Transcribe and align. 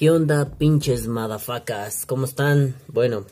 ¿Qué 0.00 0.10
onda, 0.10 0.46
pinches 0.56 1.08
madafacas? 1.08 2.06
¿Cómo 2.06 2.24
están? 2.24 2.74
Bueno, 2.88 3.26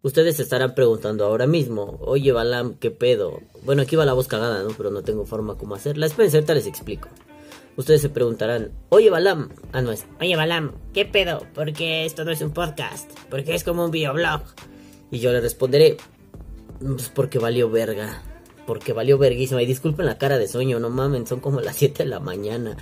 ustedes 0.00 0.36
se 0.36 0.42
estarán 0.42 0.74
preguntando 0.74 1.26
ahora 1.26 1.46
mismo, 1.46 1.98
oye 2.00 2.32
Balam, 2.32 2.76
¿qué 2.76 2.90
pedo? 2.90 3.42
Bueno, 3.62 3.82
aquí 3.82 3.94
va 3.94 4.06
la 4.06 4.14
voz 4.14 4.26
cagada, 4.26 4.62
¿no? 4.62 4.70
Pero 4.74 4.90
no 4.90 5.02
tengo 5.02 5.26
forma 5.26 5.58
como 5.58 5.74
hacerla. 5.74 6.06
Espérense, 6.06 6.38
ahorita 6.38 6.54
les 6.54 6.66
explico. 6.66 7.10
Ustedes 7.76 8.00
se 8.00 8.08
preguntarán, 8.08 8.70
oye 8.88 9.10
Balam, 9.10 9.50
ah 9.72 9.82
no 9.82 9.92
es, 9.92 10.06
oye 10.18 10.34
Balam, 10.34 10.72
¿qué 10.94 11.04
pedo? 11.04 11.46
Porque 11.54 12.06
esto 12.06 12.24
no 12.24 12.30
es 12.30 12.40
un 12.40 12.52
podcast, 12.52 13.10
porque 13.28 13.54
es 13.54 13.62
como 13.62 13.84
un 13.84 13.90
videoblog. 13.90 14.44
Y 15.10 15.18
yo 15.18 15.30
le 15.30 15.42
responderé, 15.42 15.98
pues 16.80 17.10
porque 17.10 17.38
valió 17.38 17.68
verga, 17.68 18.22
porque 18.66 18.94
valió 18.94 19.18
verguísima. 19.18 19.62
Y 19.62 19.66
disculpen 19.66 20.06
la 20.06 20.16
cara 20.16 20.38
de 20.38 20.48
sueño, 20.48 20.80
no 20.80 20.88
mamen, 20.88 21.26
son 21.26 21.40
como 21.40 21.60
las 21.60 21.76
7 21.76 22.04
de 22.04 22.08
la 22.08 22.18
mañana. 22.18 22.78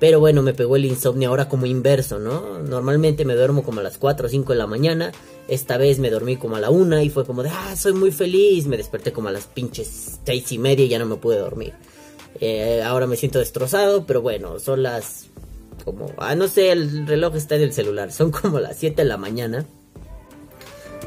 Pero 0.00 0.18
bueno, 0.18 0.42
me 0.42 0.54
pegó 0.54 0.76
el 0.76 0.86
insomnio 0.86 1.28
ahora 1.28 1.48
como 1.48 1.66
inverso, 1.66 2.18
¿no? 2.18 2.58
Normalmente 2.58 3.26
me 3.26 3.34
duermo 3.34 3.62
como 3.62 3.80
a 3.80 3.82
las 3.82 3.98
4 3.98 4.26
o 4.26 4.30
5 4.30 4.52
de 4.54 4.58
la 4.58 4.66
mañana. 4.66 5.12
Esta 5.46 5.76
vez 5.76 5.98
me 5.98 6.08
dormí 6.08 6.36
como 6.36 6.56
a 6.56 6.60
la 6.60 6.70
1 6.70 7.02
y 7.02 7.10
fue 7.10 7.26
como 7.26 7.42
de, 7.42 7.50
ah, 7.50 7.76
soy 7.76 7.92
muy 7.92 8.10
feliz. 8.10 8.66
Me 8.66 8.78
desperté 8.78 9.12
como 9.12 9.28
a 9.28 9.32
las 9.32 9.46
pinches 9.46 10.18
6 10.24 10.52
y 10.52 10.58
media 10.58 10.86
y 10.86 10.88
ya 10.88 10.98
no 10.98 11.04
me 11.04 11.16
pude 11.16 11.36
dormir. 11.36 11.74
Eh, 12.40 12.82
ahora 12.82 13.06
me 13.06 13.16
siento 13.16 13.40
destrozado, 13.40 14.06
pero 14.06 14.22
bueno, 14.22 14.58
son 14.58 14.82
las 14.82 15.26
como, 15.84 16.12
ah, 16.16 16.34
no 16.34 16.48
sé, 16.48 16.72
el 16.72 17.06
reloj 17.06 17.36
está 17.36 17.56
en 17.56 17.62
el 17.62 17.72
celular. 17.74 18.10
Son 18.12 18.30
como 18.30 18.58
las 18.58 18.78
7 18.78 19.02
de 19.02 19.08
la 19.08 19.18
mañana. 19.18 19.66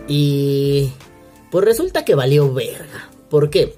Y 0.08 0.92
pues 1.50 1.66
resulta 1.66 2.06
que 2.06 2.14
valió 2.14 2.54
verga. 2.54 3.10
¿Por 3.30 3.50
qué? 3.50 3.76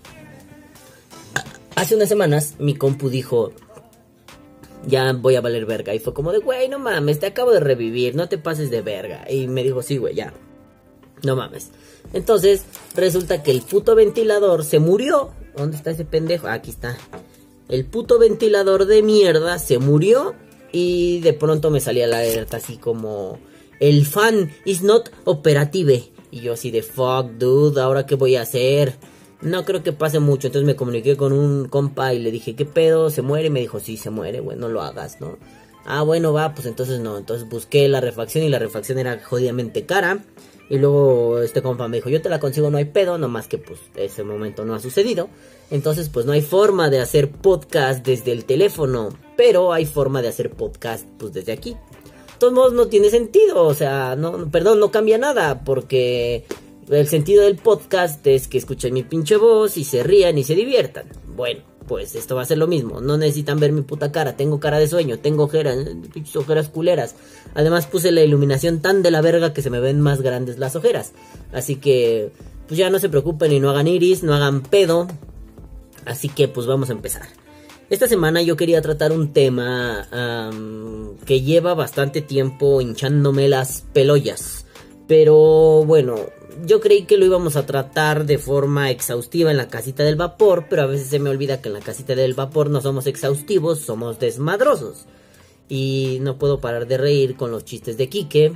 Hace 1.76 1.96
unas 1.96 2.10
semanas 2.10 2.56
mi 2.58 2.76
compu 2.76 3.10
dijo, 3.10 3.54
ya 4.86 5.14
voy 5.14 5.36
a 5.36 5.42
valer 5.42 5.66
verga. 5.66 5.94
Y 5.94 6.00
fue 6.00 6.14
como 6.14 6.32
de, 6.32 6.40
güey, 6.40 6.70
no 6.70 6.80
mames, 6.80 7.20
te 7.20 7.26
acabo 7.26 7.52
de 7.52 7.60
revivir, 7.60 8.16
no 8.16 8.30
te 8.30 8.38
pases 8.38 8.70
de 8.70 8.82
verga. 8.82 9.26
Y 9.30 9.48
me 9.48 9.64
dijo, 9.64 9.82
sí, 9.82 9.98
güey, 9.98 10.16
ya. 10.16 10.34
No 11.24 11.36
mames. 11.36 11.72
Entonces, 12.14 12.64
resulta 12.96 13.44
que 13.44 13.52
el 13.52 13.62
puto 13.62 13.96
ventilador 13.96 14.64
se 14.64 14.80
murió. 14.80 15.32
¿Dónde 15.56 15.78
está 15.78 15.92
ese 15.92 16.06
pendejo? 16.06 16.48
aquí 16.48 16.70
está. 16.70 16.98
El 17.68 17.86
puto 17.86 18.20
ventilador 18.20 18.86
de 18.86 19.02
mierda 19.02 19.60
se 19.60 19.80
murió. 19.80 20.36
Y 20.72 21.22
de 21.22 21.34
pronto 21.34 21.72
me 21.72 21.80
salía 21.80 22.08
la 22.08 22.20
alerta 22.20 22.58
así 22.58 22.78
como... 22.78 23.40
El 23.80 24.06
fan 24.06 24.52
is 24.64 24.84
not 24.84 25.10
operative. 25.26 26.12
Y 26.32 26.42
yo 26.42 26.54
así 26.54 26.72
de 26.72 26.82
fuck, 26.82 27.32
dude, 27.38 27.82
¿ahora 27.82 28.06
qué 28.06 28.16
voy 28.16 28.36
a 28.36 28.42
hacer? 28.42 28.96
No 29.42 29.66
creo 29.66 29.84
que 29.84 29.92
pase 29.92 30.20
mucho. 30.20 30.48
Entonces 30.48 30.66
me 30.66 30.76
comuniqué 30.76 31.18
con 31.18 31.34
un 31.34 31.68
compa 31.68 32.14
y 32.14 32.20
le 32.20 32.32
dije, 32.32 32.56
¿qué 32.56 32.66
pedo? 32.66 33.10
¿Se 33.10 33.22
muere? 33.22 33.48
Y 33.48 33.52
me 33.52 33.60
dijo, 33.60 33.80
sí, 33.80 33.98
se 33.98 34.10
muere, 34.10 34.40
güey, 34.40 34.58
no 34.58 34.70
lo 34.70 34.82
hagas, 34.82 35.20
¿no? 35.22 35.38
Ah, 35.86 36.02
bueno, 36.02 36.34
va, 36.34 36.54
pues 36.54 36.66
entonces 36.66 37.00
no. 37.00 37.18
Entonces 37.18 37.48
busqué 37.48 37.88
la 37.88 38.02
refacción 38.02 38.44
y 38.44 38.50
la 38.50 38.60
refacción 38.60 38.98
era 38.98 39.20
jodidamente 39.20 39.86
cara. 39.86 40.24
Y 40.68 40.80
luego 40.80 41.42
este 41.42 41.62
compa 41.62 41.88
me 41.88 41.98
dijo, 41.98 42.10
yo 42.10 42.22
te 42.22 42.30
la 42.30 42.40
consigo, 42.40 42.72
no 42.72 42.78
hay 42.78 42.86
pedo, 42.86 43.20
nomás 43.20 43.48
que 43.48 43.60
pues 43.60 43.80
ese 43.96 44.24
momento 44.24 44.66
no 44.66 44.74
ha 44.74 44.80
sucedido. 44.80 45.30
Entonces 45.70 46.10
pues 46.10 46.26
no 46.26 46.32
hay 46.32 46.42
forma 46.42 46.90
de 46.90 47.00
hacer 47.00 47.30
podcast 47.30 48.04
desde 48.04 48.32
el 48.32 48.46
teléfono, 48.46 49.10
pero 49.38 49.74
hay 49.74 49.86
forma 49.86 50.24
de 50.24 50.30
hacer 50.30 50.52
podcast 50.52 51.06
pues 51.20 51.34
desde 51.34 51.52
aquí. 51.52 51.72
De 51.72 52.40
todos 52.40 52.54
modos 52.54 52.74
no 52.74 52.88
tiene 52.88 53.10
sentido, 53.10 53.64
o 53.64 53.74
sea, 53.74 54.16
no, 54.16 54.50
perdón, 54.50 54.80
no 54.80 54.92
cambia 54.92 55.18
nada, 55.18 55.64
porque 55.64 56.46
el 56.90 57.08
sentido 57.08 57.44
del 57.44 57.56
podcast 57.56 58.26
es 58.28 58.48
que 58.48 58.58
escuchen 58.58 58.94
mi 58.94 59.04
pinche 59.04 59.38
voz 59.38 59.78
y 59.78 59.84
se 59.84 60.04
rían 60.04 60.38
y 60.38 60.44
se 60.44 60.56
diviertan. 60.56 61.06
Bueno, 61.36 61.62
pues 61.88 62.16
esto 62.16 62.36
va 62.36 62.44
a 62.44 62.46
ser 62.46 62.58
lo 62.58 62.68
mismo. 62.68 63.02
No 63.02 63.18
necesitan 63.18 63.60
ver 63.60 63.72
mi 63.72 63.82
puta 63.82 64.12
cara. 64.12 64.38
Tengo 64.38 64.60
cara 64.60 64.80
de 64.80 64.88
sueño, 64.88 65.20
tengo 65.20 65.44
ojeras, 65.44 65.78
pinches 66.14 66.36
ojeras 66.36 66.70
culeras. 66.70 67.16
Además 67.54 67.88
puse 67.88 68.12
la 68.12 68.24
iluminación 68.24 68.82
tan 68.82 69.02
de 69.04 69.12
la 69.12 69.22
verga 69.22 69.54
que 69.54 69.62
se 69.62 69.70
me 69.70 69.80
ven 69.80 70.02
más 70.02 70.22
grandes 70.22 70.58
las 70.60 70.76
ojeras. 70.76 71.14
Así 71.54 71.76
que, 71.76 72.32
pues 72.68 72.78
ya 72.78 72.90
no 72.90 73.00
se 73.00 73.10
preocupen 73.10 73.52
y 73.52 73.60
no 73.60 73.70
hagan 73.70 73.88
iris, 73.88 74.24
no 74.24 74.34
hagan 74.34 74.62
pedo. 74.62 75.08
Así 76.06 76.30
que, 76.30 76.48
pues 76.48 76.68
vamos 76.68 76.90
a 76.90 76.94
empezar. 76.94 77.28
Esta 77.90 78.08
semana 78.08 78.42
yo 78.42 78.58
quería 78.58 78.82
tratar 78.82 79.12
un 79.12 79.32
tema 79.32 80.08
que 81.26 81.42
lleva 81.42 81.76
bastante 81.76 82.22
tiempo 82.22 82.82
hinchándome 82.82 83.48
las 83.48 83.84
pelollas. 83.94 84.66
Pero 85.08 85.84
bueno, 85.86 86.16
yo 86.66 86.80
creí 86.80 87.04
que 87.04 87.18
lo 87.18 87.26
íbamos 87.26 87.56
a 87.56 87.66
tratar 87.66 88.26
de 88.26 88.38
forma 88.38 88.92
exhaustiva 88.92 89.52
en 89.52 89.58
la 89.58 89.68
casita 89.68 90.04
del 90.04 90.16
vapor, 90.16 90.66
pero 90.70 90.84
a 90.84 90.88
veces 90.88 91.08
se 91.08 91.20
me 91.20 91.30
olvida 91.30 91.62
que 91.62 91.70
en 91.70 91.74
la 91.74 91.82
casita 91.82 92.16
del 92.16 92.34
vapor 92.34 92.70
no 92.70 92.82
somos 92.82 93.08
exhaustivos, 93.08 93.80
somos 93.80 94.20
desmadrosos. 94.20 95.06
Y 95.68 96.20
no 96.22 96.38
puedo 96.38 96.62
parar 96.62 96.88
de 96.88 96.98
reír 96.98 97.36
con 97.36 97.52
los 97.52 97.66
chistes 97.66 97.98
de 97.98 98.08
Quique, 98.08 98.54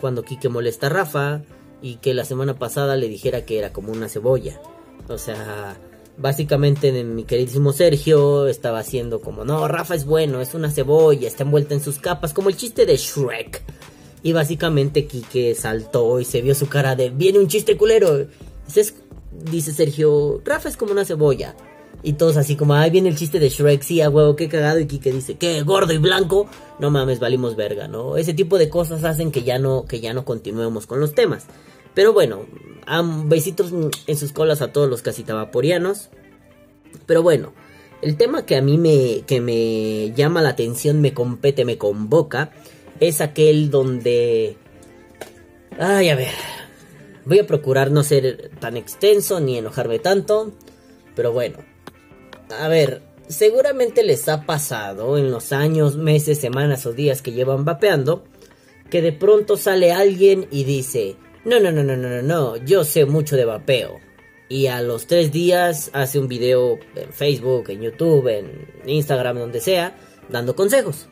cuando 0.00 0.22
Quique 0.22 0.48
molesta 0.48 0.86
a 0.86 0.90
Rafa 0.90 1.42
y 1.82 1.96
que 1.96 2.14
la 2.14 2.24
semana 2.24 2.58
pasada 2.58 2.96
le 2.96 3.08
dijera 3.08 3.44
que 3.44 3.58
era 3.58 3.72
como 3.72 3.92
una 3.92 4.08
cebolla. 4.08 4.60
O 5.08 5.18
sea, 5.18 5.76
básicamente 6.16 7.04
mi 7.04 7.24
queridísimo 7.24 7.72
Sergio 7.72 8.46
estaba 8.48 8.80
haciendo 8.80 9.20
como, 9.20 9.44
no, 9.44 9.68
Rafa 9.68 9.94
es 9.94 10.04
bueno, 10.04 10.40
es 10.40 10.54
una 10.54 10.70
cebolla, 10.70 11.28
está 11.28 11.44
envuelta 11.44 11.74
en 11.74 11.82
sus 11.82 11.98
capas, 11.98 12.34
como 12.34 12.48
el 12.48 12.56
chiste 12.56 12.86
de 12.86 12.96
Shrek. 12.96 13.62
Y 14.22 14.32
básicamente 14.32 15.06
Kike 15.06 15.54
saltó 15.54 16.20
y 16.20 16.24
se 16.24 16.42
vio 16.42 16.54
su 16.54 16.68
cara 16.68 16.96
de, 16.96 17.10
viene 17.10 17.38
un 17.38 17.48
chiste 17.48 17.76
culero. 17.76 18.26
Dice, 19.50 19.72
Sergio, 19.72 20.40
Rafa 20.44 20.68
es 20.68 20.76
como 20.76 20.92
una 20.92 21.04
cebolla. 21.04 21.54
Y 22.02 22.14
todos 22.14 22.36
así 22.36 22.56
como, 22.56 22.74
ay, 22.74 22.90
viene 22.90 23.08
el 23.08 23.16
chiste 23.16 23.40
de 23.40 23.48
Shrek, 23.48 23.82
sí, 23.82 24.00
a 24.00 24.10
huevo, 24.10 24.36
qué 24.36 24.48
cagado. 24.48 24.78
Y 24.80 24.86
Kike 24.86 25.12
dice, 25.12 25.36
qué 25.36 25.62
gordo 25.62 25.92
y 25.92 25.98
blanco. 25.98 26.48
No 26.78 26.90
mames, 26.90 27.20
valimos 27.20 27.56
verga, 27.56 27.88
¿no? 27.88 28.16
Ese 28.16 28.34
tipo 28.34 28.58
de 28.58 28.68
cosas 28.68 29.04
hacen 29.04 29.30
que 29.30 29.42
ya 29.42 29.58
no, 29.58 29.84
que 29.84 30.00
ya 30.00 30.12
no 30.12 30.24
continuemos 30.24 30.86
con 30.86 31.00
los 31.00 31.14
temas. 31.14 31.46
Pero 31.94 32.12
bueno, 32.12 32.46
besitos 33.24 33.72
en 34.06 34.16
sus 34.16 34.32
colas 34.32 34.62
a 34.62 34.72
todos 34.72 34.88
los 34.88 35.02
vaporianos 35.26 36.10
Pero 37.06 37.22
bueno, 37.22 37.52
el 38.02 38.16
tema 38.16 38.46
que 38.46 38.56
a 38.56 38.62
mí 38.62 38.78
me, 38.78 39.22
que 39.26 39.40
me 39.40 40.12
llama 40.14 40.42
la 40.42 40.50
atención, 40.50 41.00
me 41.00 41.12
compete, 41.12 41.64
me 41.64 41.78
convoca, 41.78 42.52
es 43.00 43.20
aquel 43.20 43.70
donde... 43.70 44.56
Ay, 45.78 46.08
a 46.08 46.16
ver. 46.16 46.34
Voy 47.24 47.38
a 47.38 47.46
procurar 47.46 47.90
no 47.90 48.02
ser 48.02 48.50
tan 48.58 48.76
extenso 48.76 49.40
ni 49.40 49.58
enojarme 49.58 49.98
tanto. 49.98 50.52
Pero 51.14 51.32
bueno. 51.32 51.58
A 52.58 52.68
ver, 52.68 53.02
seguramente 53.28 54.02
les 54.02 54.28
ha 54.28 54.46
pasado 54.46 55.18
en 55.18 55.30
los 55.30 55.52
años, 55.52 55.96
meses, 55.96 56.38
semanas 56.38 56.86
o 56.86 56.92
días 56.92 57.22
que 57.22 57.32
llevan 57.32 57.64
vapeando. 57.64 58.24
Que 58.90 59.02
de 59.02 59.12
pronto 59.12 59.56
sale 59.56 59.92
alguien 59.92 60.46
y 60.50 60.64
dice... 60.64 61.16
No, 61.44 61.60
no, 61.60 61.70
no, 61.70 61.82
no, 61.82 61.96
no, 61.96 62.08
no, 62.08 62.22
no. 62.22 62.56
Yo 62.56 62.84
sé 62.84 63.06
mucho 63.06 63.36
de 63.36 63.44
vapeo. 63.44 64.00
Y 64.48 64.66
a 64.66 64.82
los 64.82 65.06
tres 65.06 65.30
días 65.30 65.90
hace 65.92 66.18
un 66.18 66.26
video 66.26 66.78
en 66.96 67.12
Facebook, 67.12 67.70
en 67.70 67.82
YouTube, 67.82 68.28
en 68.28 68.66
Instagram, 68.86 69.38
donde 69.38 69.60
sea, 69.60 69.96
dando 70.30 70.56
consejos. 70.56 71.08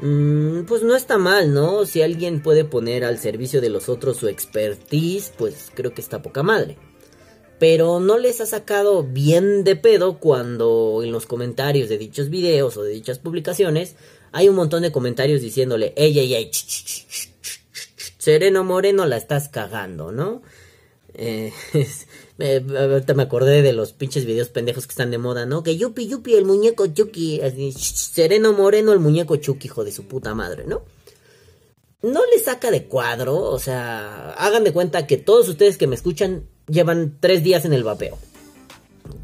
Mm, 0.00 0.62
pues 0.64 0.82
no 0.82 0.94
está 0.94 1.18
mal, 1.18 1.52
¿no? 1.52 1.84
Si 1.84 2.02
alguien 2.02 2.42
puede 2.42 2.64
poner 2.64 3.04
al 3.04 3.18
servicio 3.18 3.60
de 3.60 3.68
los 3.68 3.88
otros 3.88 4.16
su 4.16 4.28
expertise, 4.28 5.32
pues 5.36 5.70
creo 5.74 5.92
que 5.92 6.00
está 6.00 6.22
poca 6.22 6.42
madre. 6.42 6.78
Pero 7.58 7.98
no 7.98 8.18
les 8.18 8.40
ha 8.40 8.46
sacado 8.46 9.02
bien 9.02 9.64
de 9.64 9.74
pedo 9.74 10.18
cuando 10.20 11.00
en 11.02 11.10
los 11.10 11.26
comentarios 11.26 11.88
de 11.88 11.98
dichos 11.98 12.30
videos 12.30 12.76
o 12.76 12.84
de 12.84 12.92
dichas 12.92 13.18
publicaciones 13.18 13.96
hay 14.30 14.48
un 14.48 14.54
montón 14.54 14.82
de 14.82 14.92
comentarios 14.92 15.40
diciéndole, 15.40 15.92
ey, 15.96 16.16
ey, 16.18 16.34
ey, 16.34 16.50
Sereno 18.18 18.62
Moreno 18.62 19.06
la 19.06 19.16
estás 19.16 19.48
cagando, 19.48 20.12
¿no? 20.12 20.42
Eh, 21.14 21.52
Me, 22.38 22.56
ahorita 22.56 23.14
me 23.14 23.24
acordé 23.24 23.62
de 23.62 23.72
los 23.72 23.92
pinches 23.92 24.24
videos 24.24 24.48
pendejos 24.48 24.86
que 24.86 24.92
están 24.92 25.10
de 25.10 25.18
moda, 25.18 25.44
¿no? 25.44 25.62
Que 25.62 25.76
yupi 25.76 26.06
yupi, 26.06 26.34
el 26.34 26.44
muñeco 26.44 26.86
Chucky. 26.86 27.40
sereno 27.76 28.52
Moreno, 28.52 28.92
el 28.92 29.00
muñeco 29.00 29.36
Chucky, 29.36 29.66
hijo 29.66 29.84
de 29.84 29.92
su 29.92 30.04
puta 30.06 30.34
madre, 30.34 30.64
¿no? 30.66 30.82
No 32.00 32.20
le 32.32 32.38
saca 32.38 32.70
de 32.70 32.84
cuadro, 32.84 33.40
o 33.40 33.58
sea, 33.58 34.30
hagan 34.38 34.62
de 34.62 34.72
cuenta 34.72 35.06
que 35.06 35.16
todos 35.16 35.48
ustedes 35.48 35.76
que 35.76 35.88
me 35.88 35.96
escuchan 35.96 36.44
llevan 36.68 37.18
tres 37.18 37.42
días 37.42 37.64
en 37.64 37.72
el 37.72 37.82
vapeo. 37.82 38.16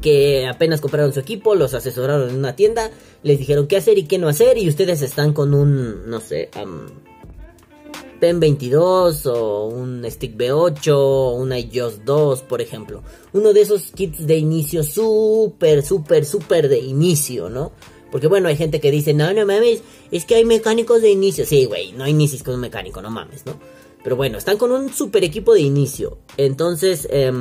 Que 0.01 0.45
apenas 0.45 0.81
compraron 0.81 1.13
su 1.13 1.21
equipo, 1.21 1.55
los 1.55 1.73
asesoraron 1.73 2.29
en 2.29 2.35
una 2.35 2.57
tienda, 2.57 2.91
les 3.23 3.39
dijeron 3.39 3.67
qué 3.67 3.77
hacer 3.77 3.97
y 3.97 4.07
qué 4.07 4.17
no 4.17 4.27
hacer, 4.27 4.57
y 4.57 4.67
ustedes 4.67 5.01
están 5.01 5.31
con 5.31 5.53
un, 5.53 6.09
no 6.09 6.19
sé, 6.19 6.49
PEN 8.19 8.39
22 8.39 9.25
o 9.27 9.67
un 9.67 10.03
Stick 10.09 10.35
B8 10.37 10.93
o 10.93 11.31
una 11.35 11.59
iOS 11.59 12.05
2, 12.05 12.41
por 12.43 12.61
ejemplo. 12.61 13.03
Uno 13.33 13.53
de 13.53 13.61
esos 13.61 13.91
kits 13.91 14.25
de 14.25 14.37
inicio 14.37 14.83
súper, 14.83 15.83
súper, 15.83 16.25
súper 16.25 16.69
de 16.69 16.79
inicio, 16.79 17.49
¿no? 17.49 17.71
Porque 18.11 18.27
bueno, 18.27 18.47
hay 18.47 18.55
gente 18.55 18.79
que 18.79 18.91
dice, 18.91 19.13
no, 19.13 19.33
no 19.33 19.45
mames, 19.45 19.81
es 20.11 20.25
que 20.25 20.35
hay 20.35 20.45
mecánicos 20.45 21.01
de 21.01 21.11
inicio. 21.11 21.45
Sí, 21.45 21.65
güey, 21.65 21.91
no 21.91 22.07
inicies 22.07 22.43
con 22.43 22.55
un 22.55 22.61
mecánico, 22.61 23.01
no 23.01 23.09
mames, 23.09 23.45
¿no? 23.45 23.59
Pero 24.03 24.15
bueno, 24.15 24.37
están 24.37 24.57
con 24.57 24.71
un 24.71 24.93
super 24.93 25.23
equipo 25.23 25.53
de 25.53 25.61
inicio. 25.61 26.19
Entonces, 26.37 27.07
eh, 27.11 27.31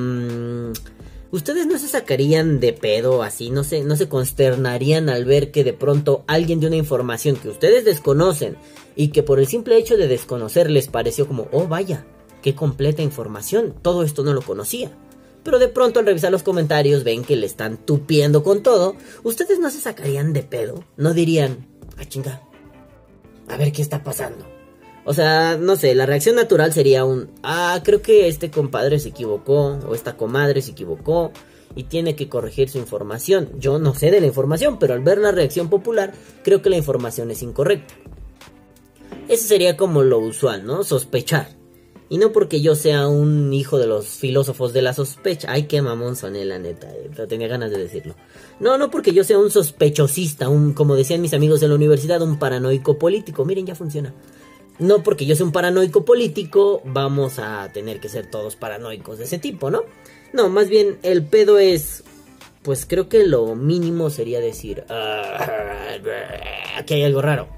¿Ustedes 1.34 1.66
no 1.66 1.80
se 1.80 1.88
sacarían 1.88 2.60
de 2.60 2.72
pedo 2.72 3.24
así? 3.24 3.50
¿No 3.50 3.64
se, 3.64 3.82
no 3.82 3.96
se 3.96 4.08
consternarían 4.08 5.08
al 5.08 5.24
ver 5.24 5.50
que 5.50 5.64
de 5.64 5.72
pronto 5.72 6.22
alguien 6.28 6.60
de 6.60 6.68
una 6.68 6.76
información 6.76 7.34
que 7.34 7.48
ustedes 7.48 7.84
desconocen 7.84 8.56
y 8.94 9.08
que 9.08 9.24
por 9.24 9.40
el 9.40 9.48
simple 9.48 9.76
hecho 9.76 9.96
de 9.96 10.06
desconocer 10.06 10.70
les 10.70 10.86
pareció 10.86 11.26
como, 11.26 11.48
oh 11.50 11.66
vaya, 11.66 12.06
qué 12.40 12.54
completa 12.54 13.02
información, 13.02 13.74
todo 13.82 14.04
esto 14.04 14.22
no 14.22 14.32
lo 14.32 14.42
conocía? 14.42 14.92
Pero 15.42 15.58
de 15.58 15.66
pronto 15.66 15.98
al 15.98 16.06
revisar 16.06 16.30
los 16.30 16.44
comentarios 16.44 17.02
ven 17.02 17.24
que 17.24 17.34
le 17.34 17.46
están 17.46 17.78
tupiendo 17.78 18.44
con 18.44 18.62
todo, 18.62 18.94
¿ustedes 19.24 19.58
no 19.58 19.70
se 19.70 19.80
sacarían 19.80 20.34
de 20.34 20.44
pedo? 20.44 20.84
¿No 20.96 21.14
dirían, 21.14 21.66
ah 21.98 22.04
chinga, 22.04 22.42
a 23.48 23.56
ver 23.56 23.72
qué 23.72 23.82
está 23.82 24.04
pasando? 24.04 24.53
O 25.04 25.12
sea, 25.12 25.58
no 25.58 25.76
sé, 25.76 25.94
la 25.94 26.06
reacción 26.06 26.36
natural 26.36 26.72
sería 26.72 27.04
un, 27.04 27.30
ah, 27.42 27.80
creo 27.84 28.00
que 28.00 28.26
este 28.26 28.50
compadre 28.50 28.98
se 28.98 29.10
equivocó 29.10 29.78
o 29.86 29.94
esta 29.94 30.16
comadre 30.16 30.62
se 30.62 30.70
equivocó 30.70 31.30
y 31.74 31.84
tiene 31.84 32.16
que 32.16 32.28
corregir 32.30 32.70
su 32.70 32.78
información. 32.78 33.50
Yo 33.58 33.78
no 33.78 33.94
sé 33.94 34.10
de 34.10 34.20
la 34.20 34.26
información, 34.26 34.78
pero 34.78 34.94
al 34.94 35.00
ver 35.00 35.18
la 35.18 35.30
reacción 35.30 35.68
popular, 35.68 36.14
creo 36.42 36.62
que 36.62 36.70
la 36.70 36.78
información 36.78 37.30
es 37.30 37.42
incorrecta. 37.42 37.94
Ese 39.28 39.46
sería 39.46 39.76
como 39.76 40.02
lo 40.02 40.18
usual, 40.18 40.64
¿no? 40.64 40.84
Sospechar. 40.84 41.48
Y 42.08 42.18
no 42.18 42.32
porque 42.32 42.60
yo 42.60 42.74
sea 42.74 43.08
un 43.08 43.52
hijo 43.52 43.78
de 43.78 43.86
los 43.86 44.06
filósofos 44.06 44.72
de 44.72 44.82
la 44.82 44.92
sospecha. 44.92 45.48
Ay, 45.50 45.64
qué 45.64 45.82
mamón 45.82 46.16
soné, 46.16 46.44
la 46.44 46.58
neta. 46.58 46.90
Eh, 46.90 47.10
pero 47.10 47.26
tenía 47.26 47.48
ganas 47.48 47.70
de 47.70 47.78
decirlo. 47.78 48.14
No, 48.60 48.78
no 48.78 48.90
porque 48.90 49.12
yo 49.12 49.24
sea 49.24 49.38
un 49.38 49.50
sospechosista, 49.50 50.48
un, 50.48 50.74
como 50.74 50.96
decían 50.96 51.22
mis 51.22 51.34
amigos 51.34 51.62
en 51.62 51.70
la 51.70 51.74
universidad, 51.74 52.22
un 52.22 52.38
paranoico 52.38 52.98
político. 52.98 53.44
Miren, 53.44 53.66
ya 53.66 53.74
funciona 53.74 54.14
no 54.78 55.02
porque 55.02 55.26
yo 55.26 55.36
sea 55.36 55.46
un 55.46 55.52
paranoico 55.52 56.04
político, 56.04 56.82
vamos 56.84 57.38
a 57.38 57.70
tener 57.72 58.00
que 58.00 58.08
ser 58.08 58.30
todos 58.30 58.56
paranoicos 58.56 59.18
de 59.18 59.24
ese 59.24 59.38
tipo, 59.38 59.70
¿no? 59.70 59.84
No, 60.32 60.48
más 60.48 60.68
bien 60.68 60.98
el 61.02 61.24
pedo 61.24 61.58
es, 61.58 62.02
pues 62.62 62.86
creo 62.86 63.08
que 63.08 63.24
lo 63.26 63.54
mínimo 63.54 64.10
sería 64.10 64.40
decir, 64.40 64.84
ah, 64.88 65.96
aquí 66.76 66.94
hay 66.94 67.04
algo 67.04 67.22
raro. 67.22 67.48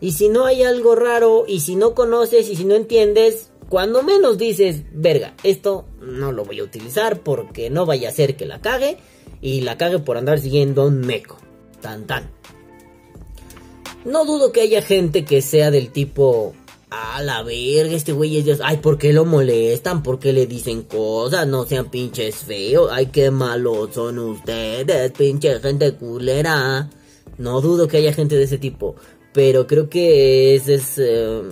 Y 0.00 0.12
si 0.12 0.28
no 0.28 0.46
hay 0.46 0.64
algo 0.64 0.96
raro, 0.96 1.44
y 1.46 1.60
si 1.60 1.76
no 1.76 1.94
conoces, 1.94 2.48
y 2.48 2.56
si 2.56 2.64
no 2.64 2.74
entiendes, 2.74 3.52
cuando 3.68 4.02
menos 4.02 4.36
dices, 4.36 4.82
verga, 4.92 5.34
esto 5.44 5.84
no 6.00 6.32
lo 6.32 6.44
voy 6.44 6.58
a 6.58 6.64
utilizar 6.64 7.20
porque 7.20 7.70
no 7.70 7.86
vaya 7.86 8.08
a 8.08 8.12
ser 8.12 8.36
que 8.36 8.44
la 8.44 8.60
cague, 8.60 8.98
y 9.40 9.60
la 9.60 9.76
cague 9.76 10.00
por 10.00 10.16
andar 10.16 10.40
siguiendo 10.40 10.86
un 10.86 11.00
meco. 11.00 11.36
Tan 11.80 12.06
tan. 12.06 12.30
No 14.04 14.24
dudo 14.24 14.50
que 14.50 14.62
haya 14.62 14.82
gente 14.82 15.24
que 15.24 15.42
sea 15.42 15.70
del 15.70 15.90
tipo. 15.90 16.54
A 16.94 17.22
la 17.22 17.42
verga, 17.42 17.94
este 17.94 18.12
güey 18.12 18.36
es 18.36 18.44
Dios. 18.44 18.58
Ay, 18.62 18.76
¿por 18.76 18.98
qué 18.98 19.14
lo 19.14 19.24
molestan? 19.24 20.02
¿Por 20.02 20.18
qué 20.18 20.34
le 20.34 20.46
dicen 20.46 20.82
cosas? 20.82 21.46
No 21.46 21.64
sean 21.64 21.90
pinches 21.90 22.36
feos. 22.36 22.90
Ay, 22.92 23.06
qué 23.06 23.30
malos 23.30 23.94
son 23.94 24.18
ustedes, 24.18 25.10
pinche 25.12 25.58
gente 25.60 25.94
culera. 25.94 26.90
No 27.38 27.62
dudo 27.62 27.88
que 27.88 27.96
haya 27.96 28.12
gente 28.12 28.36
de 28.36 28.42
ese 28.42 28.58
tipo. 28.58 28.94
Pero 29.32 29.66
creo 29.66 29.88
que 29.88 30.54
esa 30.54 30.72
es 30.72 30.98
eh, 30.98 31.42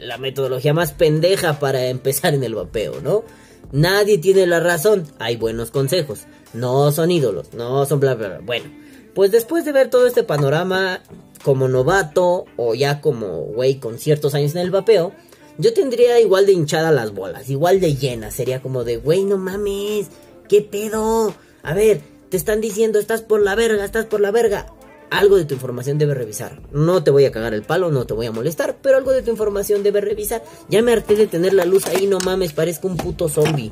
la 0.00 0.18
metodología 0.18 0.74
más 0.74 0.92
pendeja 0.92 1.60
para 1.60 1.86
empezar 1.88 2.34
en 2.34 2.42
el 2.42 2.56
vapeo, 2.56 3.00
¿no? 3.00 3.22
Nadie 3.70 4.18
tiene 4.18 4.48
la 4.48 4.58
razón. 4.58 5.06
Hay 5.20 5.36
buenos 5.36 5.70
consejos. 5.70 6.26
No 6.54 6.90
son 6.90 7.12
ídolos. 7.12 7.54
No 7.54 7.86
son 7.86 8.00
bla 8.00 8.16
bla 8.16 8.28
bla. 8.28 8.40
Bueno, 8.40 8.66
pues 9.14 9.30
después 9.30 9.64
de 9.64 9.72
ver 9.72 9.90
todo 9.90 10.06
este 10.06 10.24
panorama, 10.24 11.00
como 11.42 11.68
novato 11.68 12.46
o 12.56 12.74
ya 12.74 13.00
como 13.00 13.42
güey 13.42 13.76
con 13.76 13.98
ciertos 13.98 14.34
años 14.34 14.52
en 14.52 14.62
el 14.62 14.70
vapeo, 14.70 15.12
yo 15.58 15.74
tendría 15.74 16.18
igual 16.20 16.46
de 16.46 16.52
hinchada 16.52 16.92
las 16.92 17.12
bolas, 17.12 17.50
igual 17.50 17.80
de 17.80 17.94
llena. 17.94 18.30
Sería 18.30 18.62
como 18.62 18.84
de, 18.84 18.96
güey, 18.96 19.24
no 19.24 19.38
mames, 19.38 20.08
¿qué 20.48 20.62
pedo? 20.62 21.34
A 21.62 21.74
ver, 21.74 22.00
te 22.30 22.36
están 22.36 22.60
diciendo, 22.60 22.98
estás 22.98 23.22
por 23.22 23.42
la 23.42 23.54
verga, 23.54 23.84
estás 23.84 24.06
por 24.06 24.20
la 24.20 24.30
verga. 24.30 24.66
Algo 25.10 25.36
de 25.36 25.44
tu 25.44 25.52
información 25.54 25.98
debe 25.98 26.14
revisar. 26.14 26.62
No 26.72 27.04
te 27.04 27.10
voy 27.10 27.26
a 27.26 27.32
cagar 27.32 27.52
el 27.52 27.62
palo, 27.62 27.90
no 27.90 28.06
te 28.06 28.14
voy 28.14 28.26
a 28.26 28.32
molestar, 28.32 28.78
pero 28.80 28.96
algo 28.96 29.12
de 29.12 29.20
tu 29.20 29.30
información 29.30 29.82
debe 29.82 30.00
revisar. 30.00 30.42
Ya 30.70 30.80
me 30.80 30.92
harté 30.92 31.16
de 31.16 31.26
tener 31.26 31.52
la 31.52 31.66
luz 31.66 31.86
ahí, 31.86 32.06
no 32.06 32.18
mames, 32.20 32.54
parezco 32.54 32.88
un 32.88 32.96
puto 32.96 33.28
zombie. 33.28 33.70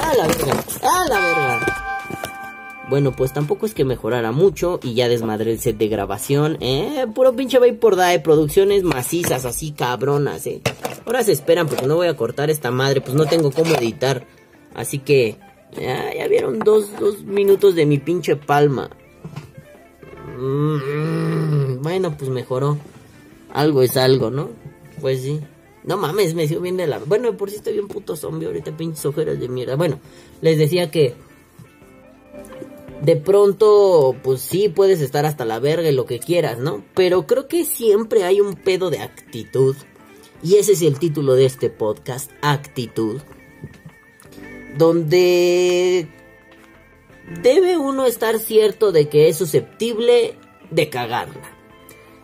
A 0.00 0.14
la 0.14 0.28
verga, 0.28 0.64
a 0.82 1.08
la 1.08 1.20
verga. 1.20 1.89
Bueno, 2.90 3.12
pues 3.12 3.32
tampoco 3.32 3.66
es 3.66 3.72
que 3.72 3.84
mejorara 3.84 4.32
mucho 4.32 4.80
y 4.82 4.94
ya 4.94 5.08
desmadré 5.08 5.52
el 5.52 5.60
set 5.60 5.78
de 5.78 5.86
grabación. 5.86 6.58
Eh, 6.60 7.06
puro 7.14 7.36
pinche 7.36 7.60
Vapor 7.60 7.94
Die, 7.94 8.18
producciones 8.18 8.82
macizas, 8.82 9.44
así 9.44 9.70
cabronas, 9.70 10.44
eh. 10.48 10.60
Ahora 11.06 11.22
se 11.22 11.30
esperan 11.30 11.68
porque 11.68 11.86
no 11.86 11.94
voy 11.94 12.08
a 12.08 12.16
cortar 12.16 12.50
esta 12.50 12.72
madre, 12.72 13.00
pues 13.00 13.14
no 13.14 13.26
tengo 13.26 13.52
cómo 13.52 13.76
editar. 13.76 14.26
Así 14.74 14.98
que, 14.98 15.36
ya, 15.80 16.26
vieron 16.26 16.58
dos, 16.58 16.90
dos 16.98 17.22
minutos 17.22 17.76
de 17.76 17.86
mi 17.86 17.98
pinche 17.98 18.34
palma. 18.34 18.90
Mm, 20.36 21.82
bueno, 21.82 22.16
pues 22.18 22.28
mejoró. 22.28 22.76
Algo 23.52 23.82
es 23.82 23.96
algo, 23.96 24.32
¿no? 24.32 24.50
Pues 25.00 25.22
sí. 25.22 25.38
No 25.84 25.96
mames, 25.96 26.34
me 26.34 26.48
sigo 26.48 26.60
bien 26.60 26.76
de 26.76 26.88
la... 26.88 26.98
Bueno, 26.98 27.36
por 27.36 27.50
si 27.50 27.56
estoy 27.56 27.74
bien 27.74 27.86
puto 27.86 28.16
zombie 28.16 28.46
ahorita, 28.46 28.76
pinches 28.76 29.06
ojeras 29.06 29.38
de 29.38 29.48
mierda. 29.48 29.76
Bueno, 29.76 30.00
les 30.40 30.58
decía 30.58 30.90
que 30.90 31.14
de 33.02 33.16
pronto, 33.16 34.14
pues 34.22 34.40
sí, 34.40 34.68
puedes 34.68 35.00
estar 35.00 35.24
hasta 35.24 35.44
la 35.44 35.58
verga 35.58 35.88
y 35.88 35.94
lo 35.94 36.06
que 36.06 36.18
quieras, 36.18 36.58
¿no? 36.58 36.84
Pero 36.94 37.26
creo 37.26 37.48
que 37.48 37.64
siempre 37.64 38.24
hay 38.24 38.40
un 38.40 38.54
pedo 38.54 38.90
de 38.90 38.98
actitud. 38.98 39.74
Y 40.42 40.56
ese 40.56 40.72
es 40.72 40.82
el 40.82 40.98
título 40.98 41.34
de 41.34 41.46
este 41.46 41.70
podcast, 41.70 42.30
actitud. 42.42 43.20
Donde 44.76 46.08
debe 47.42 47.76
uno 47.76 48.06
estar 48.06 48.38
cierto 48.38 48.92
de 48.92 49.08
que 49.08 49.28
es 49.28 49.36
susceptible 49.36 50.36
de 50.70 50.88
cagarla. 50.90 51.59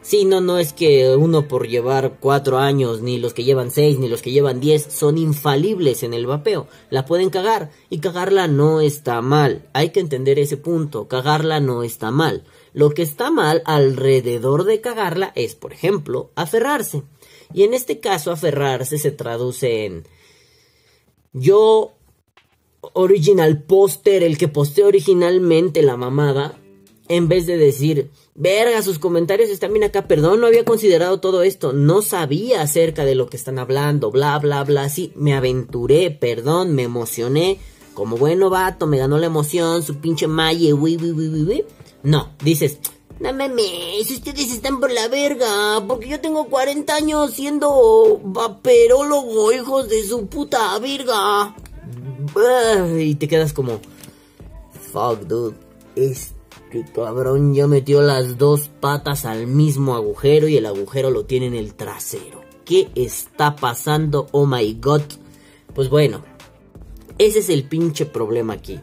Sí, 0.06 0.24
no, 0.24 0.40
no 0.40 0.60
es 0.60 0.72
que 0.72 1.16
uno 1.16 1.48
por 1.48 1.66
llevar 1.66 2.18
cuatro 2.20 2.58
años, 2.58 3.02
ni 3.02 3.18
los 3.18 3.34
que 3.34 3.42
llevan 3.42 3.72
seis, 3.72 3.98
ni 3.98 4.08
los 4.08 4.22
que 4.22 4.30
llevan 4.30 4.60
diez, 4.60 4.86
son 4.88 5.18
infalibles 5.18 6.04
en 6.04 6.14
el 6.14 6.28
vapeo. 6.28 6.68
La 6.90 7.06
pueden 7.06 7.28
cagar, 7.28 7.72
y 7.90 7.98
cagarla 7.98 8.46
no 8.46 8.80
está 8.80 9.20
mal. 9.20 9.68
Hay 9.72 9.90
que 9.90 9.98
entender 9.98 10.38
ese 10.38 10.58
punto, 10.58 11.08
cagarla 11.08 11.58
no 11.58 11.82
está 11.82 12.12
mal. 12.12 12.44
Lo 12.72 12.90
que 12.90 13.02
está 13.02 13.32
mal 13.32 13.62
alrededor 13.64 14.62
de 14.62 14.80
cagarla 14.80 15.32
es, 15.34 15.56
por 15.56 15.72
ejemplo, 15.72 16.30
aferrarse. 16.36 17.02
Y 17.52 17.64
en 17.64 17.74
este 17.74 17.98
caso, 17.98 18.30
aferrarse 18.30 18.98
se 18.98 19.10
traduce 19.10 19.86
en... 19.86 20.06
Yo, 21.32 21.94
original 22.92 23.64
póster, 23.64 24.22
el 24.22 24.38
que 24.38 24.46
posteé 24.46 24.84
originalmente 24.84 25.82
la 25.82 25.96
mamada, 25.96 26.60
en 27.08 27.26
vez 27.26 27.46
de 27.46 27.56
decir, 27.56 28.12
verga, 28.36 28.82
sus 28.82 28.98
comentarios 28.98 29.48
están 29.48 29.72
bien 29.72 29.84
acá, 29.84 30.06
perdón, 30.06 30.40
no 30.40 30.46
había 30.46 30.64
considerado 30.64 31.20
todo 31.20 31.42
esto, 31.42 31.72
no 31.72 32.02
sabía 32.02 32.62
acerca 32.62 33.04
de 33.04 33.14
lo 33.14 33.28
que 33.28 33.36
están 33.36 33.58
hablando, 33.58 34.10
bla, 34.10 34.38
bla, 34.38 34.62
bla, 34.62 34.88
sí, 34.88 35.12
me 35.16 35.34
aventuré, 35.34 36.10
perdón, 36.10 36.74
me 36.74 36.82
emocioné, 36.82 37.58
como 37.94 38.16
buen 38.16 38.38
novato, 38.38 38.86
me 38.86 38.98
ganó 38.98 39.18
la 39.18 39.26
emoción, 39.26 39.82
su 39.82 39.96
pinche 39.96 40.26
malle, 40.26 40.74
wi, 40.74 40.96
wi, 40.96 41.12
wi, 41.12 41.42
wi, 41.44 41.64
No, 42.02 42.34
dices, 42.44 42.78
no 43.18 43.32
mames, 43.32 44.10
ustedes 44.10 44.52
están 44.52 44.80
por 44.80 44.92
la 44.92 45.08
verga, 45.08 45.82
porque 45.88 46.08
yo 46.08 46.20
tengo 46.20 46.48
40 46.48 46.94
años 46.94 47.32
siendo 47.32 48.20
vaperólogo, 48.22 49.50
hijos 49.52 49.88
de 49.88 50.02
su 50.02 50.26
puta 50.26 50.78
verga. 50.78 51.56
Y 52.98 53.14
te 53.14 53.28
quedas 53.28 53.54
como, 53.54 53.80
fuck, 54.92 55.20
dude, 55.20 55.56
este 55.94 56.35
cabrón 56.84 57.54
ya 57.54 57.66
metió 57.66 58.02
las 58.02 58.38
dos 58.38 58.68
patas 58.68 59.24
al 59.24 59.46
mismo 59.46 59.94
agujero 59.94 60.48
y 60.48 60.56
el 60.56 60.66
agujero 60.66 61.10
lo 61.10 61.24
tiene 61.24 61.46
en 61.46 61.54
el 61.54 61.74
trasero. 61.74 62.42
¿Qué 62.64 62.88
está 62.94 63.56
pasando? 63.56 64.26
Oh 64.32 64.46
my 64.46 64.74
god. 64.80 65.02
Pues 65.74 65.88
bueno, 65.88 66.22
ese 67.18 67.38
es 67.38 67.48
el 67.48 67.64
pinche 67.64 68.06
problema 68.06 68.54
aquí. 68.54 68.80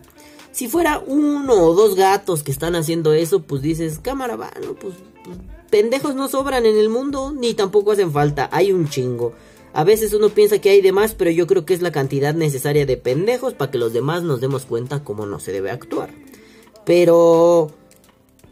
Si 0.52 0.68
fuera 0.68 1.04
uno 1.06 1.54
o 1.54 1.74
dos 1.74 1.96
gatos 1.96 2.44
que 2.44 2.52
están 2.52 2.76
haciendo 2.76 3.14
eso, 3.14 3.42
pues 3.42 3.62
dices, 3.62 4.00
cámara, 4.00 4.36
bueno, 4.36 4.76
pues, 4.80 4.94
pues 5.24 5.38
pendejos 5.70 6.16
no 6.16 6.28
sobran 6.28 6.66
en 6.66 6.78
el 6.78 6.90
mundo, 6.90 7.34
ni 7.36 7.56
tampoco 7.56 7.92
hacen 7.92 8.12
falta, 8.12 8.50
hay 8.52 8.72
un 8.72 8.88
chingo. 8.88 9.34
A 9.74 9.84
veces 9.84 10.14
uno 10.14 10.30
piensa 10.30 10.60
que 10.60 10.70
hay 10.70 10.82
de 10.82 10.92
más, 10.92 11.16
pero 11.16 11.32
yo 11.32 11.48
creo 11.48 11.66
que 11.66 11.74
es 11.74 11.82
la 11.82 11.92
cantidad 11.92 12.36
necesaria 12.36 12.86
de 12.86 12.96
pendejos 12.96 13.56
para 13.56 13.72
que 13.72 13.80
los 13.80 13.92
demás 13.92 14.22
nos 14.22 14.40
demos 14.40 14.66
cuenta 14.66 15.04
cómo 15.04 15.26
no 15.26 15.40
se 15.40 15.52
debe 15.52 15.72
actuar. 15.72 16.12
Pero 16.86 17.72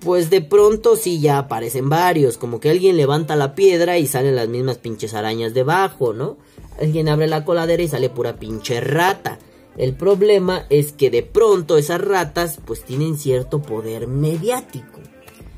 pues 0.01 0.31
de 0.31 0.41
pronto 0.41 0.95
sí 0.95 1.19
ya 1.19 1.37
aparecen 1.37 1.87
varios, 1.87 2.37
como 2.37 2.59
que 2.59 2.71
alguien 2.71 2.97
levanta 2.97 3.35
la 3.35 3.53
piedra 3.53 3.99
y 3.99 4.07
salen 4.07 4.35
las 4.35 4.47
mismas 4.47 4.79
pinches 4.79 5.13
arañas 5.13 5.53
debajo, 5.53 6.13
¿no? 6.13 6.37
Alguien 6.79 7.07
abre 7.07 7.27
la 7.27 7.45
coladera 7.45 7.83
y 7.83 7.87
sale 7.87 8.09
pura 8.09 8.37
pinche 8.37 8.81
rata. 8.81 9.37
El 9.77 9.93
problema 9.93 10.65
es 10.69 10.91
que 10.91 11.11
de 11.11 11.21
pronto 11.21 11.77
esas 11.77 12.01
ratas 12.01 12.59
pues 12.65 12.83
tienen 12.83 13.17
cierto 13.17 13.61
poder 13.61 14.07
mediático. 14.07 14.99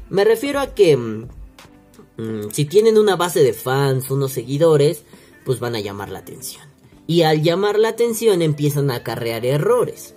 Me 0.10 0.26
refiero 0.26 0.60
a 0.60 0.76
que 0.76 0.98
mm, 0.98 1.28
mm, 2.18 2.52
si 2.52 2.66
tienen 2.66 2.98
una 2.98 3.16
base 3.16 3.42
de 3.44 3.54
fans, 3.54 4.12
unos 4.12 4.34
seguidores, 4.34 5.04
pues 5.46 5.60
van 5.60 5.76
a 5.76 5.80
llamar 5.80 6.10
la 6.10 6.20
atención. 6.20 6.64
Y 7.08 7.22
al 7.22 7.42
llamar 7.42 7.80
la 7.80 7.90
atención 7.90 8.42
empiezan 8.42 8.92
a 8.92 8.96
acarrear 8.96 9.46
errores. 9.46 10.13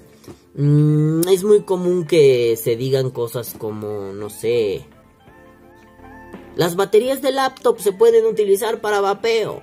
Mm, 0.57 1.29
es 1.29 1.45
muy 1.45 1.63
común 1.63 2.07
que 2.07 2.57
se 2.57 2.77
digan 2.77 3.11
cosas 3.11 3.55
como, 3.59 4.13
no 4.15 4.31
sé, 4.31 4.87
las 6.57 6.77
baterías 6.77 7.21
de 7.21 7.33
laptop 7.33 7.79
se 7.79 7.93
pueden 7.93 8.25
utilizar 8.25 8.81
para 8.81 9.03
vapeo. 9.03 9.63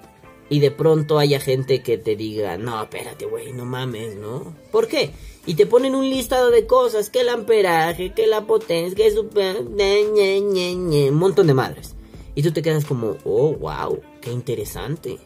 Y 0.49 0.59
de 0.59 0.69
pronto 0.69 1.17
haya 1.17 1.39
gente 1.39 1.81
que 1.81 1.97
te 1.97 2.15
diga, 2.15 2.57
no, 2.57 2.83
espérate, 2.83 3.25
güey, 3.25 3.53
no 3.53 3.65
mames, 3.65 4.15
¿no? 4.17 4.55
¿Por 4.71 4.87
qué? 4.87 5.09
Y 5.47 5.55
te 5.55 5.65
ponen 5.65 5.95
un 5.95 6.07
listado 6.07 6.51
de 6.51 6.67
cosas, 6.67 7.09
que 7.09 7.21
el 7.21 7.29
amperaje, 7.29 8.13
que 8.13 8.27
la 8.27 8.45
potencia, 8.45 8.95
que 8.95 9.11
super... 9.11 9.57
un 9.61 11.15
montón 11.15 11.47
de 11.47 11.53
madres. 11.55 11.95
Y 12.35 12.43
tú 12.43 12.51
te 12.51 12.61
quedas 12.61 12.85
como, 12.85 13.17
oh, 13.23 13.53
wow, 13.53 13.99
qué 14.21 14.31
interesante. 14.31 15.17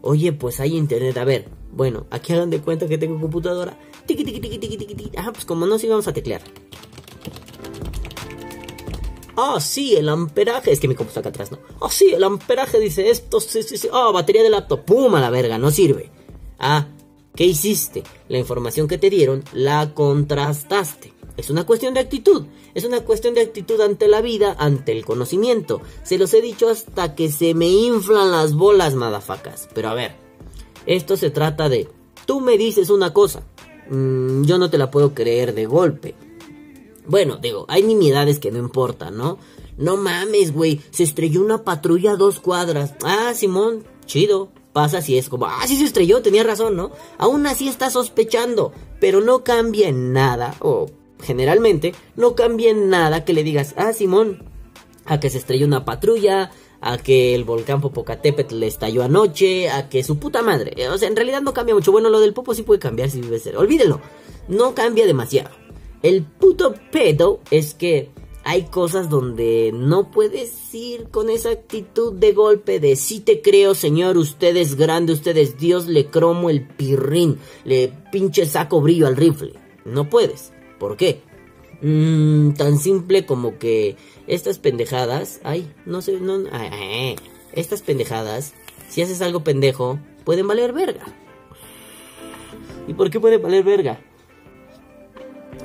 Oye, 0.00 0.32
pues 0.32 0.58
hay 0.60 0.74
internet. 0.74 1.18
A 1.18 1.24
ver, 1.24 1.48
bueno, 1.72 2.06
aquí 2.10 2.32
hagan 2.32 2.50
de 2.50 2.60
cuenta 2.60 2.86
que 2.86 2.98
tengo 2.98 3.20
computadora. 3.20 3.78
Tiki, 4.06 4.24
tiki, 4.24 4.40
tiki, 4.40 4.58
tiki, 4.58 4.76
tiki, 4.76 4.94
tiki. 4.94 5.16
Ah, 5.16 5.30
pues 5.32 5.44
como 5.44 5.66
no, 5.66 5.78
sí 5.78 5.88
vamos 5.88 6.08
a 6.08 6.12
teclear. 6.12 6.42
Ah, 9.36 9.60
sí, 9.60 9.94
el 9.94 10.08
amperaje. 10.08 10.72
Es 10.72 10.80
que 10.80 10.88
mi 10.88 10.94
computadora 10.94 11.28
acá 11.28 11.42
atrás, 11.42 11.52
¿no? 11.52 11.58
Ah, 11.80 11.90
sí, 11.90 12.12
el 12.14 12.24
amperaje 12.24 12.80
dice 12.80 13.10
esto, 13.10 13.40
sí, 13.40 13.62
sí, 13.62 13.76
sí. 13.76 13.88
Ah, 13.92 14.10
batería 14.12 14.42
de 14.42 14.50
laptop. 14.50 14.84
Pum, 14.84 15.14
a 15.14 15.20
la 15.20 15.30
verga, 15.30 15.58
no 15.58 15.70
sirve. 15.70 16.10
Ah, 16.58 16.86
¿qué 17.34 17.44
hiciste? 17.44 18.02
La 18.28 18.38
información 18.38 18.88
que 18.88 18.96
te 18.96 19.10
dieron 19.10 19.44
la 19.52 19.92
contrastaste. 19.92 21.12
Es 21.36 21.50
una 21.50 21.66
cuestión 21.66 21.92
de 21.92 22.00
actitud. 22.00 22.46
Es 22.72 22.84
una 22.84 23.00
cuestión 23.02 23.34
de 23.34 23.42
actitud 23.42 23.78
ante 23.82 24.08
la 24.08 24.22
vida, 24.22 24.56
ante 24.58 24.92
el 24.92 25.04
conocimiento. 25.04 25.82
Se 26.02 26.16
los 26.16 26.32
he 26.32 26.40
dicho 26.40 26.70
hasta 26.70 27.14
que 27.14 27.30
se 27.30 27.52
me 27.52 27.68
inflan 27.68 28.30
las 28.30 28.54
bolas, 28.54 28.94
madafacas. 28.94 29.68
Pero 29.74 29.90
a 29.90 29.94
ver, 29.94 30.25
esto 30.86 31.16
se 31.16 31.30
trata 31.30 31.68
de... 31.68 31.88
Tú 32.26 32.40
me 32.40 32.56
dices 32.58 32.90
una 32.90 33.12
cosa. 33.12 33.42
Mm, 33.90 34.44
yo 34.44 34.58
no 34.58 34.70
te 34.70 34.78
la 34.78 34.90
puedo 34.90 35.14
creer 35.14 35.54
de 35.54 35.66
golpe. 35.66 36.14
Bueno, 37.06 37.36
digo, 37.36 37.66
hay 37.68 37.82
nimiedades 37.82 38.38
que 38.38 38.50
no 38.50 38.58
importan, 38.58 39.16
¿no? 39.16 39.38
No 39.76 39.96
mames, 39.96 40.52
güey. 40.52 40.80
Se 40.90 41.04
estrelló 41.04 41.40
una 41.42 41.62
patrulla 41.62 42.12
a 42.12 42.16
dos 42.16 42.40
cuadras. 42.40 42.94
Ah, 43.04 43.32
Simón, 43.34 43.84
chido. 44.06 44.50
Pasa 44.72 45.00
si 45.00 45.16
es 45.16 45.30
como, 45.30 45.46
ah, 45.46 45.62
sí 45.66 45.78
se 45.78 45.84
estrelló, 45.84 46.20
tenía 46.20 46.42
razón, 46.42 46.76
¿no? 46.76 46.90
Aún 47.16 47.46
así 47.46 47.66
está 47.66 47.88
sospechando, 47.88 48.74
pero 49.00 49.22
no 49.22 49.42
cambia 49.42 49.88
en 49.88 50.12
nada, 50.12 50.54
o 50.60 50.90
generalmente, 51.22 51.94
no 52.14 52.34
cambia 52.34 52.72
en 52.72 52.90
nada 52.90 53.24
que 53.24 53.32
le 53.32 53.42
digas, 53.42 53.72
ah, 53.78 53.94
Simón, 53.94 54.44
a 55.06 55.18
que 55.18 55.30
se 55.30 55.38
estrelló 55.38 55.66
una 55.66 55.86
patrulla, 55.86 56.50
a 56.80 56.98
que 56.98 57.34
el 57.34 57.44
volcán 57.44 57.80
Popocatépetl 57.80 58.58
le 58.58 58.66
estalló 58.66 59.02
anoche, 59.02 59.68
a 59.70 59.88
que 59.88 60.04
su 60.04 60.18
puta 60.18 60.42
madre. 60.42 60.88
O 60.88 60.98
sea, 60.98 61.08
en 61.08 61.16
realidad 61.16 61.42
no 61.42 61.54
cambia 61.54 61.74
mucho. 61.74 61.92
Bueno, 61.92 62.10
lo 62.10 62.20
del 62.20 62.34
Popo 62.34 62.54
sí 62.54 62.62
puede 62.62 62.80
cambiar 62.80 63.10
si 63.10 63.20
vive 63.20 63.38
ser. 63.38 63.56
Olvídelo. 63.56 64.00
No 64.48 64.74
cambia 64.74 65.06
demasiado. 65.06 65.50
El 66.02 66.22
puto 66.22 66.74
pedo 66.92 67.40
es 67.50 67.74
que 67.74 68.10
hay 68.44 68.62
cosas 68.66 69.10
donde 69.10 69.72
no 69.74 70.12
puedes 70.12 70.72
ir 70.72 71.08
con 71.10 71.30
esa 71.30 71.50
actitud 71.50 72.12
de 72.12 72.32
golpe 72.32 72.78
de 72.78 72.94
sí 72.94 73.18
te 73.18 73.42
creo, 73.42 73.74
señor, 73.74 74.16
usted 74.16 74.56
es 74.56 74.76
grande, 74.76 75.14
usted 75.14 75.36
es 75.36 75.58
Dios, 75.58 75.88
le 75.88 76.06
cromo 76.06 76.48
el 76.48 76.64
pirrín, 76.64 77.38
le 77.64 77.92
pinche 78.12 78.46
saco 78.46 78.80
brillo 78.80 79.08
al 79.08 79.16
rifle. 79.16 79.54
No 79.84 80.08
puedes. 80.08 80.52
¿Por 80.78 80.96
qué? 80.96 81.22
Mmm, 81.82 82.52
tan 82.52 82.78
simple 82.78 83.26
como 83.26 83.58
que 83.58 83.96
estas 84.26 84.58
pendejadas, 84.58 85.40
ay, 85.44 85.72
no 85.84 86.00
sé, 86.02 86.20
no, 86.20 86.38
ay, 86.52 87.16
estas 87.52 87.82
pendejadas, 87.82 88.54
si 88.88 89.02
haces 89.02 89.20
algo 89.22 89.44
pendejo, 89.44 89.98
pueden 90.24 90.46
valer 90.46 90.72
verga. 90.72 91.04
¿Y 92.88 92.94
por 92.94 93.10
qué 93.10 93.20
puede 93.20 93.38
valer 93.38 93.64
verga? 93.64 94.00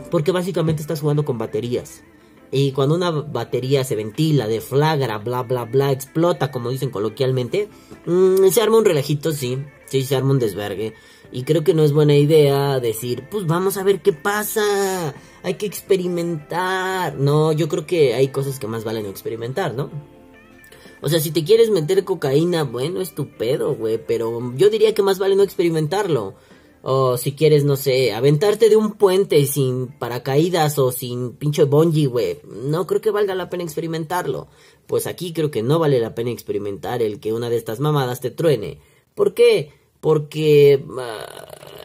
Porque 0.09 0.31
básicamente 0.31 0.81
estás 0.81 1.01
jugando 1.01 1.23
con 1.23 1.37
baterías. 1.37 2.03
Y 2.51 2.73
cuando 2.73 2.95
una 2.95 3.11
batería 3.11 3.85
se 3.85 3.95
ventila, 3.95 4.47
deflagra, 4.47 5.17
bla, 5.19 5.43
bla, 5.43 5.63
bla, 5.63 5.91
explota, 5.91 6.51
como 6.51 6.69
dicen 6.69 6.89
coloquialmente, 6.89 7.69
mm, 8.05 8.49
se 8.49 8.61
arma 8.61 8.77
un 8.77 8.85
relajito, 8.85 9.31
sí, 9.31 9.57
sí, 9.85 10.03
se 10.03 10.17
arma 10.17 10.31
un 10.31 10.39
desvergue. 10.39 10.93
Y 11.31 11.43
creo 11.43 11.63
que 11.63 11.73
no 11.73 11.83
es 11.83 11.93
buena 11.93 12.15
idea 12.15 12.81
decir, 12.81 13.23
pues 13.31 13.47
vamos 13.47 13.77
a 13.77 13.83
ver 13.83 14.01
qué 14.01 14.11
pasa, 14.11 15.13
hay 15.43 15.55
que 15.55 15.65
experimentar. 15.65 17.15
No, 17.15 17.51
yo 17.51 17.67
creo 17.67 17.85
que 17.85 18.13
hay 18.13 18.29
cosas 18.29 18.59
que 18.59 18.67
más 18.67 18.83
valen 18.83 19.05
experimentar, 19.05 19.73
¿no? 19.73 19.89
O 21.01 21.09
sea, 21.09 21.19
si 21.19 21.31
te 21.31 21.43
quieres 21.43 21.69
meter 21.69 22.03
cocaína, 22.03 22.63
bueno, 22.63 23.01
es 23.01 23.15
tu 23.15 23.29
pedo, 23.29 23.75
güey, 23.75 23.97
pero 23.97 24.53
yo 24.55 24.69
diría 24.69 24.93
que 24.93 25.01
más 25.01 25.17
vale 25.17 25.35
no 25.35 25.43
experimentarlo. 25.43 26.35
O 26.83 27.17
si 27.17 27.33
quieres, 27.33 27.63
no 27.63 27.75
sé, 27.75 28.11
aventarte 28.11 28.69
de 28.69 28.75
un 28.75 28.93
puente 28.93 29.45
sin 29.45 29.87
paracaídas 29.87 30.79
o 30.79 30.91
sin 30.91 31.33
pinche 31.33 31.63
bungee, 31.63 32.07
güey. 32.07 32.39
No 32.65 32.87
creo 32.87 33.01
que 33.01 33.11
valga 33.11 33.35
la 33.35 33.49
pena 33.49 33.63
experimentarlo. 33.63 34.47
Pues 34.87 35.05
aquí 35.05 35.31
creo 35.31 35.51
que 35.51 35.61
no 35.61 35.77
vale 35.77 35.99
la 35.99 36.15
pena 36.15 36.31
experimentar 36.31 37.03
el 37.03 37.19
que 37.19 37.33
una 37.33 37.49
de 37.49 37.57
estas 37.57 37.79
mamadas 37.79 38.19
te 38.19 38.31
truene. 38.31 38.79
¿Por 39.13 39.33
qué? 39.33 39.73
Porque... 39.99 40.83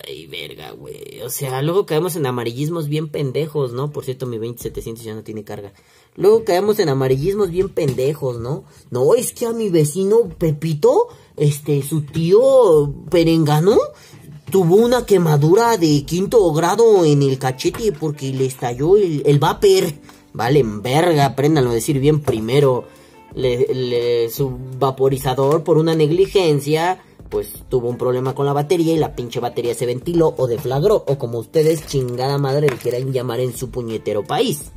Ay, 0.07 0.27
verga, 0.27 0.71
güey. 0.71 1.21
O 1.25 1.31
sea, 1.31 1.63
luego 1.63 1.85
caemos 1.85 2.15
en 2.15 2.27
amarillismos 2.27 2.89
bien 2.89 3.09
pendejos, 3.09 3.73
¿no? 3.73 3.91
Por 3.91 4.05
cierto, 4.05 4.27
mi 4.27 4.39
20700 4.39 5.05
ya 5.05 5.15
no 5.15 5.25
tiene 5.25 5.43
carga. 5.43 5.73
Luego 6.15 6.45
caemos 6.45 6.79
en 6.79 6.89
amarillismos 6.89 7.51
bien 7.51 7.71
pendejos, 7.71 8.39
¿no? 8.39 8.65
No, 8.91 9.15
es 9.15 9.33
que 9.33 9.47
a 9.47 9.53
mi 9.53 9.69
vecino 9.69 10.29
Pepito, 10.39 11.09
este, 11.37 11.83
su 11.83 12.03
tío 12.03 12.95
Perengano, 13.11 13.77
tuvo 14.51 14.77
una 14.77 15.05
quemadura 15.05 15.77
de 15.77 16.05
quinto 16.05 16.53
grado 16.53 17.05
en 17.05 17.23
el 17.23 17.39
cachete 17.39 17.91
porque 17.91 18.33
le 18.33 18.47
estalló 18.47 18.97
el, 18.97 19.39
vapor. 19.41 19.93
Vale, 20.33 20.63
verga, 20.65 21.27
apréndanlo 21.27 21.71
a 21.71 21.75
decir 21.75 21.99
bien 21.99 22.21
primero. 22.21 22.85
Le, 23.35 24.31
su 24.31 24.57
vaporizador 24.79 25.65
por 25.65 25.79
una 25.79 25.95
negligencia, 25.95 27.03
pues 27.29 27.53
tuvo 27.69 27.89
un 27.89 27.99
problema 27.99 28.35
con 28.35 28.47
la 28.47 28.53
batería 28.53 28.95
y 28.95 28.99
la 28.99 29.15
pinche 29.15 29.41
batería 29.41 29.75
se 29.75 29.87
ventiló 29.87 30.35
o 30.37 30.47
deflagró, 30.47 31.05
o 31.07 31.19
como 31.19 31.39
ustedes 31.39 31.87
chingada 31.87 32.39
madre 32.39 32.69
le 32.69 32.77
quieran 32.77 33.13
llamar 33.13 33.41
en 33.41 33.57
su 33.57 33.71
puñetero 33.71 34.25
país. 34.25 34.73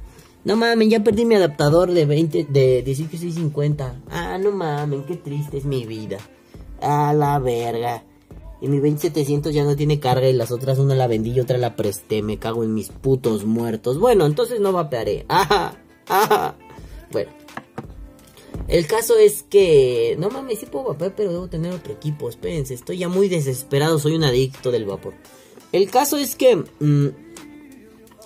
No 0.46 0.56
mamen, 0.56 0.90
ya 0.90 1.04
perdí 1.04 1.26
mi 1.26 1.36
adaptador 1.36 1.92
de 1.92 2.06
20, 2.06 2.46
de 2.50 2.84
1650. 2.86 4.04
Ah, 4.10 4.38
no 4.38 4.52
mamen, 4.52 5.04
qué 5.04 5.16
triste 5.18 5.58
es 5.58 5.66
mi 5.66 5.86
vida. 5.86 6.18
A 6.82 7.14
la 7.14 7.40
verga. 7.40 8.04
Y 8.62 8.68
mi 8.68 8.78
2700 8.78 9.54
ya 9.54 9.64
no 9.64 9.76
tiene 9.76 10.00
carga 10.00 10.28
y 10.28 10.34
las 10.34 10.52
otras 10.52 10.80
una 10.80 10.96
la 10.96 11.08
vendí 11.08 11.32
y 11.32 11.40
otra 11.40 11.58
la 11.58 11.76
presté. 11.76 12.22
Me 12.22 12.38
cago 12.38 12.64
en 12.64 12.74
mis 12.74 12.90
putos 12.90 13.46
muertos. 13.46 14.00
Bueno, 14.00 14.26
entonces 14.26 14.60
no 14.60 14.72
vapearé. 14.72 15.26
Ajá, 15.30 15.78
ajá. 16.08 16.56
Bueno. 17.12 17.39
El 18.70 18.86
caso 18.88 19.18
es 19.18 19.44
que... 19.44 20.16
No 20.20 20.30
mames, 20.30 20.60
sí 20.60 20.68
puedo 20.68 20.86
vapear, 20.86 21.14
pero 21.16 21.32
debo 21.32 21.48
tener 21.48 21.74
otro 21.74 21.92
equipo. 21.92 22.30
Espérense, 22.30 22.76
estoy 22.76 23.00
ya 23.00 23.10
muy 23.10 23.28
desesperado. 23.28 23.98
Soy 24.00 24.16
un 24.16 24.24
adicto 24.24 24.72
del 24.72 24.86
vapor. 24.86 25.16
El 25.72 25.90
caso 25.90 26.18
es 26.18 26.36
que... 26.36 26.56
Mm, 26.56 27.08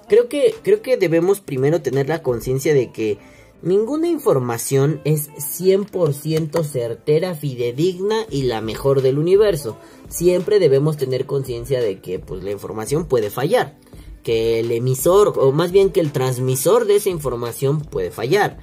creo 0.10 0.28
que... 0.28 0.54
Creo 0.62 0.82
que 0.82 0.98
debemos 0.98 1.40
primero 1.40 1.82
tener 1.82 2.10
la 2.10 2.22
conciencia 2.22 2.74
de 2.74 2.92
que 2.92 3.18
Ninguna 3.64 4.10
información 4.10 5.00
es 5.06 5.30
100% 5.36 6.66
certera, 6.66 7.34
fidedigna 7.34 8.26
y 8.30 8.44
la 8.44 8.60
mejor 8.60 9.02
del 9.02 9.18
universo. 9.18 9.78
Siempre 10.10 10.60
debemos 10.60 10.98
tener 10.98 11.26
conciencia 11.26 11.80
de 11.80 12.02
que 12.02 12.20
pues, 12.20 12.44
la 12.44 12.52
información 12.52 13.06
puede 13.06 13.30
fallar. 13.30 13.78
Que 14.22 14.60
el 14.60 14.70
emisor, 14.74 15.36
o 15.38 15.54
más 15.54 15.72
bien 15.72 15.92
que 15.92 16.02
el 16.02 16.12
transmisor 16.12 16.84
de 16.84 16.98
esa 16.98 17.10
información 17.10 17.80
puede 17.80 18.12
fallar. 18.12 18.60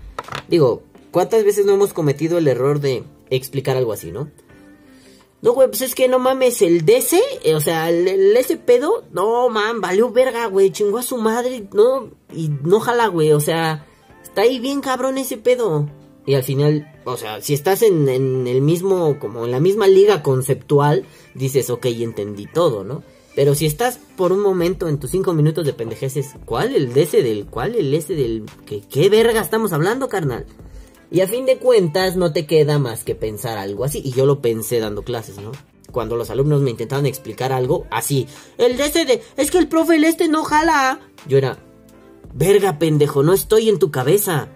Digo, 0.49 0.83
¿cuántas 1.11 1.45
veces 1.45 1.67
no 1.67 1.75
hemos 1.75 1.93
cometido 1.93 2.39
el 2.39 2.49
error 2.49 2.81
de 2.81 3.05
explicar 3.31 3.77
algo 3.77 3.93
así, 3.93 4.13
no? 4.13 4.31
No, 5.43 5.55
güey, 5.55 5.69
pues 5.69 5.81
es 5.81 5.95
que 5.95 6.07
no 6.07 6.19
mames, 6.19 6.61
el 6.61 6.85
DC, 6.85 7.19
eh, 7.45 7.55
o 7.55 7.61
sea, 7.61 7.89
el, 7.89 8.37
ese 8.37 8.57
pedo, 8.59 9.05
no, 9.13 9.49
man, 9.49 9.81
valió 9.81 10.11
verga, 10.11 10.47
güey, 10.47 10.71
chingó 10.71 10.99
a 10.99 11.03
su 11.03 11.17
madre, 11.17 11.67
no, 11.73 12.11
y 12.35 12.51
no 12.63 12.79
jala, 12.81 13.07
güey, 13.07 13.33
o 13.33 13.41
sea, 13.41 13.87
Está 14.31 14.43
ahí 14.43 14.61
bien 14.61 14.81
cabrón 14.81 15.19
ese 15.19 15.39
pedo. 15.39 15.91
Y 16.25 16.35
al 16.35 16.45
final, 16.45 16.89
o 17.05 17.17
sea, 17.17 17.41
si 17.41 17.53
estás 17.53 17.83
en, 17.83 18.09
el 18.09 18.63
mismo, 18.63 19.19
como 19.19 19.45
en 19.45 19.51
la 19.51 19.59
misma 19.59 19.89
liga 19.89 20.23
conceptual, 20.23 21.05
dices, 21.35 21.69
ok, 21.69 21.87
entendí 21.87 22.47
todo, 22.47 22.85
¿no? 22.85 23.03
Pero 23.35 23.57
si 23.57 23.67
estás 23.67 23.99
por 24.17 24.31
un 24.31 24.41
momento 24.41 24.87
en 24.87 25.01
tus 25.01 25.11
cinco 25.11 25.33
minutos 25.33 25.67
de 25.67 25.73
pendejeces, 25.73 26.37
¿cuál 26.45 26.77
el 26.77 26.97
ese 26.97 27.25
del 27.25 27.47
cuál 27.47 27.75
el 27.75 27.93
ese 27.93 28.15
del 28.15 28.45
que 28.67 28.83
qué 28.83 29.09
verga 29.09 29.41
estamos 29.41 29.73
hablando, 29.73 30.09
carnal? 30.09 30.47
Y 31.11 31.21
a 31.21 31.29
fin 31.29 31.47
de 31.47 31.59
cuentas 31.59 32.17
no 32.17 32.33
te 32.33 32.47
queda 32.47 32.79
más 32.79 33.05
que 33.05 33.15
pensar 33.15 33.59
algo 33.59 33.85
así. 33.85 34.01
Y 34.05 34.13
yo 34.13 34.27
lo 34.27 34.41
pensé 34.41 34.79
dando 34.79 35.03
clases, 35.03 35.39
¿no? 35.39 35.53
Cuando 35.91 36.17
los 36.17 36.31
alumnos 36.31 36.61
me 36.61 36.71
intentaban 36.71 37.07
explicar 37.07 37.53
algo 37.53 37.87
así. 37.91 38.29
El 38.59 38.77
de 38.77 38.91
de, 38.91 39.23
es 39.37 39.51
que 39.51 39.59
el 39.59 39.69
profe 39.69 39.97
el 39.97 40.05
este 40.05 40.29
no 40.29 40.45
jala. 40.45 41.01
Yo 41.27 41.39
era, 41.39 41.59
Verga, 42.33 42.79
pendejo, 42.79 43.23
no 43.23 43.33
estoy 43.33 43.69
en 43.69 43.79
tu 43.79 43.91
cabeza. 43.91 44.49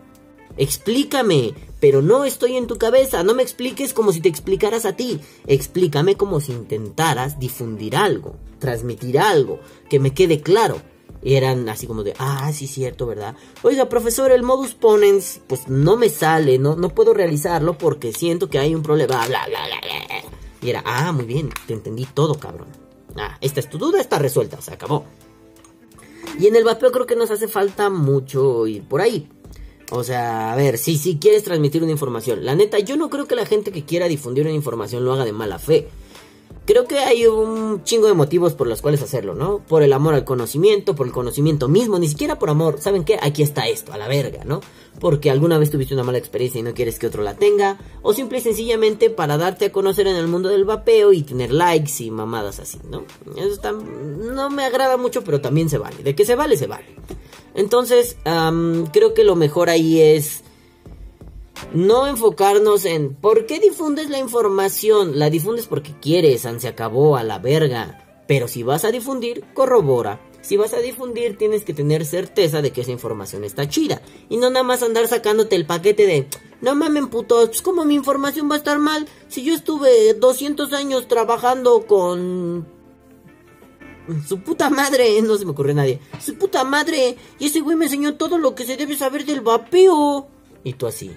Explícame, 0.57 1.55
pero 1.81 2.03
no 2.03 2.25
estoy 2.25 2.57
en 2.57 2.69
tu 2.69 2.79
cabeza. 2.79 3.25
No 3.25 3.35
me 3.35 3.43
expliques 3.43 3.93
como 3.93 4.13
si 4.13 4.21
te 4.21 4.29
explicaras 4.29 4.85
a 4.85 4.95
ti. 4.95 5.21
Explícame 5.47 6.17
como 6.17 6.41
si 6.41 6.53
intentaras 6.53 7.41
difundir 7.41 7.97
algo, 7.97 8.37
transmitir 8.61 9.19
algo, 9.19 9.59
que 9.91 9.99
me 9.99 10.15
quede 10.15 10.41
claro. 10.41 10.81
Eran 11.25 11.69
así 11.69 11.87
como 11.87 12.03
de, 12.03 12.15
ah, 12.19 12.53
sí, 12.53 12.67
cierto, 12.67 13.07
¿verdad? 13.07 13.35
Oiga, 13.63 13.89
profesor, 13.89 14.31
el 14.31 14.43
modus 14.43 14.75
ponens, 14.75 15.41
pues 15.47 15.69
no 15.69 15.97
me 15.97 16.11
sale, 16.11 16.59
no, 16.59 16.77
no 16.77 16.91
puedo 16.91 17.15
realizarlo 17.15 17.79
porque 17.79 18.13
siento 18.13 18.51
que 18.51 18.59
hay 18.59 18.75
un 18.75 18.83
problema, 18.83 19.27
bla, 19.27 19.47
bla, 19.47 19.67
bla, 19.67 19.81
bla. 19.81 20.31
Y 20.61 20.71
era, 20.71 20.83
ah, 20.85 21.13
muy 21.13 21.25
bien, 21.25 21.51
te 21.67 21.73
entendí 21.73 22.05
todo, 22.05 22.35
cabrón. 22.35 22.69
Ah, 23.17 23.39
esta 23.41 23.61
es 23.61 23.71
tu 23.71 23.79
duda, 23.79 24.01
está 24.01 24.19
resuelta, 24.19 24.61
se 24.61 24.75
acabó. 24.75 25.05
Y 26.39 26.47
en 26.47 26.57
el 26.57 26.65
vapeo 26.65 26.93
creo 26.93 27.07
que 27.07 27.17
nos 27.17 27.31
hace 27.31 27.49
falta 27.49 27.91
mucho 27.91 28.67
ir 28.67 28.83
por 28.83 29.01
ahí. 29.01 29.29
O 29.91 30.03
sea, 30.03 30.53
a 30.53 30.57
ver, 30.57 30.79
si, 30.79 30.97
si 30.97 31.19
quieres 31.19 31.45
transmitir 31.45 31.83
una 31.83 31.93
información. 31.93 32.45
La 32.45 32.55
neta, 32.55 32.79
yo 32.79 32.97
no 32.97 33.11
creo 33.11 33.27
que 33.27 33.37
la 33.37 33.47
gente 33.47 33.71
que 33.71 33.85
quiera 33.85 34.09
difundir 34.09 34.45
una 34.45 34.55
información 34.55 35.05
lo 35.05 35.13
haga 35.13 35.25
de 35.25 35.33
mala 35.33 35.59
fe. 35.59 35.89
Creo 36.67 36.87
que 36.87 36.99
hay 36.99 37.27
un 37.27 37.83
chingo 37.85 38.07
de 38.07 38.15
motivos 38.15 38.55
por 38.55 38.67
los 38.67 38.81
cuales 38.81 39.03
hacerlo, 39.03 39.35
¿no? 39.35 39.59
Por 39.59 39.83
el 39.83 39.93
amor 39.93 40.15
al 40.15 40.25
conocimiento, 40.25 40.95
por 40.95 41.07
el 41.07 41.13
conocimiento 41.13 41.69
mismo, 41.69 41.99
ni 41.99 42.09
siquiera 42.09 42.39
por 42.39 42.49
amor. 42.49 42.81
¿Saben 42.81 43.05
qué? 43.05 43.19
Aquí 43.21 43.43
está 43.43 43.69
esto, 43.69 43.93
a 43.93 43.99
la 43.99 44.09
verga, 44.09 44.45
¿no? 44.45 44.61
Porque 44.99 45.31
alguna 45.31 45.59
vez 45.59 45.71
tuviste 45.71 45.93
una 45.93 46.05
mala 46.05 46.17
experiencia 46.17 46.61
y 46.61 46.63
no 46.63 46.73
quieres 46.73 46.99
que 46.99 47.07
otro 47.07 47.23
la 47.23 47.35
tenga. 47.35 47.79
O 48.01 48.15
simple 48.15 48.39
y 48.39 48.41
sencillamente 48.41 49.11
para 49.11 49.37
darte 49.37 49.67
a 49.67 49.73
conocer 49.73 50.07
en 50.07 50.17
el 50.17 50.27
mundo 50.27 50.49
del 50.49 50.65
vapeo 50.65 51.13
y 51.13 51.23
tener 51.23 51.53
likes 51.53 52.03
y 52.03 52.11
mamadas 52.11 52.61
así, 52.61 52.79
¿no? 52.89 53.05
Eso 53.37 53.53
está, 53.53 53.73
no 53.73 54.49
me 54.49 54.65
agrada 54.65 54.97
mucho, 54.97 55.23
pero 55.23 55.43
también 55.43 55.69
se 55.69 55.77
vale. 55.77 56.03
De 56.03 56.15
que 56.15 56.25
se 56.25 56.35
vale, 56.35 56.57
se 56.57 56.67
vale. 56.67 56.87
Entonces, 57.55 58.17
creo 58.93 59.13
que 59.13 59.23
lo 59.23 59.37
mejor 59.37 59.69
ahí 59.69 60.01
es 60.01 60.44
no 61.73 62.07
enfocarnos 62.07 62.85
en 62.85 63.15
¿por 63.15 63.47
qué 63.47 63.59
difundes 63.59 64.11
la 64.11 64.19
información? 64.19 65.19
La 65.19 65.31
difundes 65.31 65.67
porque 65.67 65.95
quieres, 66.01 66.43
se 66.59 66.69
acabó 66.69 67.17
a 67.17 67.25
la 67.25 67.39
verga. 67.39 68.23
Pero 68.27 68.49
si 68.49 68.63
vas 68.63 68.85
a 68.85 68.91
difundir, 68.91 69.45
corrobora. 69.55 70.21
Si 70.41 70.57
vas 70.57 70.75
a 70.75 70.79
difundir, 70.79 71.39
tienes 71.39 71.65
que 71.65 71.73
tener 71.73 72.05
certeza 72.05 72.61
de 72.61 72.71
que 72.71 72.83
esa 72.83 72.91
información 72.91 73.45
está 73.45 73.69
chida. 73.69 74.03
Y 74.29 74.37
no 74.37 74.51
nada 74.51 74.63
más 74.63 74.83
andar 74.83 75.09
sacándote 75.09 75.57
el 75.57 75.67
paquete 75.67 76.07
de, 76.07 76.29
no 76.61 76.75
mamen 76.75 77.09
putos, 77.09 77.49
pues 77.49 77.63
como 77.63 77.85
mi 77.85 77.95
información 77.95 78.51
va 78.51 78.57
a 78.57 78.59
estar 78.59 78.79
mal. 78.79 79.09
Si 79.29 79.43
yo 79.43 79.55
estuve 79.55 80.15
200 80.15 80.73
años 80.75 81.09
trabajando 81.09 81.87
con 81.87 82.67
su 84.27 84.41
puta 84.41 84.69
madre, 84.71 85.21
no 85.23 85.37
se 85.37 85.45
me 85.45 85.53
ocurre 85.53 85.75
nadie. 85.75 86.01
Su 86.21 86.37
puta 86.37 86.65
madre. 86.65 87.17
Y 87.39 87.47
ese 87.47 87.61
güey 87.61 87.77
me 87.77 87.87
enseñó 87.87 88.17
todo 88.17 88.39
lo 88.39 88.55
que 88.55 88.65
se 88.65 88.77
debe 88.77 88.97
saber 88.97 89.25
del 89.25 89.41
vapeo. 89.41 90.29
Y 90.63 90.75
tú 90.75 90.87
así. 90.87 91.11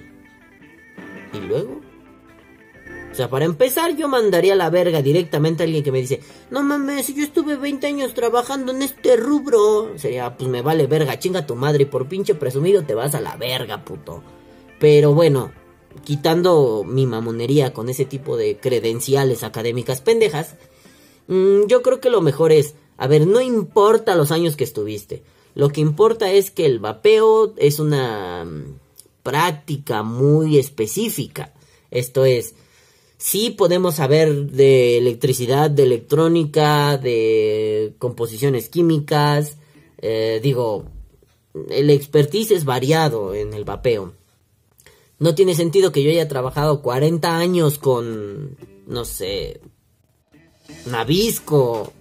¿Y 1.34 1.40
luego? 1.40 1.82
O 3.12 3.16
sea, 3.16 3.30
para 3.30 3.46
empezar, 3.46 3.96
yo 3.96 4.08
mandaría 4.08 4.56
la 4.56 4.70
verga 4.70 5.02
directamente 5.02 5.64
a 5.64 5.66
alguien 5.66 5.84
que 5.84 5.92
me 5.92 6.02
dice, 6.02 6.22
no 6.52 6.62
mames, 6.62 7.14
yo 7.16 7.24
estuve 7.24 7.56
20 7.56 7.88
años 7.88 8.14
trabajando 8.14 8.72
en 8.72 8.82
este 8.84 9.16
rubro. 9.16 9.98
Sería, 9.98 10.38
pues 10.38 10.50
me 10.50 10.62
vale 10.62 10.88
verga, 10.88 11.18
chinga 11.18 11.48
tu 11.48 11.56
madre 11.56 11.84
y 11.84 11.86
por 11.88 12.08
pinche 12.08 12.36
presumido 12.36 12.84
te 12.84 12.94
vas 12.94 13.16
a 13.16 13.22
la 13.22 13.36
verga, 13.36 13.84
puto. 13.84 14.22
Pero 14.80 15.14
bueno, 15.14 15.52
quitando 16.04 16.84
mi 16.84 17.08
mamonería 17.08 17.74
con 17.74 17.90
ese 17.90 18.06
tipo 18.06 18.38
de 18.38 18.58
credenciales 18.58 19.44
académicas 19.44 20.02
pendejas, 20.02 20.56
mm, 21.28 21.66
yo 21.68 21.82
creo 21.82 22.00
que 22.00 22.10
lo 22.10 22.22
mejor 22.22 22.52
es, 22.52 22.76
a 22.98 23.08
ver, 23.08 23.26
no 23.26 23.42
importa 23.42 24.16
los 24.16 24.32
años 24.32 24.56
que 24.56 24.64
estuviste. 24.64 25.24
Lo 25.56 25.70
que 25.70 25.82
importa 25.82 26.32
es 26.32 26.52
que 26.52 26.66
el 26.68 26.78
vapeo 26.78 27.56
es 27.58 27.80
una 27.80 28.46
práctica 29.28 30.04
muy 30.04 30.58
específica. 30.58 31.54
Esto 31.92 32.24
es, 32.24 32.56
sí 33.18 33.50
podemos 33.50 33.96
saber 33.96 34.52
de 34.52 34.98
electricidad, 34.98 35.70
de 35.70 35.84
electrónica, 35.84 36.98
de 36.98 37.94
composiciones 38.00 38.70
químicas, 38.70 39.58
eh, 39.98 40.40
digo, 40.42 40.86
el 41.70 41.90
expertise 41.90 42.52
es 42.52 42.64
variado 42.64 43.36
en 43.36 43.54
el 43.54 43.66
vapeo. 43.66 44.14
No 45.20 45.36
tiene 45.36 45.56
sentido 45.56 45.92
que 45.92 46.04
yo 46.04 46.10
haya 46.10 46.30
trabajado 46.30 46.82
40 46.82 47.38
años 47.38 47.80
con, 47.80 48.56
no 48.88 49.04
sé, 49.04 49.60
Navisco, 50.86 51.92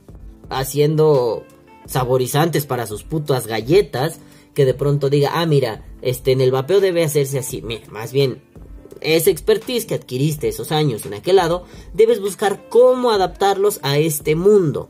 haciendo 0.49 1.45
saborizantes 1.87 2.67
para 2.67 2.87
sus 2.87 3.03
putas 3.03 3.49
galletas, 3.49 4.21
que 4.57 4.64
de 4.64 4.73
pronto 4.73 5.11
diga, 5.11 5.33
ah, 5.35 5.45
mira, 5.45 5.85
este, 6.01 6.33
en 6.33 6.40
el 6.40 6.51
vapeo 6.51 6.81
debe 6.81 7.05
hacerse 7.05 7.38
así. 7.38 7.61
Mira, 7.61 7.87
más 7.90 8.11
bien, 8.11 8.40
esa 9.03 9.31
expertise 9.31 9.85
que 9.85 9.95
adquiriste 9.95 10.49
esos 10.49 10.73
años 10.73 11.05
en 11.05 11.12
aquel 11.12 11.37
lado, 11.37 11.64
debes 11.92 12.23
buscar 12.23 12.71
cómo 12.71 13.11
adaptarlos 13.11 13.81
a 13.83 13.99
este 13.99 14.35
mundo. 14.35 14.88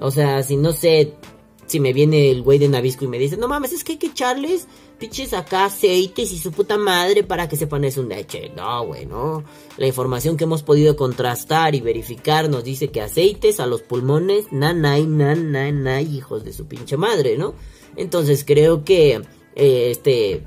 O 0.00 0.10
sea, 0.10 0.42
si 0.42 0.56
no 0.56 0.72
sé, 0.72 1.12
si 1.66 1.78
me 1.78 1.92
viene 1.92 2.30
el 2.30 2.42
güey 2.42 2.58
de 2.58 2.68
Navisco 2.68 3.04
y 3.04 3.08
me 3.08 3.18
dice, 3.18 3.36
no 3.36 3.48
mames, 3.48 3.74
es 3.74 3.84
que 3.84 3.92
hay 3.92 3.98
que 3.98 4.06
echarles 4.06 4.66
pinches 5.02 5.32
acá 5.32 5.64
aceites 5.64 6.30
y 6.30 6.38
su 6.38 6.52
puta 6.52 6.78
madre 6.78 7.24
para 7.24 7.48
que 7.48 7.56
sepan 7.56 7.82
es 7.82 7.96
un 7.96 8.08
leche. 8.08 8.52
No, 8.54 8.86
güey, 8.86 9.04
no. 9.04 9.42
La 9.76 9.88
información 9.88 10.36
que 10.36 10.44
hemos 10.44 10.62
podido 10.62 10.94
contrastar 10.94 11.74
y 11.74 11.80
verificar 11.80 12.48
nos 12.48 12.62
dice 12.62 12.92
que 12.92 13.00
aceites 13.00 13.58
a 13.58 13.66
los 13.66 13.82
pulmones, 13.82 14.52
nanay, 14.52 15.04
nanay, 15.04 15.72
nanay, 15.72 16.16
hijos 16.16 16.44
de 16.44 16.52
su 16.52 16.66
pinche 16.66 16.96
madre, 16.96 17.36
¿no? 17.36 17.54
Entonces 17.96 18.44
creo 18.46 18.84
que 18.84 19.14
eh, 19.56 19.90
este, 19.90 20.44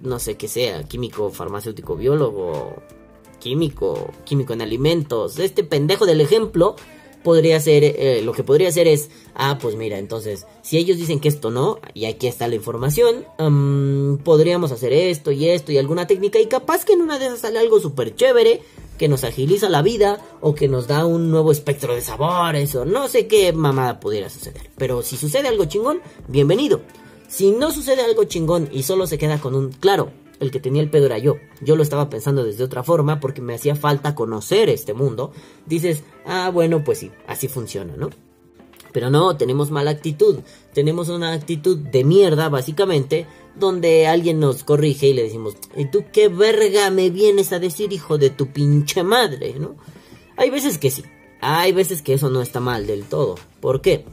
no 0.00 0.20
sé 0.20 0.36
qué 0.36 0.46
sea, 0.46 0.84
químico, 0.84 1.30
farmacéutico, 1.30 1.96
biólogo, 1.96 2.76
químico, 3.40 4.12
químico 4.24 4.52
en 4.52 4.62
alimentos, 4.62 5.36
este 5.40 5.64
pendejo 5.64 6.06
del 6.06 6.20
ejemplo 6.20 6.76
podría 7.24 7.58
ser, 7.58 7.82
eh, 7.82 8.22
lo 8.22 8.32
que 8.32 8.44
podría 8.44 8.68
hacer 8.68 8.86
es, 8.86 9.10
ah, 9.34 9.58
pues 9.60 9.74
mira, 9.74 9.98
entonces, 9.98 10.46
si 10.62 10.78
ellos 10.78 10.98
dicen 10.98 11.18
que 11.18 11.28
esto 11.28 11.50
no, 11.50 11.80
y 11.94 12.04
aquí 12.04 12.28
está 12.28 12.46
la 12.46 12.54
información, 12.54 13.24
podríamos 14.22 14.70
hacer 14.70 14.92
esto 14.92 15.32
y 15.32 15.48
esto 15.48 15.72
y 15.72 15.78
alguna 15.78 16.06
técnica, 16.06 16.38
y 16.38 16.46
capaz 16.46 16.84
que 16.84 16.92
en 16.92 17.02
una 17.02 17.18
de 17.18 17.26
esas 17.26 17.40
sale 17.40 17.58
algo 17.58 17.80
súper 17.80 18.14
chévere, 18.14 18.62
que 18.98 19.08
nos 19.08 19.24
agiliza 19.24 19.68
la 19.68 19.82
vida, 19.82 20.24
o 20.40 20.54
que 20.54 20.68
nos 20.68 20.86
da 20.86 21.04
un 21.04 21.32
nuevo 21.32 21.50
espectro 21.50 21.96
de 21.96 22.02
sabores, 22.02 22.72
o 22.76 22.84
no 22.84 23.08
sé 23.08 23.26
qué 23.26 23.52
mamada 23.52 23.98
pudiera 23.98 24.30
suceder. 24.30 24.70
Pero 24.76 25.02
si 25.02 25.16
sucede 25.16 25.48
algo 25.48 25.64
chingón, 25.64 26.00
bienvenido. 26.28 26.82
Si 27.26 27.50
no 27.50 27.72
sucede 27.72 28.02
algo 28.02 28.24
chingón 28.24 28.68
y 28.70 28.84
solo 28.84 29.08
se 29.08 29.18
queda 29.18 29.40
con 29.40 29.56
un, 29.56 29.72
claro, 29.72 30.12
el 30.44 30.50
que 30.50 30.60
tenía 30.60 30.82
el 30.82 30.90
pedo 30.90 31.06
era 31.06 31.18
yo. 31.18 31.36
Yo 31.60 31.76
lo 31.76 31.82
estaba 31.82 32.08
pensando 32.08 32.44
desde 32.44 32.64
otra 32.64 32.82
forma 32.82 33.20
porque 33.20 33.42
me 33.42 33.54
hacía 33.54 33.74
falta 33.74 34.14
conocer 34.14 34.68
este 34.68 34.94
mundo. 34.94 35.32
Dices, 35.66 36.04
ah, 36.26 36.50
bueno, 36.52 36.84
pues 36.84 36.98
sí, 36.98 37.10
así 37.26 37.48
funciona, 37.48 37.96
¿no? 37.96 38.10
Pero 38.92 39.10
no, 39.10 39.36
tenemos 39.36 39.72
mala 39.72 39.90
actitud. 39.90 40.38
Tenemos 40.72 41.08
una 41.08 41.32
actitud 41.32 41.76
de 41.76 42.04
mierda, 42.04 42.48
básicamente, 42.48 43.26
donde 43.56 44.06
alguien 44.06 44.38
nos 44.38 44.62
corrige 44.62 45.08
y 45.08 45.14
le 45.14 45.24
decimos, 45.24 45.56
¿y 45.76 45.86
tú 45.86 46.04
qué 46.12 46.28
verga 46.28 46.90
me 46.90 47.10
vienes 47.10 47.52
a 47.52 47.58
decir, 47.58 47.92
hijo 47.92 48.18
de 48.18 48.30
tu 48.30 48.52
pinche 48.52 49.02
madre, 49.02 49.58
¿no? 49.58 49.74
Hay 50.36 50.50
veces 50.50 50.78
que 50.78 50.92
sí. 50.92 51.02
Hay 51.40 51.72
veces 51.72 52.02
que 52.02 52.14
eso 52.14 52.30
no 52.30 52.40
está 52.40 52.60
mal 52.60 52.86
del 52.86 53.04
todo. 53.04 53.34
¿Por 53.60 53.80
qué? 53.80 54.04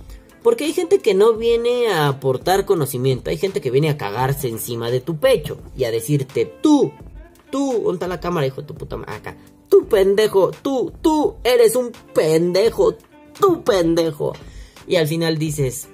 Porque 0.43 0.65
hay 0.65 0.73
gente 0.73 0.99
que 0.99 1.13
no 1.13 1.33
viene 1.33 1.89
a 1.89 2.07
aportar 2.07 2.65
conocimiento, 2.65 3.29
hay 3.29 3.37
gente 3.37 3.61
que 3.61 3.69
viene 3.69 3.89
a 3.89 3.97
cagarse 3.97 4.47
encima 4.47 4.89
de 4.89 4.99
tu 4.99 5.17
pecho 5.17 5.57
y 5.77 5.83
a 5.83 5.91
decirte, 5.91 6.45
tú, 6.61 6.91
tú, 7.51 7.81
¿dónde 7.83 8.07
la 8.07 8.19
cámara, 8.19 8.47
hijo 8.47 8.61
de 8.61 8.67
tu 8.67 8.73
puta 8.73 8.97
madre? 8.97 9.13
Acá, 9.13 9.37
tú 9.69 9.87
pendejo, 9.87 10.51
tú, 10.51 10.91
tú 11.01 11.35
eres 11.43 11.75
un 11.75 11.91
pendejo, 12.13 12.95
tú 13.39 13.63
pendejo. 13.63 14.33
Y 14.87 14.95
al 14.95 15.07
final 15.07 15.37
dices, 15.37 15.87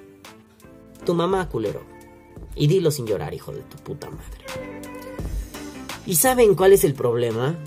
tu 1.04 1.14
mamá, 1.14 1.48
culero. 1.48 1.82
Y 2.54 2.66
dilo 2.66 2.90
sin 2.90 3.06
llorar, 3.06 3.34
hijo 3.34 3.52
de 3.52 3.60
tu 3.60 3.76
puta 3.76 4.08
madre. 4.08 4.44
¿Y 6.06 6.16
saben 6.16 6.54
cuál 6.54 6.72
es 6.72 6.84
el 6.84 6.94
problema? 6.94 7.58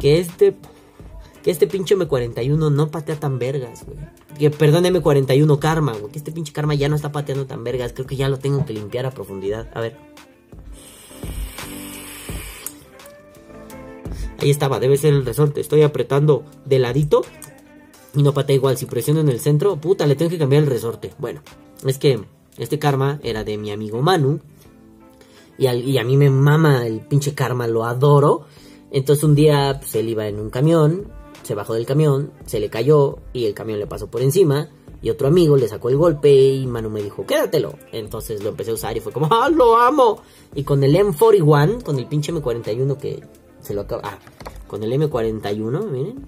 Que 0.00 0.18
este 0.18 0.56
que 1.42 1.50
este 1.50 1.66
pinche 1.66 1.94
M41 1.94 2.72
no 2.72 2.90
patea 2.90 3.20
tan 3.20 3.38
vergas, 3.38 3.84
güey. 3.84 3.98
Que 4.38 4.50
perdón 4.50 4.84
M41 4.84 5.58
Karma, 5.58 5.92
güey. 5.92 6.12
Este 6.14 6.32
pinche 6.32 6.52
Karma 6.52 6.74
ya 6.74 6.88
no 6.88 6.96
está 6.96 7.12
pateando 7.12 7.46
tan 7.46 7.62
vergas. 7.62 7.92
Creo 7.92 8.06
que 8.06 8.16
ya 8.16 8.28
lo 8.28 8.38
tengo 8.38 8.64
que 8.66 8.72
limpiar 8.72 9.06
a 9.06 9.10
profundidad. 9.12 9.68
A 9.74 9.80
ver. 9.80 9.96
Ahí 14.40 14.50
estaba, 14.50 14.80
debe 14.80 14.96
ser 14.96 15.14
el 15.14 15.24
resorte. 15.24 15.60
Estoy 15.60 15.82
apretando 15.82 16.44
de 16.64 16.78
ladito 16.78 17.24
y 18.14 18.22
no 18.22 18.34
patea 18.34 18.56
igual. 18.56 18.76
Si 18.76 18.86
presiono 18.86 19.20
en 19.20 19.28
el 19.28 19.40
centro, 19.40 19.76
puta, 19.76 20.06
le 20.06 20.16
tengo 20.16 20.30
que 20.30 20.38
cambiar 20.38 20.64
el 20.64 20.68
resorte. 20.68 21.12
Bueno, 21.18 21.40
es 21.86 21.98
que 21.98 22.20
este 22.58 22.78
karma 22.78 23.20
era 23.22 23.44
de 23.44 23.56
mi 23.56 23.70
amigo 23.70 24.02
Manu. 24.02 24.40
Y, 25.56 25.68
y 25.68 25.98
a 25.98 26.04
mí 26.04 26.16
me 26.16 26.30
mama 26.30 26.86
el 26.86 27.00
pinche 27.00 27.34
karma, 27.34 27.68
lo 27.68 27.84
adoro. 27.84 28.46
Entonces 28.90 29.24
un 29.24 29.34
día 29.34 29.76
pues, 29.78 29.94
él 29.94 30.08
iba 30.08 30.26
en 30.26 30.40
un 30.40 30.50
camión 30.50 31.12
se 31.44 31.54
bajó 31.54 31.74
del 31.74 31.86
camión, 31.86 32.32
se 32.46 32.58
le 32.58 32.68
cayó 32.68 33.18
y 33.32 33.46
el 33.46 33.54
camión 33.54 33.78
le 33.78 33.86
pasó 33.86 34.08
por 34.08 34.22
encima 34.22 34.70
y 35.04 35.10
otro 35.10 35.28
amigo 35.28 35.56
le 35.58 35.68
sacó 35.68 35.90
el 35.90 35.98
golpe 35.98 36.32
y 36.34 36.66
Manu 36.66 36.88
me 36.88 37.02
dijo, 37.02 37.26
quédatelo. 37.26 37.74
Entonces 37.92 38.42
lo 38.42 38.48
empecé 38.48 38.70
a 38.70 38.74
usar 38.74 38.96
y 38.96 39.00
fue 39.00 39.12
como, 39.12 39.28
¡ah, 39.30 39.50
lo 39.50 39.76
amo! 39.76 40.22
Y 40.54 40.64
con 40.64 40.82
el 40.82 40.96
M41, 40.96 41.82
con 41.82 41.98
el 41.98 42.06
pinche 42.06 42.32
M41 42.32 42.96
que 42.96 43.22
se 43.60 43.74
lo 43.74 43.82
acaba... 43.82 44.02
Ah, 44.04 44.18
con 44.66 44.82
el 44.82 44.90
M41, 44.92 45.90
miren. 45.90 46.26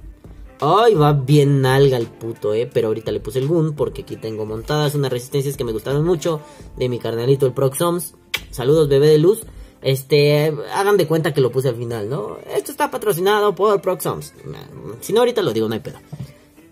Ay, 0.61 0.95
va 0.95 1.15
bien 1.15 1.63
nalga 1.63 1.97
el 1.97 2.07
puto, 2.07 2.53
eh. 2.53 2.69
Pero 2.71 2.89
ahorita 2.89 3.13
le 3.13 3.21
puse 3.21 3.39
el 3.39 3.49
gun 3.49 3.75
porque 3.75 4.03
aquí 4.03 4.17
tengo 4.17 4.45
montadas 4.45 4.95
unas 4.95 5.11
resistencias 5.11 5.57
que 5.57 5.65
me 5.65 5.73
gustaron 5.73 6.05
mucho 6.05 6.41
de 6.77 6.89
mi 6.91 6.99
carnalito 6.99 7.47
el 7.47 7.55
Proxoms. 7.55 8.15
Saludos, 8.51 8.89
bebé 8.89 9.09
de 9.09 9.19
luz. 9.19 9.41
Este, 9.87 10.53
hagan 10.75 10.97
de 10.97 11.07
cuenta 11.07 11.33
que 11.33 11.41
lo 11.41 11.53
puse 11.53 11.69
al 11.69 11.77
final, 11.77 12.11
¿no? 12.11 12.39
Esto 12.53 12.73
está 12.73 12.91
patrocinado 12.91 13.55
por 13.55 13.81
Proxoms. 13.81 14.35
Si 15.01 15.13
no, 15.13 15.21
ahorita 15.21 15.43
lo 15.43 15.53
digo, 15.53 15.69
no 15.69 15.75
hay 15.75 15.81
pedo. 15.81 15.99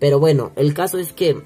Pero 0.01 0.19
bueno, 0.19 0.51
el 0.57 0.73
caso 0.73 0.97
es 0.97 1.13
que 1.13 1.41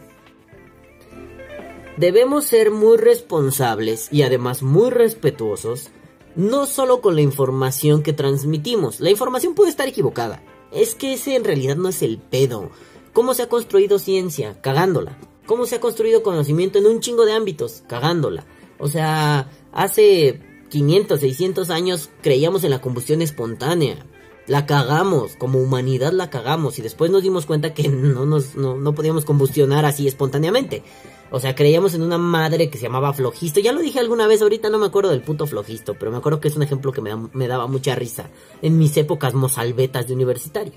debemos 1.96 2.46
ser 2.46 2.72
muy 2.72 2.98
responsables 2.98 4.12
y 4.12 4.24
además 4.24 4.64
muy 4.64 4.90
respetuosos, 4.90 5.92
no 6.36 6.66
solo 6.66 7.02
con 7.02 7.14
la 7.14 7.22
información 7.22 8.02
que 8.02 8.14
transmitimos. 8.14 9.00
La 9.00 9.12
información 9.12 9.54
puede 9.54 9.70
estar 9.70 9.88
equivocada. 9.88 10.42
Es 10.72 10.96
que 10.96 11.14
ese 11.14 11.36
en 11.36 11.44
realidad 11.44 11.76
no 11.76 11.90
es 11.90 12.02
el 12.02 12.18
pedo. 12.18 12.72
¿Cómo 13.14 13.36
se 13.36 13.44
ha 13.44 13.48
construido 13.48 14.00
ciencia? 14.00 14.60
Cagándola. 14.60 15.20
¿Cómo 15.46 15.68
se 15.68 15.76
ha 15.76 15.80
construido 15.80 16.24
conocimiento 16.24 16.80
en 16.80 16.88
un 16.88 17.00
chingo 17.00 17.26
de 17.26 17.34
ámbitos? 17.34 17.84
Cagándola. 17.88 18.48
O 18.80 18.88
sea, 18.88 19.52
hace 19.72 20.49
500, 20.70 21.20
600 21.20 21.70
años 21.70 22.10
creíamos 22.22 22.64
en 22.64 22.72
la 22.72 22.82
combustión 22.82 23.22
espontánea. 23.22 24.06
La 24.48 24.66
cagamos, 24.66 25.36
como 25.36 25.60
humanidad 25.60 26.12
la 26.12 26.30
cagamos 26.32 26.80
y 26.80 26.82
después 26.82 27.12
nos 27.12 27.22
dimos 27.22 27.46
cuenta 27.46 27.74
que 27.74 27.88
no, 27.88 28.26
nos, 28.26 28.56
no, 28.56 28.96
podíamos 28.96 29.26
combustionar 29.26 29.86
así 29.86 30.08
espontáneamente. 30.08 30.84
O 31.32 31.40
sea, 31.40 31.54
creíamos 31.54 31.94
en 31.94 32.02
una 32.02 32.18
madre 32.18 32.72
que 32.72 32.80
se 32.80 32.86
llamaba 32.86 33.14
Flojisto. 33.14 33.60
Ya 33.60 33.74
lo 33.74 33.82
dije 33.82 34.00
alguna 34.00 34.26
vez, 34.26 34.42
ahorita 34.42 34.70
no 34.70 34.80
me 34.80 34.88
acuerdo 34.88 35.12
del 35.12 35.22
puto 35.22 35.46
Flojisto, 35.46 35.94
pero 35.94 36.10
me 36.10 36.18
acuerdo 36.18 36.40
que 36.40 36.48
es 36.48 36.56
un 36.56 36.64
ejemplo 36.64 36.92
que 36.92 37.02
me, 37.02 37.16
me 37.34 37.48
daba 37.48 37.68
mucha 37.68 37.94
risa 37.94 38.32
en 38.64 38.80
mis 38.80 38.98
épocas 38.98 39.36
mozalbetas 39.36 40.08
de 40.08 40.14
universitario. 40.16 40.74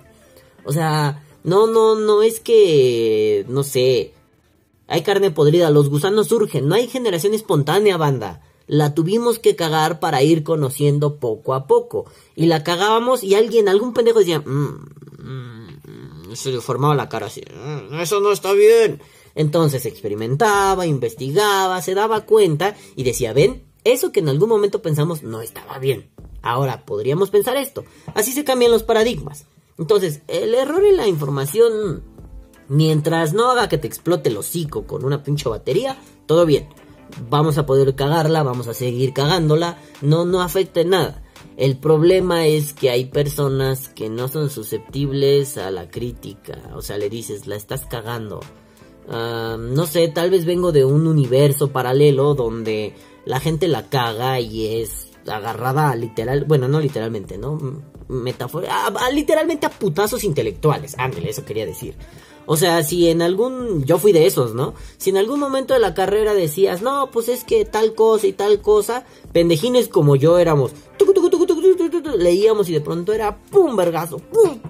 O 0.64 0.72
sea, 0.72 1.24
no, 1.42 1.66
no, 1.66 1.94
no 1.94 2.22
es 2.22 2.40
que, 2.40 3.46
no 3.48 3.62
sé, 3.62 4.12
hay 4.86 5.02
carne 5.02 5.30
podrida, 5.30 5.70
los 5.70 5.88
gusanos 5.88 6.28
surgen, 6.28 6.68
no 6.68 6.74
hay 6.74 6.88
generación 6.88 7.32
espontánea, 7.32 7.96
banda 7.96 8.42
la 8.66 8.94
tuvimos 8.94 9.38
que 9.38 9.56
cagar 9.56 10.00
para 10.00 10.22
ir 10.22 10.44
conociendo 10.44 11.16
poco 11.16 11.54
a 11.54 11.66
poco. 11.66 12.06
Y 12.34 12.46
la 12.46 12.64
cagábamos 12.64 13.22
y 13.22 13.34
alguien, 13.34 13.68
algún 13.68 13.92
pendejo 13.92 14.20
decía, 14.20 14.40
mmm, 14.40 16.34
se 16.34 16.50
deformaba 16.50 16.94
la 16.94 17.08
cara 17.08 17.26
así, 17.26 17.42
mm, 17.42 18.00
eso 18.00 18.20
no 18.20 18.32
está 18.32 18.52
bien. 18.52 19.00
Entonces 19.34 19.86
experimentaba, 19.86 20.86
investigaba, 20.86 21.80
se 21.82 21.94
daba 21.94 22.22
cuenta 22.26 22.76
y 22.96 23.02
decía, 23.02 23.32
ven, 23.32 23.64
eso 23.84 24.12
que 24.12 24.20
en 24.20 24.28
algún 24.28 24.48
momento 24.48 24.82
pensamos 24.82 25.22
no 25.22 25.40
estaba 25.40 25.78
bien. 25.78 26.10
Ahora 26.42 26.84
podríamos 26.84 27.30
pensar 27.30 27.56
esto. 27.56 27.84
Así 28.14 28.32
se 28.32 28.44
cambian 28.44 28.72
los 28.72 28.82
paradigmas. 28.82 29.46
Entonces, 29.78 30.20
el 30.28 30.54
error 30.54 30.84
en 30.84 30.96
la 30.96 31.06
información, 31.06 32.02
mientras 32.68 33.32
no 33.32 33.50
haga 33.50 33.68
que 33.68 33.78
te 33.78 33.86
explote 33.86 34.28
el 34.28 34.36
hocico 34.36 34.86
con 34.86 35.04
una 35.04 35.22
pinche 35.22 35.48
batería, 35.48 35.96
todo 36.26 36.44
bien 36.44 36.68
vamos 37.28 37.58
a 37.58 37.66
poder 37.66 37.94
cagarla, 37.94 38.42
vamos 38.42 38.68
a 38.68 38.74
seguir 38.74 39.12
cagándola, 39.12 39.78
no, 40.00 40.24
no 40.24 40.42
afecta 40.42 40.80
en 40.80 40.90
nada. 40.90 41.22
El 41.56 41.76
problema 41.76 42.46
es 42.46 42.72
que 42.72 42.90
hay 42.90 43.06
personas 43.06 43.88
que 43.88 44.08
no 44.08 44.28
son 44.28 44.48
susceptibles 44.48 45.58
a 45.58 45.70
la 45.70 45.90
crítica, 45.90 46.58
o 46.74 46.82
sea, 46.82 46.98
le 46.98 47.10
dices, 47.10 47.46
la 47.46 47.56
estás 47.56 47.86
cagando. 47.86 48.40
Ah, 49.08 49.56
no 49.58 49.86
sé, 49.86 50.08
tal 50.08 50.30
vez 50.30 50.44
vengo 50.44 50.72
de 50.72 50.84
un 50.84 51.06
universo 51.06 51.70
paralelo 51.70 52.34
donde 52.34 52.94
la 53.24 53.40
gente 53.40 53.68
la 53.68 53.88
caga 53.88 54.40
y 54.40 54.80
es 54.80 55.10
agarrada 55.26 55.94
literal, 55.94 56.44
bueno, 56.46 56.68
no 56.68 56.80
literalmente, 56.80 57.38
¿no? 57.38 57.58
Metáfora, 58.08 58.90
literalmente 59.12 59.66
a 59.66 59.70
putazos 59.70 60.24
intelectuales, 60.24 60.94
ángel, 60.98 61.26
eso 61.26 61.44
quería 61.44 61.66
decir. 61.66 61.94
O 62.46 62.56
sea, 62.56 62.82
si 62.82 63.08
en 63.08 63.22
algún, 63.22 63.84
yo 63.84 63.98
fui 63.98 64.12
de 64.12 64.26
esos, 64.26 64.54
¿no? 64.54 64.74
Si 64.98 65.10
en 65.10 65.16
algún 65.16 65.38
momento 65.38 65.74
de 65.74 65.80
la 65.80 65.94
carrera 65.94 66.34
decías, 66.34 66.82
no, 66.82 67.10
pues 67.10 67.28
es 67.28 67.44
que 67.44 67.64
tal 67.64 67.94
cosa 67.94 68.26
y 68.26 68.32
tal 68.32 68.60
cosa, 68.60 69.04
pendejines 69.32 69.88
como 69.88 70.16
yo 70.16 70.38
éramos, 70.38 70.72
leíamos 72.18 72.68
y 72.68 72.72
de 72.72 72.80
pronto 72.80 73.12
era, 73.12 73.38
pum, 73.38 73.76
vergazo, 73.76 74.18
pum, 74.18 74.60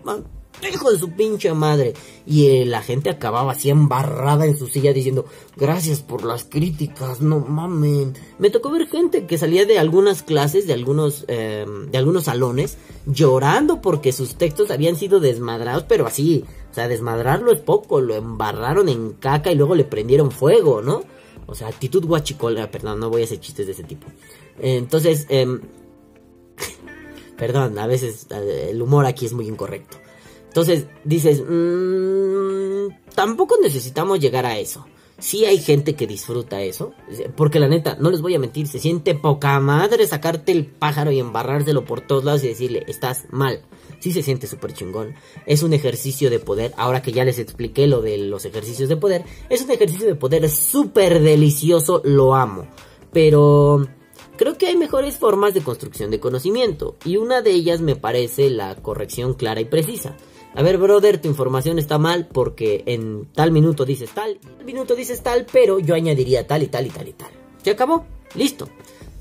hijo 0.72 0.90
de 0.90 0.98
su 0.98 1.10
pinche 1.10 1.52
madre. 1.54 1.94
Y 2.26 2.46
eh, 2.48 2.66
la 2.66 2.82
gente 2.82 3.10
acababa 3.10 3.52
así 3.52 3.70
embarrada 3.70 4.46
en 4.46 4.56
su 4.56 4.68
silla 4.68 4.92
diciendo, 4.92 5.26
gracias 5.56 6.00
por 6.00 6.24
las 6.24 6.44
críticas, 6.44 7.20
no 7.20 7.40
mamen. 7.40 8.14
Me 8.38 8.50
tocó 8.50 8.70
ver 8.70 8.86
gente 8.88 9.26
que 9.26 9.38
salía 9.38 9.64
de 9.64 9.78
algunas 9.78 10.22
clases, 10.22 10.66
de 10.66 10.72
algunos, 10.72 11.24
em, 11.28 11.90
de 11.90 11.98
algunos 11.98 12.24
salones, 12.24 12.78
llorando 13.06 13.80
porque 13.80 14.12
sus 14.12 14.36
textos 14.36 14.70
habían 14.70 14.96
sido 14.96 15.20
desmadrados, 15.20 15.84
pero 15.88 16.06
así, 16.06 16.44
o 16.70 16.74
sea, 16.74 16.88
desmadrarlo 16.88 17.52
es 17.52 17.60
poco, 17.60 18.00
lo 18.00 18.14
embarraron 18.14 18.88
en 18.88 19.12
caca 19.14 19.50
y 19.50 19.56
luego 19.56 19.74
le 19.74 19.84
prendieron 19.84 20.30
fuego, 20.30 20.82
¿no? 20.82 21.02
O 21.46 21.54
sea, 21.54 21.68
actitud 21.68 22.06
guachicola, 22.06 22.70
perdón, 22.70 23.00
no 23.00 23.10
voy 23.10 23.22
a 23.22 23.24
hacer 23.24 23.40
chistes 23.40 23.66
de 23.66 23.72
ese 23.72 23.82
tipo. 23.82 24.06
Entonces, 24.60 25.26
eh, 25.28 25.46
perdón, 27.36 27.78
a 27.78 27.86
veces 27.86 28.26
eh, 28.30 28.68
el 28.70 28.80
humor 28.80 29.06
aquí 29.06 29.26
es 29.26 29.32
muy 29.32 29.48
incorrecto. 29.48 30.01
Entonces 30.52 30.84
dices, 31.02 31.42
mmm, 31.48 32.88
tampoco 33.14 33.56
necesitamos 33.62 34.20
llegar 34.20 34.44
a 34.44 34.58
eso. 34.58 34.84
Sí 35.18 35.46
hay 35.46 35.56
gente 35.58 35.94
que 35.94 36.06
disfruta 36.06 36.60
eso, 36.60 36.92
porque 37.36 37.58
la 37.58 37.68
neta, 37.68 37.96
no 37.98 38.10
les 38.10 38.20
voy 38.20 38.34
a 38.34 38.38
mentir, 38.38 38.66
se 38.66 38.78
siente 38.78 39.14
poca 39.14 39.58
madre 39.60 40.06
sacarte 40.06 40.52
el 40.52 40.66
pájaro 40.66 41.10
y 41.10 41.20
embarrárselo 41.20 41.86
por 41.86 42.02
todos 42.02 42.24
lados 42.24 42.44
y 42.44 42.48
decirle, 42.48 42.84
estás 42.86 43.24
mal. 43.30 43.62
Sí 44.00 44.12
se 44.12 44.22
siente 44.22 44.46
súper 44.46 44.74
chingón. 44.74 45.14
Es 45.46 45.62
un 45.62 45.72
ejercicio 45.72 46.28
de 46.28 46.38
poder, 46.38 46.74
ahora 46.76 47.00
que 47.00 47.12
ya 47.12 47.24
les 47.24 47.38
expliqué 47.38 47.86
lo 47.86 48.02
de 48.02 48.18
los 48.18 48.44
ejercicios 48.44 48.90
de 48.90 48.96
poder, 48.96 49.24
es 49.48 49.62
un 49.62 49.70
ejercicio 49.70 50.06
de 50.06 50.16
poder 50.16 50.50
súper 50.50 51.22
delicioso, 51.22 52.02
lo 52.04 52.34
amo. 52.34 52.66
Pero 53.10 53.86
creo 54.36 54.58
que 54.58 54.66
hay 54.66 54.76
mejores 54.76 55.16
formas 55.16 55.54
de 55.54 55.62
construcción 55.62 56.10
de 56.10 56.20
conocimiento, 56.20 56.96
y 57.06 57.16
una 57.16 57.40
de 57.40 57.52
ellas 57.52 57.80
me 57.80 57.96
parece 57.96 58.50
la 58.50 58.74
corrección 58.74 59.32
clara 59.32 59.62
y 59.62 59.66
precisa. 59.66 60.14
A 60.54 60.62
ver, 60.62 60.76
brother, 60.76 61.20
tu 61.20 61.28
información 61.28 61.78
está 61.78 61.98
mal 61.98 62.28
porque 62.28 62.82
en 62.86 63.26
tal 63.32 63.52
minuto 63.52 63.84
dices 63.86 64.10
tal, 64.10 64.38
tal 64.38 64.64
minuto 64.66 64.94
dices 64.94 65.22
tal, 65.22 65.46
pero 65.50 65.78
yo 65.78 65.94
añadiría 65.94 66.46
tal 66.46 66.62
y 66.62 66.66
tal 66.66 66.86
y 66.86 66.90
tal 66.90 67.08
y 67.08 67.12
tal. 67.12 67.30
¿Se 67.62 67.70
acabó? 67.70 68.04
Listo. 68.34 68.68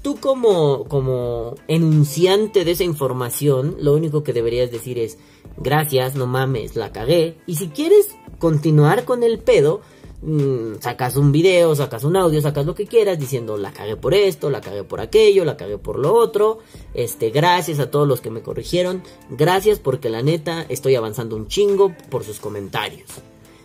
Tú 0.01 0.17
como, 0.19 0.85
como 0.85 1.55
enunciante 1.67 2.65
de 2.65 2.71
esa 2.71 2.83
información, 2.83 3.77
lo 3.79 3.93
único 3.93 4.23
que 4.23 4.33
deberías 4.33 4.71
decir 4.71 4.97
es, 4.97 5.19
gracias, 5.57 6.15
no 6.15 6.27
mames, 6.27 6.75
la 6.75 6.91
cagué. 6.91 7.37
Y 7.45 7.55
si 7.55 7.69
quieres 7.69 8.07
continuar 8.39 9.05
con 9.05 9.23
el 9.23 9.39
pedo, 9.39 9.81
Mm, 10.23 10.75
sacas 10.79 11.15
un 11.15 11.31
video, 11.31 11.75
sacas 11.75 12.03
un 12.03 12.15
audio, 12.15 12.41
sacas 12.41 12.65
lo 12.65 12.75
que 12.75 12.85
quieras 12.85 13.17
diciendo 13.17 13.57
la 13.57 13.73
cagué 13.73 13.95
por 13.95 14.13
esto, 14.13 14.51
la 14.51 14.61
cagué 14.61 14.83
por 14.83 15.01
aquello, 15.01 15.43
la 15.45 15.57
cagué 15.57 15.79
por 15.79 15.97
lo 15.97 16.13
otro. 16.13 16.59
Este, 16.93 17.31
gracias 17.31 17.79
a 17.79 17.89
todos 17.89 18.07
los 18.07 18.21
que 18.21 18.29
me 18.29 18.41
corrigieron. 18.41 19.01
Gracias 19.29 19.79
porque 19.79 20.09
la 20.09 20.21
neta 20.21 20.65
estoy 20.69 20.95
avanzando 20.95 21.35
un 21.35 21.47
chingo 21.47 21.95
por 22.09 22.23
sus 22.23 22.39
comentarios. 22.39 23.09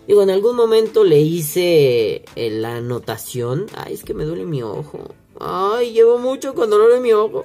Digo, 0.06 0.22
en 0.22 0.30
algún 0.30 0.56
momento 0.56 1.04
le 1.04 1.20
hice 1.20 2.24
eh, 2.36 2.50
la 2.50 2.76
anotación. 2.76 3.66
Ay, 3.76 3.92
es 3.92 4.04
que 4.04 4.14
me 4.14 4.24
duele 4.24 4.46
mi 4.46 4.62
ojo. 4.62 5.00
Ay, 5.38 5.92
llevo 5.92 6.18
mucho 6.18 6.54
con 6.54 6.70
dolor 6.70 6.92
en 6.92 7.02
mi 7.02 7.12
ojo. 7.12 7.44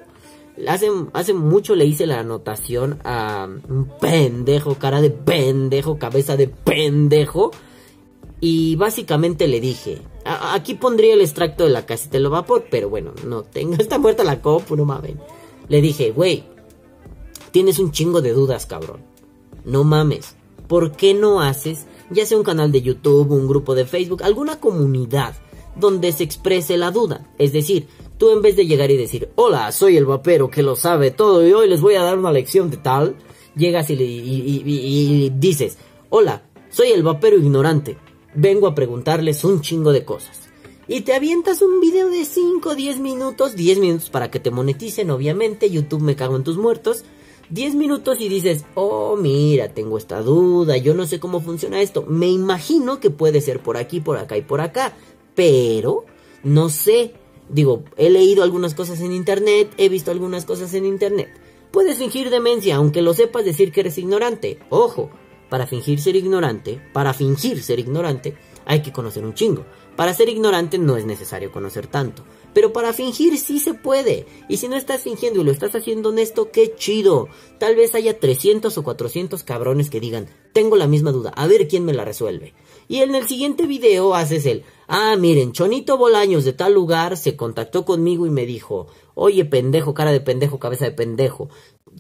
Hace, 0.68 0.90
hace 1.14 1.34
mucho 1.34 1.76
le 1.76 1.86
hice 1.86 2.06
la 2.06 2.20
anotación 2.20 3.00
a 3.04 3.50
un 3.68 3.90
pendejo, 4.00 4.76
cara 4.76 5.02
de 5.02 5.10
pendejo, 5.10 5.98
cabeza 5.98 6.38
de 6.38 6.48
pendejo 6.48 7.52
y 8.44 8.76
básicamente 8.76 9.48
le 9.48 9.62
dije, 9.62 10.02
aquí 10.26 10.74
pondría 10.74 11.14
el 11.14 11.22
extracto 11.22 11.64
de 11.64 11.70
la 11.70 11.86
casita 11.86 12.20
de 12.20 12.28
vapor, 12.28 12.66
pero 12.72 12.90
bueno, 12.90 13.14
no 13.26 13.44
tengo, 13.44 13.76
está 13.80 14.00
muerta 14.00 14.24
la 14.24 14.42
copa, 14.42 14.76
no 14.76 14.84
mames. 14.84 15.16
Le 15.70 15.80
dije, 15.80 16.12
güey, 16.12 16.44
tienes 17.52 17.78
un 17.78 17.92
chingo 17.92 18.20
de 18.20 18.34
dudas, 18.34 18.66
cabrón. 18.66 19.02
No 19.64 19.84
mames. 19.84 20.36
¿Por 20.68 20.94
qué 20.94 21.14
no 21.14 21.42
haces, 21.42 21.86
ya 22.10 22.26
sea 22.26 22.38
un 22.38 22.44
canal 22.44 22.72
de 22.72 22.82
YouTube, 22.82 23.32
un 23.32 23.48
grupo 23.48 23.76
de 23.76 23.86
Facebook, 23.86 24.24
alguna 24.24 24.60
comunidad 24.60 25.36
donde 25.76 26.12
se 26.12 26.24
exprese 26.24 26.78
la 26.78 26.90
duda? 26.90 27.32
Es 27.38 27.54
decir, 27.54 27.88
tú 28.18 28.32
en 28.32 28.42
vez 28.42 28.56
de 28.56 28.66
llegar 28.66 28.90
y 28.90 28.98
decir, 28.98 29.30
hola, 29.36 29.72
soy 29.72 29.98
el 29.98 30.06
vapero 30.06 30.50
que 30.50 30.64
lo 30.64 30.76
sabe 30.76 31.12
todo 31.12 31.48
y 31.48 31.54
hoy 31.54 31.70
les 31.70 31.82
voy 31.82 31.94
a 31.94 32.02
dar 32.02 32.18
una 32.18 32.32
lección 32.32 32.72
de 32.72 32.78
tal, 32.78 33.16
llegas 33.56 33.90
y, 33.92 33.94
y 33.94 35.30
dices, 35.36 35.78
hola, 36.10 36.42
soy 36.70 36.90
el 36.90 37.04
vapero 37.04 37.38
ignorante 37.38 37.98
vengo 38.34 38.68
a 38.68 38.76
preguntarles 38.76 39.44
un 39.44 39.62
chingo 39.62 39.92
de 39.92 40.06
cosas. 40.06 40.50
Y 40.88 41.02
te 41.02 41.14
avientas 41.14 41.62
un 41.62 41.80
video 41.80 42.10
de 42.10 42.26
5, 42.26 42.76
10 42.76 43.00
minutos, 43.00 43.56
10 43.56 43.80
minutos 43.80 44.10
para 44.10 44.30
que 44.30 44.40
te 44.40 44.52
moneticen, 44.52 45.10
obviamente, 45.10 45.70
YouTube 45.70 46.02
me 46.02 46.16
cago 46.16 46.36
en 46.36 46.44
tus 46.44 46.58
muertos, 46.58 47.06
10 47.50 47.76
minutos 47.76 48.20
y 48.20 48.30
dices, 48.30 48.66
oh, 48.76 49.16
mira, 49.16 49.74
tengo 49.74 49.98
esta 49.98 50.22
duda, 50.22 50.78
yo 50.78 50.94
no 50.94 51.06
sé 51.06 51.20
cómo 51.20 51.42
funciona 51.42 51.82
esto. 51.82 52.04
Me 52.08 52.28
imagino 52.28 53.00
que 53.00 53.10
puede 53.10 53.42
ser 53.42 53.62
por 53.62 53.78
aquí, 53.78 54.00
por 54.00 54.18
acá 54.18 54.38
y 54.38 54.42
por 54.42 54.62
acá, 54.62 54.94
pero 55.36 56.06
no 56.44 56.70
sé. 56.70 57.14
Digo, 57.50 57.84
he 57.98 58.10
leído 58.10 58.44
algunas 58.44 58.74
cosas 58.74 59.02
en 59.02 59.12
internet, 59.12 59.70
he 59.78 59.90
visto 59.90 60.12
algunas 60.12 60.46
cosas 60.46 60.74
en 60.74 60.86
internet. 60.86 61.30
Puedes 61.72 61.98
fingir 61.98 62.30
demencia, 62.30 62.78
aunque 62.78 63.02
lo 63.02 63.14
sepas 63.14 63.46
decir 63.46 63.72
que 63.72 63.82
eres 63.82 63.98
ignorante. 63.98 64.60
Ojo, 64.70 65.10
para 65.52 65.68
fingir 65.68 66.00
ser 66.00 66.16
ignorante, 66.16 66.82
para 66.94 67.14
fingir 67.14 67.62
ser 67.62 67.78
ignorante, 67.78 68.38
hay 68.64 68.82
que 68.82 68.94
conocer 68.94 69.26
un 69.26 69.34
chingo. 69.34 69.66
Para 69.98 70.14
ser 70.14 70.30
ignorante 70.30 70.78
no 70.78 70.96
es 70.96 71.06
necesario 71.06 71.52
conocer 71.52 71.88
tanto. 71.88 72.24
Pero 72.54 72.72
para 72.72 72.94
fingir 72.94 73.38
sí 73.38 73.60
se 73.60 73.74
puede. 73.74 74.26
Y 74.48 74.56
si 74.58 74.70
no 74.70 74.78
estás 74.78 75.02
fingiendo 75.02 75.42
y 75.42 75.44
lo 75.44 75.52
estás 75.52 75.76
haciendo 75.76 76.08
honesto, 76.08 76.52
qué 76.52 76.74
chido. 76.76 77.28
Tal 77.60 77.76
vez 77.76 77.96
haya 77.96 78.18
300 78.18 78.78
o 78.78 78.84
400 78.84 79.44
cabrones 79.44 79.90
que 79.90 80.00
digan, 80.00 80.30
tengo 80.54 80.78
la 80.78 80.88
misma 80.88 81.12
duda, 81.12 81.34
a 81.36 81.48
ver 81.48 81.68
quién 81.68 81.84
me 81.84 81.92
la 81.92 82.06
resuelve. 82.06 82.54
Y 82.92 83.04
en 83.04 83.16
el 83.16 83.26
siguiente 83.26 83.68
video 83.68 84.16
haces 84.16 84.46
el, 84.46 84.66
ah, 84.90 85.16
miren, 85.16 85.54
Chonito 85.54 85.98
Bolaños 85.98 86.44
de 86.44 86.52
tal 86.52 86.74
lugar 86.74 87.16
se 87.16 87.38
contactó 87.38 87.86
conmigo 87.86 88.28
y 88.28 88.30
me 88.30 88.46
dijo, 88.46 88.88
oye 89.14 89.46
pendejo, 89.46 89.94
cara 89.94 90.12
de 90.12 90.20
pendejo, 90.20 90.60
cabeza 90.60 90.84
de 90.84 90.92
pendejo, 90.92 91.48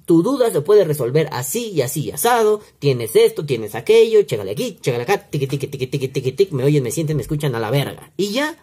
tu 0.06 0.22
duda 0.22 0.52
se 0.52 0.60
puede 0.60 0.84
resolver 0.84 1.30
así 1.32 1.70
y 1.70 1.82
así 1.82 2.12
asado, 2.12 2.60
tienes 2.80 3.16
esto, 3.16 3.46
tienes 3.46 3.74
aquello, 3.74 4.24
chégale 4.24 4.52
aquí, 4.52 4.80
chégale 4.82 5.04
acá, 5.04 5.30
tiqui, 5.30 5.48
tiqui, 5.48 5.68
tiqui, 5.68 5.88
tiqui, 5.88 6.08
tiqui, 6.10 6.32
tiqui, 6.34 6.54
me 6.54 6.66
oyen, 6.66 6.84
me 6.84 6.92
sienten, 6.92 7.16
me 7.16 7.24
escuchan 7.24 7.56
a 7.56 7.62
la 7.62 7.72
verga. 7.72 8.12
Y 8.18 8.32
ya, 8.32 8.58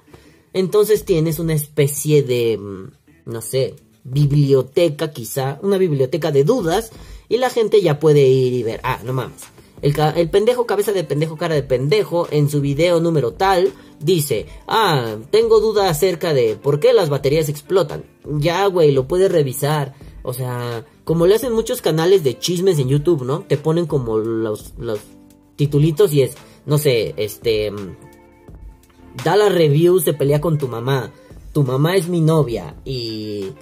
entonces 0.53 1.07
tienes 1.07 1.39
una 1.39 1.55
especie 1.55 2.23
de, 2.23 2.59
mm, 2.59 2.91
no 3.25 3.41
sé, 3.41 3.75
biblioteca 4.05 5.13
quizá, 5.13 5.59
una 5.63 5.79
biblioteca 5.79 6.31
de 6.31 6.45
dudas, 6.45 6.91
y 7.31 7.39
la 7.39 7.49
gente 7.49 7.81
ya 7.81 7.99
puede 7.99 8.29
ir 8.29 8.53
y 8.53 8.63
ver, 8.65 8.81
ah, 8.83 9.01
no 9.03 9.15
mames. 9.15 9.58
El, 9.81 10.31
pendejo 10.31 10.67
cabeza 10.67 10.93
de 10.93 11.05
pendejo 11.05 11.37
cara 11.37 11.55
de 11.55 11.63
pendejo 11.63 12.27
en 12.31 12.51
su 12.51 12.61
video 12.61 13.01
número 13.01 13.33
tal 13.33 13.73
dice, 14.01 14.47
ah, 14.67 15.17
tengo 15.31 15.61
duda 15.61 15.89
acerca 15.89 16.35
de 16.35 16.57
por 16.57 16.81
qué 16.81 16.93
las 16.93 17.09
baterías 17.09 17.49
explotan. 17.49 18.05
Ya, 18.25 18.67
güey, 18.67 18.93
lo 18.93 19.07
puedes 19.07 19.31
revisar. 19.31 19.95
O 20.23 20.33
sea, 20.33 20.85
como 21.05 21.27
le 21.27 21.37
hacen 21.37 21.53
muchos 21.53 21.81
canales 21.81 22.25
de 22.25 22.39
chismes 22.39 22.79
en 22.79 22.89
YouTube, 22.89 23.25
¿no? 23.25 23.41
Te 23.41 23.57
ponen 23.57 23.87
como 23.87 24.19
los, 24.19 24.75
los 24.79 25.01
titulitos 25.57 26.13
y 26.13 26.23
es, 26.23 26.37
no 26.67 26.79
sé, 26.79 27.15
este... 27.17 27.73
Da 29.25 29.37
la 29.37 29.49
review, 29.49 29.99
se 30.01 30.13
pelea 30.13 30.41
con 30.41 30.59
tu 30.59 30.69
mamá. 30.69 31.11
Tu 31.53 31.63
mamá 31.63 31.97
es 31.97 32.09
mi 32.09 32.21
novia 32.21 32.77
y... 32.85 33.53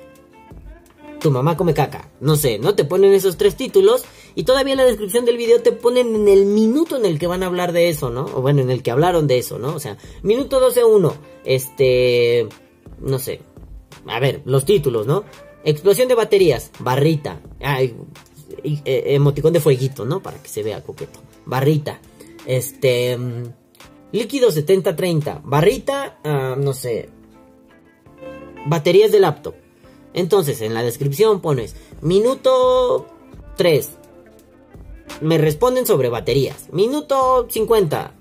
Tu 1.20 1.30
mamá 1.30 1.56
come 1.56 1.72
caca. 1.72 2.10
No 2.20 2.36
sé, 2.36 2.58
¿no? 2.58 2.74
Te 2.74 2.84
ponen 2.84 3.12
esos 3.12 3.36
tres 3.36 3.56
títulos 3.56 4.04
y 4.36 4.44
todavía 4.44 4.74
en 4.74 4.78
la 4.78 4.84
descripción 4.84 5.24
del 5.24 5.38
video 5.38 5.62
te 5.62 5.72
ponen 5.72 6.14
en 6.14 6.28
el 6.28 6.44
minuto 6.44 6.96
en 6.96 7.06
el 7.06 7.18
que 7.18 7.26
van 7.26 7.42
a 7.42 7.46
hablar 7.46 7.72
de 7.72 7.88
eso, 7.88 8.10
¿no? 8.10 8.26
O 8.26 8.42
bueno, 8.42 8.60
en 8.60 8.70
el 8.70 8.82
que 8.82 8.90
hablaron 8.90 9.26
de 9.26 9.38
eso, 9.38 9.58
¿no? 9.58 9.74
O 9.74 9.80
sea, 9.80 9.96
minuto 10.22 10.60
12-1. 10.60 11.14
Este... 11.44 12.46
No 13.00 13.18
sé. 13.18 13.40
A 14.06 14.20
ver, 14.20 14.42
los 14.44 14.66
títulos, 14.66 15.06
¿no? 15.06 15.24
Explosión 15.64 16.06
de 16.06 16.14
baterías, 16.14 16.70
barrita. 16.80 17.40
Ay, 17.60 17.96
eh, 18.62 19.04
emoticón 19.06 19.54
de 19.54 19.60
fueguito, 19.60 20.04
¿no? 20.04 20.22
Para 20.22 20.40
que 20.42 20.48
se 20.48 20.62
vea 20.62 20.84
coqueto. 20.84 21.18
Barrita. 21.46 21.98
Este. 22.46 23.16
Mm, 23.16 23.44
líquido 24.12 24.50
7030. 24.50 25.40
Barrita, 25.44 26.20
ah, 26.24 26.56
no 26.58 26.74
sé. 26.74 27.08
Baterías 28.66 29.12
de 29.12 29.20
laptop. 29.20 29.54
Entonces, 30.12 30.60
en 30.60 30.74
la 30.74 30.82
descripción 30.82 31.40
pones 31.40 31.74
minuto 32.02 33.06
3. 33.56 33.90
Me 35.20 35.38
responden 35.38 35.86
sobre 35.86 36.08
baterías. 36.08 36.72
Minuto 36.72 37.46
50. 37.48 38.14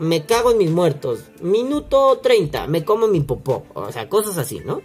Me 0.00 0.26
cago 0.26 0.50
en 0.50 0.58
mis 0.58 0.70
muertos. 0.70 1.24
Minuto 1.40 2.18
30. 2.22 2.66
Me 2.66 2.84
como 2.84 3.06
mi 3.06 3.20
popó. 3.20 3.64
O 3.74 3.92
sea, 3.92 4.08
cosas 4.08 4.38
así, 4.38 4.60
¿no? 4.60 4.82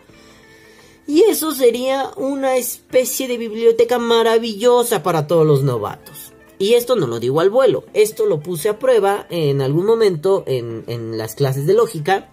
Y 1.08 1.22
eso 1.22 1.52
sería 1.52 2.12
una 2.18 2.58
especie 2.58 3.28
de 3.28 3.38
biblioteca 3.38 4.00
maravillosa 4.00 5.04
para 5.04 5.28
todos 5.28 5.46
los 5.46 5.64
novatos. 5.64 6.34
Y 6.58 6.74
esto 6.74 6.96
no 6.96 7.06
lo 7.06 7.20
digo 7.20 7.42
al 7.42 7.50
vuelo, 7.50 7.84
esto 7.94 8.26
lo 8.26 8.40
puse 8.40 8.70
a 8.70 8.80
prueba 8.80 9.28
en 9.30 9.62
algún 9.62 9.86
momento 9.86 10.44
en, 10.48 11.18
las 11.18 11.36
clases 11.36 11.68
de 11.68 11.74
lógica. 11.74 12.32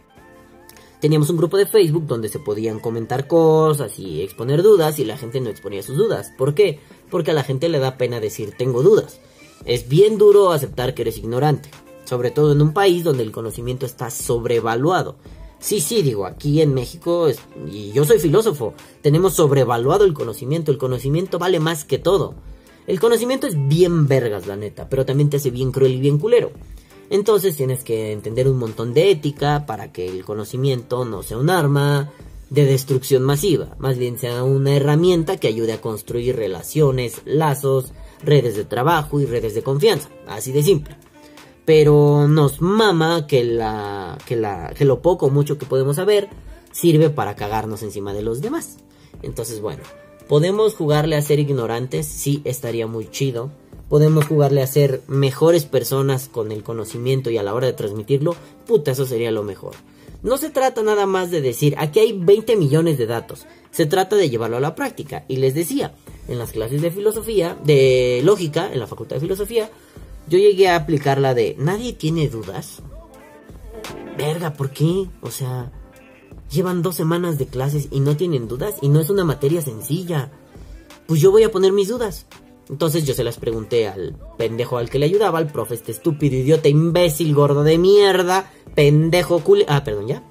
Teníamos 1.01 1.29
un 1.31 1.37
grupo 1.37 1.57
de 1.57 1.67
Facebook 1.67 2.07
donde 2.07 2.29
se 2.29 2.39
podían 2.39 2.79
comentar 2.79 3.27
cosas 3.27 3.99
y 3.99 4.23
exponer 4.23 4.63
dudas 4.63 5.01
y 5.01 5.05
la 5.05 5.19
gente 5.19 5.41
no 5.41 5.51
exponía 5.51 5.83
sus 5.83 5.97
dudas. 5.97 6.33
¿Por 6.39 6.55
qué? 6.55 6.79
Porque 7.13 7.31
a 7.31 7.35
la 7.35 7.45
gente 7.45 7.69
le 7.69 7.79
da 7.79 7.97
pena 7.97 8.19
decir 8.19 8.55
tengo 8.59 8.83
dudas. 8.83 9.21
Es 9.65 9.89
bien 9.89 10.19
duro 10.19 10.51
aceptar 10.51 10.95
que 10.95 11.03
eres 11.03 11.19
ignorante, 11.19 11.71
sobre 12.05 12.33
todo 12.33 12.51
en 12.51 12.63
un 12.63 12.73
país 12.73 13.05
donde 13.05 13.23
el 13.23 13.31
conocimiento 13.31 13.87
está 13.87 14.11
sobrevaluado. 14.11 15.15
Sí, 15.61 15.81
sí, 15.81 16.03
digo, 16.03 16.27
aquí 16.27 16.61
en 16.61 16.75
México, 16.75 17.29
y 17.71 17.93
yo 17.93 18.05
soy 18.05 18.19
filósofo, 18.19 18.75
tenemos 19.01 19.35
sobrevaluado 19.35 20.05
el 20.05 20.15
conocimiento, 20.15 20.73
el 20.73 20.79
conocimiento 20.79 21.39
vale 21.39 21.61
más 21.61 21.85
que 21.85 21.99
todo. 21.99 22.35
El 22.89 22.99
conocimiento 22.99 23.47
es 23.47 23.69
bien 23.69 24.09
vergas, 24.09 24.49
la 24.49 24.57
neta, 24.57 24.89
pero 24.89 25.07
también 25.07 25.31
te 25.31 25.37
hace 25.37 25.51
bien 25.51 25.71
cruel 25.71 25.93
y 25.93 26.01
bien 26.01 26.19
culero. 26.19 26.51
Entonces 27.11 27.57
tienes 27.57 27.85
que 27.85 28.11
entender 28.11 28.49
un 28.49 28.59
montón 28.59 28.95
de 28.95 29.11
ética 29.11 29.67
para 29.67 29.93
que 29.93 30.09
el 30.09 30.25
conocimiento 30.25 31.05
no 31.05 31.23
sea 31.23 31.37
un 31.37 31.51
arma 31.51 32.11
de 32.53 32.67
destrucción 32.67 33.23
masiva, 33.23 33.75
más 33.79 33.97
bien 33.97 34.19
sea 34.19 34.43
una 34.45 34.77
herramienta 34.77 35.39
que 35.39 35.49
ayude 35.49 35.73
a 35.73 35.81
construir 35.81 36.37
relaciones, 36.37 37.23
lazos, 37.25 37.93
redes 38.23 38.57
de 38.57 38.65
trabajo 38.65 39.21
y 39.21 39.27
redes 39.27 39.55
de 39.55 39.63
confianza, 39.63 40.11
así 40.27 40.53
de 40.53 40.63
simple 40.63 40.97
pero 41.65 42.27
nos 42.29 42.61
mama 42.61 43.27
que 43.27 43.45
la 43.45 44.19
que 44.27 44.37
la 44.37 44.73
que 44.77 44.85
lo 44.85 45.01
poco 45.01 45.27
o 45.27 45.31
mucho 45.31 45.59
que 45.59 45.67
podemos 45.67 45.97
saber 45.97 46.29
sirve 46.73 47.11
para 47.11 47.37
cagarnos 47.37 47.83
encima 47.83 48.13
de 48.13 48.23
los 48.23 48.41
demás. 48.41 48.79
Entonces, 49.23 49.61
bueno, 49.61 49.83
podemos 50.29 50.75
jugarle 50.75 51.17
a 51.17 51.23
ser 51.23 51.39
ignorantes, 51.39 52.07
sí 52.07 52.41
estaría 52.45 52.87
muy 52.87 53.11
chido. 53.11 53.51
Podemos 53.89 54.25
jugarle 54.25 54.63
a 54.63 54.67
ser 54.67 55.03
mejores 55.07 55.67
personas 55.67 56.29
con 56.29 56.51
el 56.51 56.63
conocimiento 56.63 57.29
y 57.31 57.37
a 57.37 57.43
la 57.43 57.53
hora 57.53 57.67
de 57.67 57.75
transmitirlo, 57.75 58.35
puta, 58.67 58.93
eso 58.93 59.05
sería 59.05 59.31
lo 59.31 59.43
mejor. 59.43 59.75
No 60.23 60.37
se 60.37 60.51
trata 60.51 60.83
nada 60.83 61.07
más 61.07 61.31
de 61.31 61.41
decir, 61.41 61.75
aquí 61.79 61.99
hay 61.99 62.13
20 62.13 62.57
millones 62.57 62.97
de 62.97 63.07
datos. 63.07 63.47
Se 63.71 63.87
trata 63.87 64.17
de 64.17 64.31
llevarlo 64.31 64.57
a 64.57 64.61
la 64.61 64.75
práctica. 64.75 65.25
Y 65.29 65.37
les 65.37 65.55
decía, 65.55 65.95
en 66.29 66.39
las 66.39 66.53
clases 66.53 66.81
de 66.81 66.91
filosofía, 66.91 67.59
de 67.65 68.21
lógica, 68.23 68.73
en 68.73 68.79
la 68.79 68.87
facultad 68.87 69.17
de 69.17 69.21
filosofía, 69.21 69.71
yo 70.29 70.39
llegué 70.39 70.69
a 70.69 70.77
aplicar 70.77 71.21
la 71.21 71.35
de 71.35 71.57
nadie 71.59 71.93
tiene 71.93 72.29
dudas. 72.29 72.83
Verga, 74.17 74.55
¿por 74.55 74.71
qué? 74.71 75.09
O 75.23 75.31
sea, 75.31 75.73
llevan 76.51 76.83
dos 76.83 76.95
semanas 76.95 77.39
de 77.39 77.47
clases 77.47 77.89
y 77.91 78.01
no 78.01 78.17
tienen 78.17 78.47
dudas 78.47 78.77
y 78.81 78.89
no 78.89 79.01
es 79.01 79.11
una 79.11 79.25
materia 79.25 79.61
sencilla. 79.61 80.31
Pues 81.07 81.21
yo 81.21 81.33
voy 81.33 81.43
a 81.43 81.51
poner 81.51 81.73
mis 81.73 81.89
dudas. 81.89 82.27
Entonces 82.73 83.05
yo 83.05 83.13
se 83.13 83.23
las 83.23 83.37
pregunté 83.37 83.87
al 83.87 84.17
pendejo 84.39 84.79
al 84.79 84.89
que 84.89 84.99
le 84.99 85.05
ayudaba, 85.05 85.39
al 85.39 85.53
profe 85.53 85.75
este 85.75 85.93
estúpido, 85.93 86.37
idiota, 86.37 86.71
imbécil, 86.71 87.35
gordo 87.35 87.65
de 87.65 87.77
mierda, 87.77 88.51
pendejo 88.75 89.41
cule... 89.41 89.67
Ah, 89.69 89.85
perdón, 89.85 90.09
ya. 90.09 90.23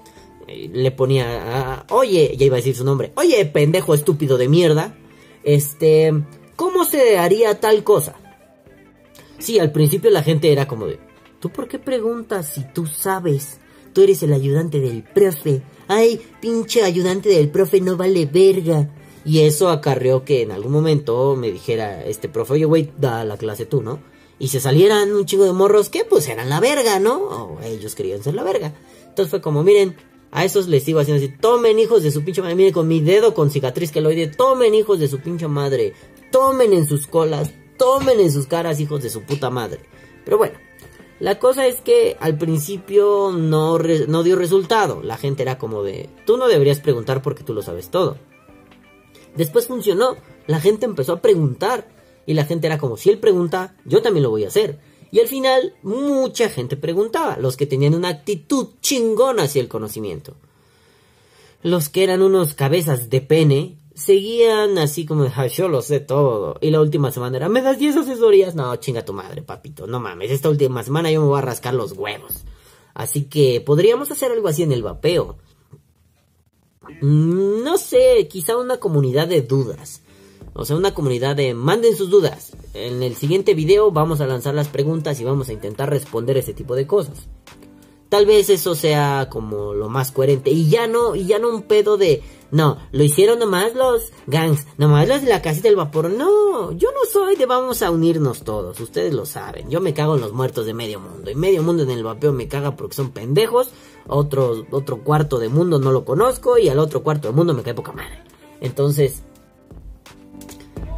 Eh, 0.48 0.68
le 0.74 0.90
ponía, 0.90 1.26
ah, 1.28 1.86
oye, 1.92 2.36
ya 2.36 2.48
iba 2.48 2.56
a 2.56 2.58
decir 2.58 2.76
su 2.76 2.84
nombre, 2.84 3.12
oye, 3.16 3.46
pendejo 3.46 3.94
estúpido 3.94 4.40
de 4.40 4.50
mierda, 4.50 4.98
este, 5.44 6.12
¿cómo 6.56 6.84
se 6.84 7.20
haría 7.20 7.60
tal 7.60 7.84
cosa? 7.84 8.16
Sí, 9.38 9.60
al 9.60 9.72
principio 9.72 10.10
la 10.10 10.24
gente 10.24 10.52
era 10.52 10.68
como 10.68 10.88
de, 10.88 11.00
¿tú 11.40 11.52
por 11.52 11.68
qué 11.68 11.78
preguntas 11.78 12.48
si 12.48 12.64
tú 12.74 12.88
sabes? 12.88 13.60
Tú 13.94 14.02
eres 14.02 14.24
el 14.24 14.34
ayudante 14.34 14.80
del 14.80 15.04
profe. 15.04 15.62
Ay, 15.88 16.20
pinche 16.40 16.82
ayudante 16.82 17.30
del 17.30 17.52
profe 17.52 17.82
no 17.82 17.98
vale 17.98 18.26
verga. 18.26 18.90
Y 19.24 19.42
eso 19.42 19.70
acarreó 19.70 20.26
que 20.26 20.42
en 20.42 20.52
algún 20.52 20.72
momento 20.72 21.36
me 21.36 21.52
dijera 21.52 22.04
este 22.06 22.30
profe, 22.30 22.54
oye, 22.54 22.66
güey, 22.66 22.92
da 22.98 23.24
la 23.24 23.38
clase 23.38 23.66
tú, 23.66 23.82
¿no? 23.82 24.00
Y 24.40 24.48
se 24.48 24.60
salieran 24.60 25.14
un 25.14 25.26
chingo 25.26 25.46
de 25.46 25.54
morros 25.54 25.90
que 25.90 26.04
pues 26.04 26.28
eran 26.28 26.50
la 26.50 26.60
verga, 26.60 27.00
¿no? 27.00 27.18
O 27.18 27.60
ellos 27.62 27.94
querían 27.94 28.24
ser 28.24 28.34
la 28.34 28.44
verga. 28.44 28.74
Entonces 29.08 29.30
fue 29.30 29.42
como, 29.42 29.64
miren, 29.64 29.96
a 30.32 30.46
esos 30.46 30.68
les 30.68 30.88
iba 30.88 31.02
haciendo 31.02 31.24
así, 31.24 31.36
tomen 31.38 31.78
hijos 31.78 32.02
de 32.02 32.12
su 32.12 32.24
pinche 32.24 32.42
madre, 32.42 32.56
miren 32.56 32.74
con 32.74 32.88
mi 32.88 33.02
dedo 33.02 33.34
con 33.34 33.52
cicatriz 33.52 33.92
que 33.92 34.02
lo 34.02 34.10
oye, 34.10 34.28
tomen 34.28 34.74
hijos 34.74 35.00
de 35.00 35.08
su 35.08 35.20
pinche 35.20 35.48
madre, 35.48 35.94
tomen 36.32 36.74
en 36.74 36.88
sus 36.88 37.06
colas, 37.06 37.52
tomen 37.78 38.20
en 38.20 38.32
sus 38.32 38.48
caras, 38.48 38.80
hijos 38.80 39.04
de 39.04 39.10
su 39.10 39.22
puta 39.22 39.50
madre. 39.50 39.82
Pero 40.24 40.38
bueno, 40.38 40.56
la 41.20 41.38
cosa 41.38 41.68
es 41.68 41.82
que 41.82 42.18
al 42.20 42.38
principio 42.38 43.32
no, 43.32 43.78
no 43.78 44.24
dio 44.24 44.36
resultado. 44.36 45.04
La 45.04 45.18
gente 45.18 45.44
era 45.44 45.60
como 45.60 45.84
de, 45.84 46.10
tú 46.26 46.38
no 46.38 46.48
deberías 46.48 46.80
preguntar 46.80 47.22
porque 47.22 47.44
tú 47.44 47.54
lo 47.54 47.62
sabes 47.62 47.90
todo. 47.90 48.18
Después 49.36 49.68
funcionó, 49.68 50.16
la 50.48 50.60
gente 50.60 50.86
empezó 50.86 51.14
a 51.14 51.22
preguntar. 51.22 51.88
Y 52.26 52.34
la 52.36 52.46
gente 52.46 52.68
era 52.68 52.78
como, 52.78 52.98
si 52.98 53.10
él 53.10 53.18
pregunta, 53.18 53.76
yo 53.84 54.02
también 54.02 54.24
lo 54.24 54.30
voy 54.30 54.46
a 54.46 54.50
hacer. 54.50 54.80
Y 55.12 55.20
al 55.20 55.28
final, 55.28 55.74
mucha 55.84 56.50
gente 56.50 56.78
preguntaba, 56.78 57.38
los 57.38 57.58
que 57.58 57.66
tenían 57.66 57.96
una 57.96 58.10
actitud 58.10 58.70
chingona 58.80 59.44
hacia 59.44 59.62
el 59.62 59.68
conocimiento. 59.68 60.36
Los 61.64 61.90
que 61.90 62.04
eran 62.04 62.22
unos 62.22 62.54
cabezas 62.54 63.10
de 63.10 63.22
pene, 63.22 63.78
seguían 63.94 64.78
así 64.78 65.06
como, 65.06 65.28
yo 65.28 65.68
lo 65.68 65.82
sé 65.82 66.00
todo. 66.00 66.58
Y 66.62 66.70
la 66.70 66.82
última 66.82 67.12
semana 67.12 67.38
era, 67.38 67.50
¿me 67.50 67.62
das 67.62 67.78
10 67.78 67.98
asesorías? 67.98 68.56
No, 68.56 68.76
chinga 68.78 69.04
tu 69.04 69.14
madre, 69.14 69.42
papito, 69.42 69.88
no 69.88 70.00
mames, 70.00 70.32
esta 70.32 70.50
última 70.50 70.84
semana 70.84 71.12
yo 71.12 71.22
me 71.22 71.28
voy 71.28 71.40
a 71.40 71.42
rascar 71.42 71.74
los 71.74 71.92
huevos. 71.94 72.44
Así 72.94 73.24
que 73.26 73.62
podríamos 73.62 74.12
hacer 74.12 74.32
algo 74.32 74.48
así 74.48 74.64
en 74.64 74.72
el 74.72 74.84
vapeo. 74.84 75.38
No 77.02 77.78
sé, 77.78 78.28
quizá 78.30 78.58
una 78.58 78.78
comunidad 78.78 79.28
de 79.28 79.42
dudas. 79.42 80.02
O 80.54 80.66
sea, 80.66 80.76
una 80.76 80.94
comunidad 80.94 81.36
de 81.36 81.54
manden 81.54 81.96
sus 81.96 82.10
dudas. 82.10 82.52
En 82.74 83.04
el 83.04 83.16
siguiente 83.16 83.54
video 83.54 83.92
vamos 83.92 84.22
a 84.22 84.28
lanzar 84.28 84.54
las 84.54 84.68
preguntas 84.68 85.20
y 85.20 85.24
vamos 85.24 85.50
a 85.50 85.54
intentar 85.54 85.90
responder 85.90 86.38
ese 86.38 86.54
tipo 86.54 86.76
de 86.76 86.88
cosas. 86.88 87.28
Tal 88.10 88.26
vez 88.26 88.50
eso 88.50 88.76
sea 88.76 89.30
como 89.32 89.74
lo 89.74 89.88
más 89.88 90.12
coherente 90.12 90.52
y 90.52 90.70
ya 90.70 90.88
no 90.88 91.16
y 91.16 91.26
ya 91.26 91.40
no 91.40 91.50
un 91.50 91.62
pedo 91.62 91.96
de 91.96 92.22
no, 92.52 92.78
lo 92.92 93.04
hicieron 93.04 93.40
nomás 93.40 93.74
los 93.76 94.12
gangs, 94.28 94.68
nomás 94.78 95.08
los 95.08 95.22
de 95.22 95.30
la 95.30 95.42
casita 95.42 95.70
del 95.70 95.78
vapor. 95.78 96.10
No, 96.10 96.74
yo 96.74 96.90
no 96.92 97.10
soy 97.12 97.38
de 97.38 97.46
vamos 97.46 97.82
a 97.82 97.92
unirnos 97.92 98.44
todos, 98.44 98.80
ustedes 98.80 99.14
lo 99.14 99.26
saben. 99.26 99.70
Yo 99.70 99.80
me 99.80 99.94
cago 99.94 100.16
en 100.16 100.22
los 100.22 100.34
muertos 100.34 100.66
de 100.66 100.74
medio 100.74 101.00
mundo 101.00 101.32
y 101.32 101.36
medio 101.36 101.64
mundo 101.64 101.84
en 101.84 101.92
el 101.92 102.04
vapeo 102.04 102.34
me 102.34 102.50
caga 102.50 102.76
porque 102.76 102.96
son 102.96 103.12
pendejos. 103.12 103.72
Otro 104.08 104.66
otro 104.72 105.04
cuarto 105.04 105.40
de 105.40 105.48
mundo 105.48 105.80
no 105.80 105.92
lo 105.92 106.04
conozco 106.04 106.58
y 106.58 106.68
al 106.68 106.80
otro 106.80 107.04
cuarto 107.04 107.30
de 107.30 107.34
mundo 107.34 107.54
me 107.54 107.64
cae 107.64 107.74
poca 107.74 107.94
madre. 107.94 108.24
Entonces, 108.60 109.24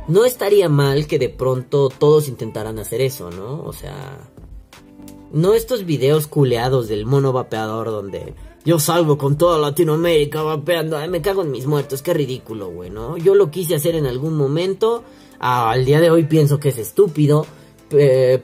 no 0.08 0.26
estaría 0.26 0.70
mal 0.70 1.06
que 1.08 1.20
de 1.20 1.30
pronto 1.30 1.90
todos 1.90 2.28
intentaran 2.28 2.80
hacer 2.80 3.02
eso, 3.02 3.30
¿no? 3.30 3.64
O 3.64 3.74
sea, 3.74 4.30
no 5.32 5.54
estos 5.54 5.86
videos 5.86 6.28
culeados 6.28 6.88
del 6.88 7.06
mono 7.06 7.32
vapeador 7.32 7.88
donde 7.88 8.34
yo 8.66 8.80
salgo 8.80 9.18
con 9.18 9.38
toda 9.38 9.58
Latinoamérica 9.58 10.42
vapeando, 10.42 10.98
Ay, 10.98 11.10
me 11.10 11.22
cago 11.22 11.42
en 11.42 11.52
mis 11.52 11.66
muertos, 11.66 12.02
qué 12.02 12.14
ridículo, 12.14 12.70
güey, 12.70 12.90
¿no? 12.90 13.18
Yo 13.18 13.36
lo 13.36 13.52
quise 13.52 13.76
hacer 13.76 13.96
en 13.96 14.06
algún 14.06 14.36
momento, 14.36 15.04
al 15.40 15.86
día 15.86 16.00
de 16.00 16.10
hoy 16.10 16.24
pienso 16.24 16.60
que 16.60 16.70
es 16.70 16.78
estúpido, 16.78 17.46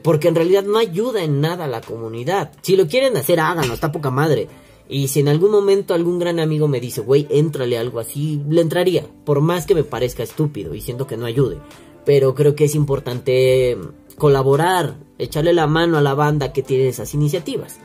porque 0.02 0.28
en 0.28 0.34
realidad 0.34 0.64
no 0.64 0.78
ayuda 0.78 1.22
en 1.22 1.40
nada 1.40 1.64
a 1.64 1.68
la 1.68 1.80
comunidad. 1.80 2.52
Si 2.62 2.76
lo 2.76 2.86
quieren 2.86 3.16
hacer, 3.16 3.40
háganlo, 3.40 3.74
está 3.74 3.90
poca 3.90 4.10
madre. 4.10 4.48
Y 4.88 5.08
si 5.08 5.20
en 5.20 5.28
algún 5.28 5.50
momento 5.50 5.94
algún 5.94 6.18
gran 6.18 6.40
amigo 6.40 6.68
me 6.68 6.80
dice, 6.80 7.00
güey, 7.00 7.26
éntrale 7.30 7.78
algo 7.78 8.00
así, 8.00 8.42
le 8.48 8.60
entraría. 8.60 9.06
Por 9.24 9.40
más 9.40 9.64
que 9.64 9.74
me 9.74 9.84
parezca 9.84 10.22
estúpido 10.22 10.74
y 10.74 10.80
siento 10.80 11.06
que 11.06 11.16
no 11.16 11.26
ayude. 11.26 11.58
Pero 12.04 12.34
creo 12.34 12.54
que 12.54 12.64
es 12.64 12.74
importante 12.74 13.78
colaborar, 14.18 14.96
echarle 15.18 15.52
la 15.52 15.66
mano 15.66 15.96
a 15.96 16.02
la 16.02 16.14
banda 16.14 16.52
que 16.52 16.62
tiene 16.62 16.88
esas 16.88 17.14
iniciativas. 17.14 17.78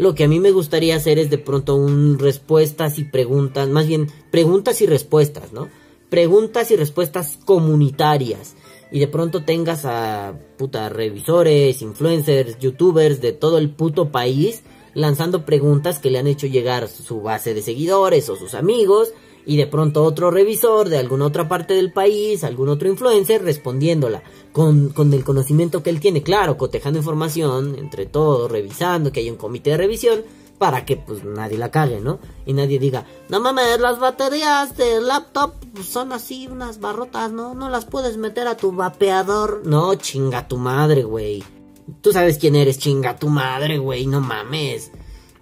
Lo 0.00 0.14
que 0.14 0.24
a 0.24 0.28
mí 0.28 0.40
me 0.40 0.50
gustaría 0.50 0.96
hacer 0.96 1.18
es 1.18 1.28
de 1.28 1.36
pronto 1.36 1.76
un 1.76 2.18
respuestas 2.18 2.98
y 2.98 3.04
preguntas, 3.04 3.68
más 3.68 3.86
bien 3.86 4.06
preguntas 4.30 4.80
y 4.80 4.86
respuestas, 4.86 5.52
¿no? 5.52 5.68
Preguntas 6.08 6.70
y 6.70 6.76
respuestas 6.76 7.38
comunitarias. 7.44 8.56
Y 8.90 8.98
de 8.98 9.08
pronto 9.08 9.44
tengas 9.44 9.84
a 9.84 10.38
puta 10.56 10.88
revisores, 10.88 11.82
influencers, 11.82 12.58
youtubers 12.58 13.20
de 13.20 13.32
todo 13.32 13.58
el 13.58 13.68
puto 13.68 14.10
país 14.10 14.62
lanzando 14.94 15.44
preguntas 15.44 15.98
que 15.98 16.10
le 16.10 16.18
han 16.18 16.28
hecho 16.28 16.46
llegar 16.46 16.88
su 16.88 17.20
base 17.20 17.52
de 17.52 17.60
seguidores 17.60 18.30
o 18.30 18.36
sus 18.36 18.54
amigos 18.54 19.12
y 19.46 19.56
de 19.56 19.66
pronto 19.66 20.04
otro 20.04 20.30
revisor 20.30 20.88
de 20.88 20.98
alguna 20.98 21.26
otra 21.26 21.48
parte 21.48 21.74
del 21.74 21.92
país, 21.92 22.44
algún 22.44 22.68
otro 22.68 22.88
influencer 22.88 23.42
respondiéndola 23.42 24.22
con, 24.52 24.90
con 24.90 25.12
el 25.12 25.24
conocimiento 25.24 25.82
que 25.82 25.90
él 25.90 26.00
tiene, 26.00 26.22
claro, 26.22 26.56
cotejando 26.56 26.98
información 26.98 27.76
entre 27.78 28.06
todos, 28.06 28.50
revisando, 28.50 29.12
que 29.12 29.20
hay 29.20 29.30
un 29.30 29.36
comité 29.36 29.70
de 29.70 29.76
revisión 29.78 30.22
para 30.60 30.84
que 30.84 30.98
pues 30.98 31.24
nadie 31.24 31.56
la 31.56 31.70
cague, 31.70 32.00
¿no? 32.00 32.18
Y 32.44 32.52
nadie 32.52 32.78
diga, 32.78 33.06
no 33.30 33.40
mames, 33.40 33.80
las 33.80 33.98
baterías 33.98 34.76
del 34.76 35.06
laptop 35.06 35.54
son 35.82 36.12
así 36.12 36.48
unas 36.48 36.80
barrotas, 36.80 37.32
¿no? 37.32 37.54
No 37.54 37.70
las 37.70 37.86
puedes 37.86 38.18
meter 38.18 38.46
a 38.46 38.58
tu 38.58 38.70
vapeador. 38.70 39.62
No, 39.64 39.94
chinga 39.94 40.48
tu 40.48 40.58
madre, 40.58 41.02
güey. 41.02 41.42
Tú 42.02 42.12
sabes 42.12 42.36
quién 42.36 42.56
eres, 42.56 42.78
chinga 42.78 43.16
tu 43.16 43.30
madre, 43.30 43.78
güey, 43.78 44.06
no 44.06 44.20
mames. 44.20 44.92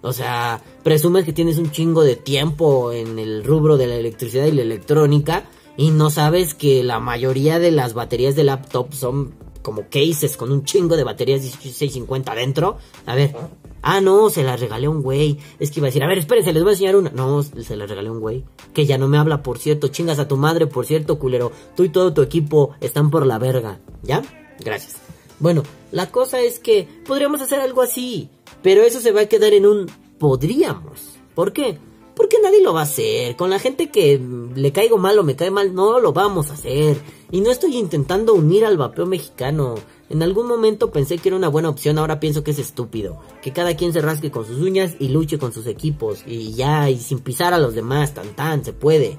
O 0.01 0.13
sea, 0.13 0.61
presumes 0.83 1.25
que 1.25 1.33
tienes 1.33 1.57
un 1.57 1.71
chingo 1.71 2.03
de 2.03 2.15
tiempo 2.15 2.91
en 2.91 3.19
el 3.19 3.43
rubro 3.43 3.77
de 3.77 3.87
la 3.87 3.95
electricidad 3.95 4.45
y 4.45 4.51
la 4.51 4.61
electrónica 4.61 5.45
y 5.75 5.91
no 5.91 6.09
sabes 6.09 6.53
que 6.53 6.83
la 6.83 6.99
mayoría 6.99 7.59
de 7.59 7.71
las 7.71 7.93
baterías 7.93 8.35
de 8.35 8.43
laptop 8.43 8.93
son 8.93 9.33
como 9.61 9.83
cases 9.89 10.35
con 10.35 10.51
un 10.51 10.63
chingo 10.63 10.97
de 10.97 11.03
baterías 11.03 11.41
1650 11.41 12.31
adentro. 12.31 12.77
A 13.05 13.15
ver, 13.15 13.35
ah, 13.81 14.01
no, 14.01 14.29
se 14.29 14.43
las 14.43 14.59
regalé 14.59 14.87
a 14.87 14.89
un 14.89 15.01
güey. 15.01 15.37
Es 15.59 15.71
que 15.71 15.79
iba 15.79 15.87
a 15.87 15.89
decir, 15.89 16.03
a 16.03 16.07
ver, 16.07 16.17
espérense, 16.17 16.53
les 16.53 16.63
voy 16.63 16.71
a 16.71 16.73
enseñar 16.73 16.95
una. 16.95 17.11
No, 17.11 17.43
se 17.43 17.75
las 17.75 17.89
regalé 17.89 18.09
a 18.09 18.11
un 18.11 18.19
güey. 18.19 18.43
Que 18.73 18.85
ya 18.85 18.97
no 18.97 19.07
me 19.07 19.17
habla, 19.17 19.43
por 19.43 19.57
cierto. 19.57 19.87
Chingas 19.87 20.19
a 20.19 20.27
tu 20.27 20.37
madre, 20.37 20.67
por 20.67 20.85
cierto, 20.85 21.19
culero. 21.19 21.51
Tú 21.75 21.83
y 21.83 21.89
todo 21.89 22.13
tu 22.13 22.21
equipo 22.21 22.71
están 22.81 23.09
por 23.09 23.25
la 23.25 23.37
verga. 23.37 23.79
¿Ya? 24.03 24.21
Gracias. 24.59 24.95
Bueno, 25.39 25.63
la 25.91 26.11
cosa 26.11 26.41
es 26.41 26.59
que 26.59 26.87
podríamos 27.07 27.41
hacer 27.41 27.61
algo 27.61 27.81
así, 27.81 28.29
pero 28.61 28.83
eso 28.83 28.99
se 28.99 29.11
va 29.11 29.21
a 29.21 29.25
quedar 29.27 29.53
en 29.53 29.65
un 29.65 29.87
podríamos. 30.19 31.19
¿Por 31.33 31.53
qué? 31.53 31.79
Porque 32.15 32.37
nadie 32.43 32.61
lo 32.61 32.73
va 32.73 32.81
a 32.81 32.83
hacer. 32.83 33.37
Con 33.37 33.49
la 33.49 33.59
gente 33.59 33.89
que 33.89 34.21
le 34.53 34.73
caigo 34.73 34.97
mal 34.97 35.17
o 35.17 35.23
me 35.23 35.37
cae 35.37 35.51
mal, 35.51 35.73
no 35.73 36.01
lo 36.01 36.11
vamos 36.11 36.49
a 36.49 36.53
hacer. 36.53 36.97
Y 37.31 37.39
no 37.39 37.49
estoy 37.49 37.77
intentando 37.77 38.33
unir 38.33 38.65
al 38.65 38.75
vapeo 38.75 39.05
mexicano. 39.05 39.75
En 40.09 40.21
algún 40.21 40.45
momento 40.45 40.91
pensé 40.91 41.17
que 41.17 41.29
era 41.29 41.37
una 41.37 41.47
buena 41.47 41.69
opción, 41.69 41.97
ahora 41.97 42.19
pienso 42.19 42.43
que 42.43 42.51
es 42.51 42.59
estúpido. 42.59 43.21
Que 43.41 43.53
cada 43.53 43.77
quien 43.77 43.93
se 43.93 44.01
rasque 44.01 44.31
con 44.31 44.45
sus 44.45 44.59
uñas 44.59 44.97
y 44.99 45.07
luche 45.07 45.39
con 45.39 45.53
sus 45.53 45.65
equipos. 45.65 46.23
Y 46.27 46.51
ya, 46.51 46.89
y 46.89 46.99
sin 46.99 47.19
pisar 47.19 47.53
a 47.53 47.59
los 47.59 47.73
demás, 47.73 48.13
tan 48.13 48.35
tan, 48.35 48.65
se 48.65 48.73
puede. 48.73 49.17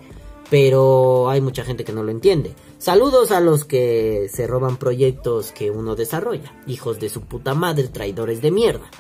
Pero 0.51 1.31
hay 1.31 1.41
mucha 1.41 1.65
gente 1.65 1.85
que 1.85 1.93
no 1.93 2.03
lo 2.03 2.11
entiende. 2.11 2.55
Saludos 2.77 3.31
a 3.31 3.41
los 3.41 3.65
que 3.65 4.29
se 4.31 4.47
roban 4.47 4.77
proyectos 4.77 5.53
que 5.53 5.71
uno 5.71 5.97
desarrolla. 5.97 6.53
Hijos 6.67 7.01
de 7.01 7.09
su 7.09 7.23
puta 7.23 7.55
madre, 7.55 7.89
traidores 7.89 8.43
de 8.43 8.51
mierda. 8.51 8.91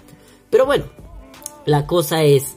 Pero 0.51 0.67
bueno, 0.67 0.85
la 1.65 1.87
cosa 1.87 2.25
es, 2.25 2.57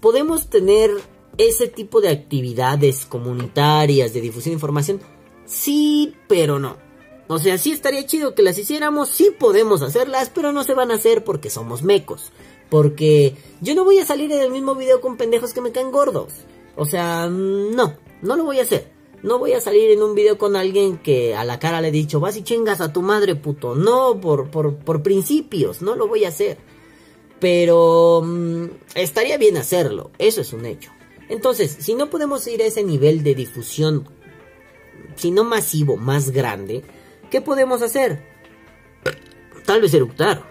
podemos 0.00 0.48
tener 0.48 0.90
ese 1.38 1.68
tipo 1.68 2.00
de 2.00 2.10
actividades 2.10 3.06
comunitarias 3.06 4.12
de 4.12 4.20
difusión 4.20 4.52
de 4.52 4.56
información. 4.56 5.00
Sí, 5.46 6.14
pero 6.28 6.58
no. 6.58 6.76
O 7.28 7.38
sea, 7.38 7.56
sí 7.56 7.72
estaría 7.72 8.04
chido 8.04 8.34
que 8.34 8.42
las 8.42 8.58
hiciéramos, 8.58 9.08
sí 9.08 9.30
podemos 9.38 9.80
hacerlas, 9.82 10.30
pero 10.34 10.52
no 10.52 10.64
se 10.64 10.74
van 10.74 10.90
a 10.90 10.96
hacer 10.96 11.24
porque 11.24 11.50
somos 11.50 11.82
mecos. 11.82 12.32
Porque 12.68 13.36
yo 13.60 13.74
no 13.74 13.84
voy 13.84 13.98
a 13.98 14.06
salir 14.06 14.30
en 14.32 14.40
el 14.40 14.50
mismo 14.50 14.74
video 14.74 15.00
con 15.00 15.16
pendejos 15.16 15.52
que 15.52 15.60
me 15.60 15.72
caen 15.72 15.92
gordos. 15.92 16.32
O 16.76 16.84
sea, 16.84 17.28
no, 17.28 17.96
no 18.22 18.36
lo 18.36 18.44
voy 18.44 18.58
a 18.58 18.62
hacer. 18.62 18.90
No 19.22 19.38
voy 19.38 19.52
a 19.52 19.60
salir 19.60 19.90
en 19.90 20.02
un 20.02 20.14
video 20.14 20.36
con 20.36 20.56
alguien 20.56 20.98
que 20.98 21.36
a 21.36 21.44
la 21.44 21.60
cara 21.60 21.80
le 21.80 21.88
he 21.88 21.92
dicho, 21.92 22.18
vas 22.18 22.36
y 22.36 22.42
chingas 22.42 22.80
a 22.80 22.92
tu 22.92 23.02
madre, 23.02 23.36
puto. 23.36 23.76
No, 23.76 24.20
por, 24.20 24.50
por, 24.50 24.76
por 24.76 25.02
principios, 25.02 25.80
no 25.80 25.94
lo 25.94 26.08
voy 26.08 26.24
a 26.24 26.28
hacer. 26.28 26.58
Pero 27.42 28.22
mm, 28.24 28.66
estaría 28.94 29.36
bien 29.36 29.56
hacerlo, 29.56 30.12
eso 30.18 30.40
es 30.40 30.52
un 30.52 30.64
hecho. 30.64 30.92
Entonces, 31.28 31.76
si 31.80 31.94
no 31.94 32.08
podemos 32.08 32.46
ir 32.46 32.62
a 32.62 32.66
ese 32.66 32.84
nivel 32.84 33.24
de 33.24 33.34
difusión, 33.34 34.08
si 35.16 35.32
no 35.32 35.42
masivo, 35.42 35.96
más 35.96 36.30
grande, 36.30 36.84
¿qué 37.32 37.40
podemos 37.40 37.82
hacer? 37.82 38.22
Tal 39.66 39.80
vez 39.80 39.92
eructar. 39.92 40.48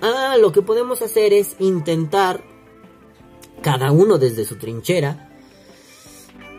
Ah, 0.00 0.36
lo 0.38 0.52
que 0.52 0.62
podemos 0.62 1.02
hacer 1.02 1.32
es 1.32 1.56
intentar, 1.58 2.44
cada 3.60 3.90
uno 3.90 4.18
desde 4.18 4.44
su 4.44 4.58
trinchera, 4.58 5.28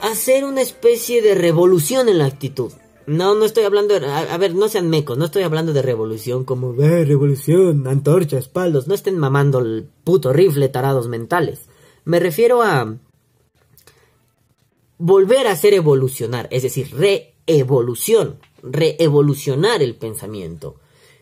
hacer 0.01 0.43
una 0.43 0.61
especie 0.61 1.21
de 1.21 1.35
revolución 1.35 2.09
en 2.09 2.17
la 2.17 2.25
actitud. 2.25 2.73
No, 3.07 3.35
no 3.35 3.45
estoy 3.45 3.63
hablando, 3.63 3.99
de, 3.99 4.05
a, 4.05 4.37
ver, 4.37 4.53
no 4.55 4.67
sean 4.67 4.89
mecos, 4.89 5.17
no 5.17 5.25
estoy 5.25 5.43
hablando 5.43 5.73
de 5.73 5.81
revolución 5.81 6.45
como, 6.45 6.73
eh, 6.81 7.03
revolución, 7.05 7.87
antorchas, 7.87 8.47
palos, 8.47 8.87
no 8.87 8.93
estén 8.93 9.17
mamando 9.17 9.59
el 9.59 9.87
puto 10.03 10.31
rifle 10.31 10.69
tarados 10.69 11.07
mentales. 11.07 11.67
Me 12.05 12.19
refiero 12.19 12.61
a 12.61 12.95
volver 14.97 15.47
a 15.47 15.51
hacer 15.51 15.73
evolucionar, 15.73 16.47
es 16.51 16.63
decir, 16.63 16.91
reevolución, 16.95 18.37
reevolucionar 18.61 19.81
el 19.81 19.95
pensamiento, 19.95 20.75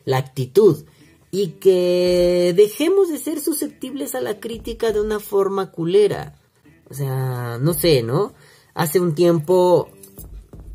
la 0.04 0.18
actitud, 0.18 0.84
y 1.32 1.50
que 1.60 2.54
dejemos 2.56 3.10
de 3.10 3.20
ser 3.20 3.40
susceptibles 3.40 4.16
a 4.16 4.22
la 4.22 4.40
crítica 4.40 4.92
de 4.92 5.00
una 5.00 5.20
forma 5.20 5.72
culera. 5.72 6.36
O 6.90 6.94
sea, 6.94 7.58
no 7.62 7.74
sé, 7.74 8.04
¿no? 8.04 8.34
Hace 8.74 9.00
un 9.00 9.14
tiempo, 9.14 9.90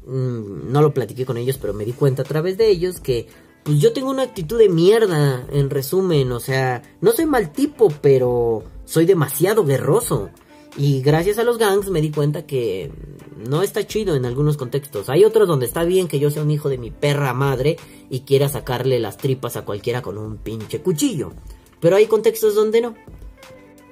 mm, 0.06 0.72
no 0.72 0.82
lo 0.82 0.94
platiqué 0.94 1.26
con 1.26 1.36
ellos, 1.36 1.58
pero 1.58 1.74
me 1.74 1.84
di 1.84 1.92
cuenta 1.92 2.22
a 2.22 2.26
través 2.26 2.56
de 2.58 2.68
ellos 2.68 3.00
que 3.00 3.26
pues 3.64 3.78
yo 3.78 3.92
tengo 3.94 4.10
una 4.10 4.22
actitud 4.22 4.58
de 4.58 4.68
mierda, 4.68 5.46
en 5.50 5.70
resumen, 5.70 6.30
o 6.32 6.40
sea, 6.40 6.82
no 7.00 7.12
soy 7.12 7.24
mal 7.24 7.50
tipo, 7.50 7.88
pero 8.02 8.62
soy 8.84 9.06
demasiado 9.06 9.64
guerroso. 9.64 10.28
Y 10.76 11.00
gracias 11.00 11.38
a 11.38 11.44
los 11.44 11.56
gangs 11.56 11.88
me 11.88 12.00
di 12.00 12.10
cuenta 12.10 12.46
que 12.46 12.92
no 13.48 13.62
está 13.62 13.86
chido 13.86 14.16
en 14.16 14.26
algunos 14.26 14.56
contextos. 14.56 15.08
Hay 15.08 15.24
otros 15.24 15.48
donde 15.48 15.66
está 15.66 15.84
bien 15.84 16.08
que 16.08 16.18
yo 16.18 16.30
sea 16.30 16.42
un 16.42 16.50
hijo 16.50 16.68
de 16.68 16.78
mi 16.78 16.90
perra 16.90 17.32
madre 17.32 17.76
y 18.10 18.20
quiera 18.20 18.48
sacarle 18.48 18.98
las 18.98 19.16
tripas 19.16 19.56
a 19.56 19.64
cualquiera 19.64 20.02
con 20.02 20.18
un 20.18 20.36
pinche 20.36 20.82
cuchillo. 20.82 21.32
Pero 21.80 21.96
hay 21.96 22.06
contextos 22.06 22.54
donde 22.54 22.80
no. 22.80 22.94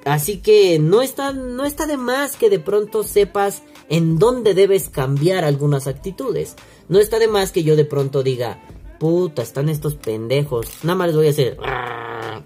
Así 0.05 0.37
que 0.37 0.77
no 0.77 1.01
está, 1.01 1.31
no 1.31 1.65
está 1.65 1.87
de 1.87 1.97
más 1.97 2.35
que 2.35 2.49
de 2.49 2.59
pronto 2.59 3.03
sepas 3.03 3.63
en 3.89 4.17
dónde 4.17 4.53
debes 4.53 4.89
cambiar 4.89 5.43
algunas 5.43 5.87
actitudes. 5.87 6.55
No 6.89 6.99
está 6.99 7.19
de 7.19 7.27
más 7.27 7.51
que 7.51 7.63
yo 7.63 7.75
de 7.75 7.85
pronto 7.85 8.23
diga, 8.23 8.63
puta, 8.99 9.41
están 9.41 9.69
estos 9.69 9.95
pendejos, 9.95 10.67
nada 10.83 10.95
más 10.95 11.07
les 11.07 11.15
voy 11.15 11.27
a 11.27 11.31
hacer 11.31 11.57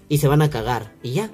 y 0.08 0.18
se 0.18 0.28
van 0.28 0.42
a 0.42 0.50
cagar 0.50 0.94
y 1.02 1.12
ya. 1.12 1.30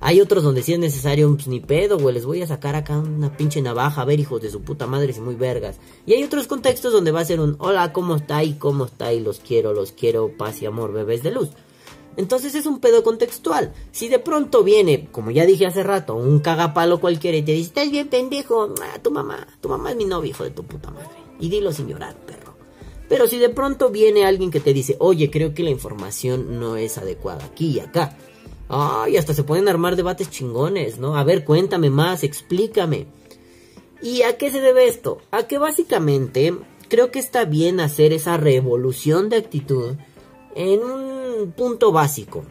Hay 0.00 0.20
otros 0.20 0.44
donde 0.44 0.62
si 0.62 0.74
es 0.74 0.78
necesario, 0.78 1.32
pues 1.34 1.48
ni 1.48 1.60
pedo, 1.60 1.98
güey, 1.98 2.14
les 2.14 2.26
voy 2.26 2.42
a 2.42 2.46
sacar 2.46 2.74
acá 2.74 2.98
una 2.98 3.34
pinche 3.34 3.62
navaja, 3.62 4.02
a 4.02 4.04
ver, 4.04 4.20
hijos 4.20 4.42
de 4.42 4.50
su 4.50 4.60
puta 4.60 4.86
madre, 4.86 5.12
si 5.12 5.20
muy 5.20 5.34
vergas. 5.36 5.78
Y 6.04 6.12
hay 6.12 6.22
otros 6.22 6.46
contextos 6.46 6.92
donde 6.92 7.12
va 7.12 7.20
a 7.20 7.24
ser 7.24 7.40
un, 7.40 7.56
hola, 7.58 7.92
¿cómo 7.92 8.16
está? 8.16 8.44
Y 8.44 8.54
cómo 8.54 8.84
está, 8.84 9.14
y 9.14 9.20
los 9.20 9.40
quiero, 9.40 9.72
los 9.72 9.92
quiero, 9.92 10.30
paz 10.36 10.60
y 10.60 10.66
amor, 10.66 10.92
bebés 10.92 11.22
de 11.22 11.30
luz. 11.30 11.48
Entonces 12.16 12.54
es 12.54 12.66
un 12.66 12.80
pedo 12.80 13.02
contextual. 13.02 13.72
Si 13.92 14.08
de 14.08 14.18
pronto 14.18 14.62
viene, 14.62 15.08
como 15.12 15.30
ya 15.30 15.44
dije 15.44 15.66
hace 15.66 15.82
rato, 15.82 16.14
un 16.14 16.40
cagapalo 16.40 17.00
cualquiera 17.00 17.36
y 17.36 17.42
te 17.42 17.52
dice, 17.52 17.68
estás 17.68 17.90
bien 17.90 18.08
pendejo, 18.08 18.74
ah, 18.82 18.98
tu 19.02 19.10
mamá, 19.10 19.46
tu 19.60 19.68
mamá 19.68 19.90
es 19.90 19.96
mi 19.96 20.04
novio, 20.04 20.30
hijo 20.30 20.44
de 20.44 20.50
tu 20.50 20.64
puta 20.64 20.90
madre. 20.90 21.08
Y 21.38 21.48
dilo 21.48 21.72
sin 21.72 21.88
llorar, 21.88 22.16
perro. 22.26 22.54
Pero 23.08 23.26
si 23.26 23.38
de 23.38 23.50
pronto 23.50 23.90
viene 23.90 24.24
alguien 24.24 24.50
que 24.50 24.60
te 24.60 24.72
dice, 24.72 24.96
oye, 24.98 25.30
creo 25.30 25.54
que 25.54 25.62
la 25.62 25.70
información 25.70 26.58
no 26.58 26.76
es 26.76 26.98
adecuada 26.98 27.44
aquí 27.44 27.68
y 27.68 27.80
acá. 27.80 28.16
Ay, 28.68 29.16
hasta 29.16 29.32
se 29.32 29.44
pueden 29.44 29.68
armar 29.68 29.94
debates 29.94 30.30
chingones, 30.30 30.98
¿no? 30.98 31.16
A 31.16 31.22
ver, 31.22 31.44
cuéntame 31.44 31.90
más, 31.90 32.24
explícame. 32.24 33.06
¿Y 34.02 34.22
a 34.22 34.36
qué 34.36 34.50
se 34.50 34.60
debe 34.60 34.88
esto? 34.88 35.18
A 35.30 35.46
que 35.46 35.58
básicamente 35.58 36.54
creo 36.88 37.10
que 37.10 37.18
está 37.18 37.44
bien 37.44 37.80
hacer 37.80 38.12
esa 38.12 38.36
revolución 38.36 39.28
de 39.28 39.36
actitud 39.36 39.94
en 40.54 40.82
un 40.82 41.15
punto 41.56 41.92
básico. 41.92 42.44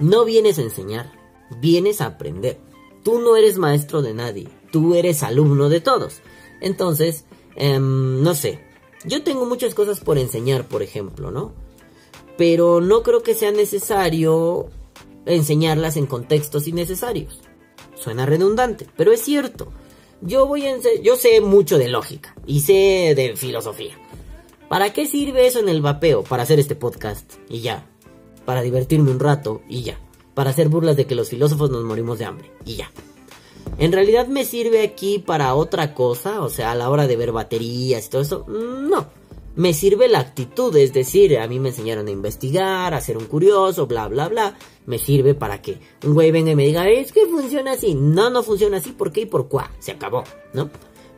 No 0.00 0.24
vienes 0.24 0.58
a 0.58 0.62
enseñar, 0.62 1.12
vienes 1.60 2.00
a 2.00 2.06
aprender. 2.06 2.58
Tú 3.02 3.20
no 3.20 3.36
eres 3.36 3.58
maestro 3.58 4.02
de 4.02 4.14
nadie, 4.14 4.48
tú 4.70 4.94
eres 4.94 5.22
alumno 5.22 5.68
de 5.68 5.80
todos. 5.80 6.20
Entonces, 6.60 7.24
em, 7.54 8.22
no 8.22 8.34
sé, 8.34 8.60
yo 9.04 9.22
tengo 9.22 9.46
muchas 9.46 9.74
cosas 9.74 10.00
por 10.00 10.18
enseñar, 10.18 10.66
por 10.66 10.82
ejemplo, 10.82 11.30
¿no? 11.30 11.52
Pero 12.36 12.80
no 12.80 13.02
creo 13.02 13.22
que 13.22 13.34
sea 13.34 13.52
necesario 13.52 14.68
enseñarlas 15.24 15.96
en 15.96 16.06
contextos 16.06 16.66
innecesarios. 16.68 17.40
Suena 17.94 18.26
redundante, 18.26 18.86
pero 18.96 19.12
es 19.12 19.20
cierto. 19.20 19.72
Yo 20.22 20.46
voy 20.46 20.66
a 20.66 20.76
yo 21.02 21.16
sé 21.16 21.40
mucho 21.40 21.78
de 21.78 21.88
lógica 21.88 22.34
y 22.46 22.60
sé 22.60 23.14
de 23.14 23.34
filosofía. 23.36 23.96
¿Para 24.68 24.92
qué 24.92 25.06
sirve 25.06 25.46
eso 25.46 25.60
en 25.60 25.68
el 25.68 25.80
vapeo? 25.80 26.24
Para 26.24 26.42
hacer 26.42 26.58
este 26.58 26.74
podcast 26.74 27.34
y 27.48 27.60
ya. 27.60 27.86
Para 28.44 28.62
divertirme 28.62 29.12
un 29.12 29.20
rato 29.20 29.62
y 29.68 29.82
ya. 29.82 29.98
Para 30.34 30.50
hacer 30.50 30.68
burlas 30.68 30.96
de 30.96 31.06
que 31.06 31.14
los 31.14 31.28
filósofos 31.28 31.70
nos 31.70 31.84
morimos 31.84 32.18
de 32.18 32.24
hambre 32.24 32.50
y 32.64 32.74
ya. 32.74 32.90
En 33.78 33.92
realidad 33.92 34.26
me 34.26 34.44
sirve 34.44 34.82
aquí 34.82 35.20
para 35.20 35.54
otra 35.54 35.94
cosa, 35.94 36.40
o 36.40 36.48
sea, 36.48 36.72
a 36.72 36.74
la 36.74 36.90
hora 36.90 37.06
de 37.06 37.16
ver 37.16 37.30
baterías 37.30 38.06
y 38.06 38.10
todo 38.10 38.22
eso. 38.22 38.44
No. 38.48 39.06
Me 39.54 39.72
sirve 39.72 40.08
la 40.08 40.18
actitud, 40.18 40.76
es 40.76 40.92
decir, 40.92 41.38
a 41.38 41.46
mí 41.46 41.60
me 41.60 41.70
enseñaron 41.70 42.08
a 42.08 42.10
investigar, 42.10 42.92
a 42.92 43.00
ser 43.00 43.16
un 43.16 43.24
curioso, 43.26 43.86
bla, 43.86 44.08
bla, 44.08 44.28
bla. 44.28 44.58
Me 44.84 44.98
sirve 44.98 45.34
para 45.34 45.62
que 45.62 45.78
un 46.04 46.12
güey 46.14 46.32
venga 46.32 46.50
y 46.50 46.56
me 46.56 46.66
diga, 46.66 46.88
es 46.88 47.12
que 47.12 47.24
funciona 47.26 47.72
así. 47.72 47.94
No, 47.94 48.30
no 48.30 48.42
funciona 48.42 48.78
así, 48.78 48.90
¿por 48.90 49.12
qué 49.12 49.22
y 49.22 49.26
por 49.26 49.48
cuá? 49.48 49.70
Se 49.78 49.92
acabó, 49.92 50.24
¿no? 50.52 50.70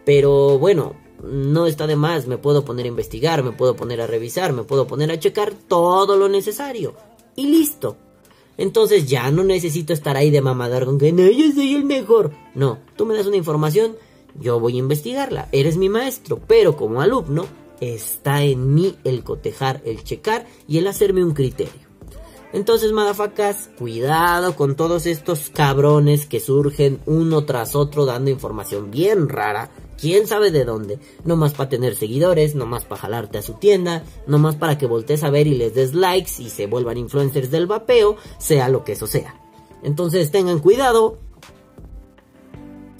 Pero 0.05 0.59
bueno, 0.59 0.95
no 1.23 1.67
está 1.67 1.87
de 1.87 1.97
más, 1.97 2.27
me 2.27 2.39
puedo 2.39 2.65
poner 2.65 2.87
a 2.87 2.89
investigar, 2.89 3.43
me 3.43 3.53
puedo 3.53 3.77
poner 3.77 4.01
a 4.01 4.07
revisar, 4.07 4.53
me 4.53 4.65
puedo 4.65 4.87
poner 4.87 5.11
a 5.11 5.19
checar 5.19 5.53
todo 5.53 6.17
lo 6.17 6.29
necesario. 6.29 6.95
Y 7.37 7.47
listo. 7.47 7.97
Entonces 8.57 9.07
ya 9.09 9.31
no 9.31 9.45
necesito 9.45 9.93
estar 9.93 10.17
ahí 10.17 10.31
de 10.31 10.41
mamadar 10.41 10.85
con 10.85 10.99
que 10.99 11.13
no, 11.13 11.29
yo 11.31 11.53
soy 11.53 11.75
el 11.75 11.85
mejor. 11.85 12.33
No, 12.55 12.79
tú 12.97 13.07
me 13.07 13.15
das 13.15 13.27
una 13.27 13.37
información, 13.37 13.97
yo 14.39 14.59
voy 14.59 14.75
a 14.75 14.79
investigarla, 14.79 15.49
eres 15.53 15.77
mi 15.77 15.89
maestro, 15.89 16.41
pero 16.47 16.77
como 16.77 17.01
alumno 17.01 17.47
está 17.81 18.43
en 18.43 18.75
mí 18.75 18.97
el 19.05 19.23
cotejar, 19.23 19.81
el 19.85 20.03
checar 20.03 20.47
y 20.67 20.79
el 20.79 20.89
hacerme 20.89 21.25
un 21.25 21.35
criterio. 21.35 21.89
Entonces, 22.53 22.93
madafacas, 22.93 23.69
cuidado 23.79 24.57
con 24.57 24.75
todos 24.75 25.05
estos 25.07 25.51
cabrones 25.51 26.27
que 26.27 26.41
surgen 26.41 26.99
uno 27.05 27.45
tras 27.45 27.77
otro 27.77 28.07
dando 28.07 28.31
información 28.31 28.91
bien 28.91 29.29
rara 29.29 29.71
quién 29.99 30.27
sabe 30.27 30.51
de 30.51 30.65
dónde, 30.65 30.99
no 31.25 31.37
más 31.37 31.53
para 31.53 31.69
tener 31.69 31.95
seguidores, 31.95 32.55
no 32.55 32.67
más 32.67 32.85
para 32.85 33.01
jalarte 33.03 33.39
a 33.39 33.43
su 33.43 33.55
tienda, 33.55 34.05
no 34.27 34.39
más 34.39 34.57
para 34.57 34.79
que 34.79 34.87
voltees 34.87 35.25
a 35.25 35.31
ver 35.31 35.47
y 35.47 35.55
les 35.55 35.75
des 35.75 35.95
likes 35.95 36.33
y 36.39 36.51
se 36.51 36.67
vuelvan 36.67 36.99
influencers 36.99 37.51
del 37.51 37.67
vapeo, 37.67 38.17
sea 38.39 38.69
lo 38.69 38.85
que 38.85 38.93
eso 38.93 39.07
sea. 39.07 39.41
Entonces 39.83 40.31
tengan 40.31 40.61
cuidado, 40.61 41.19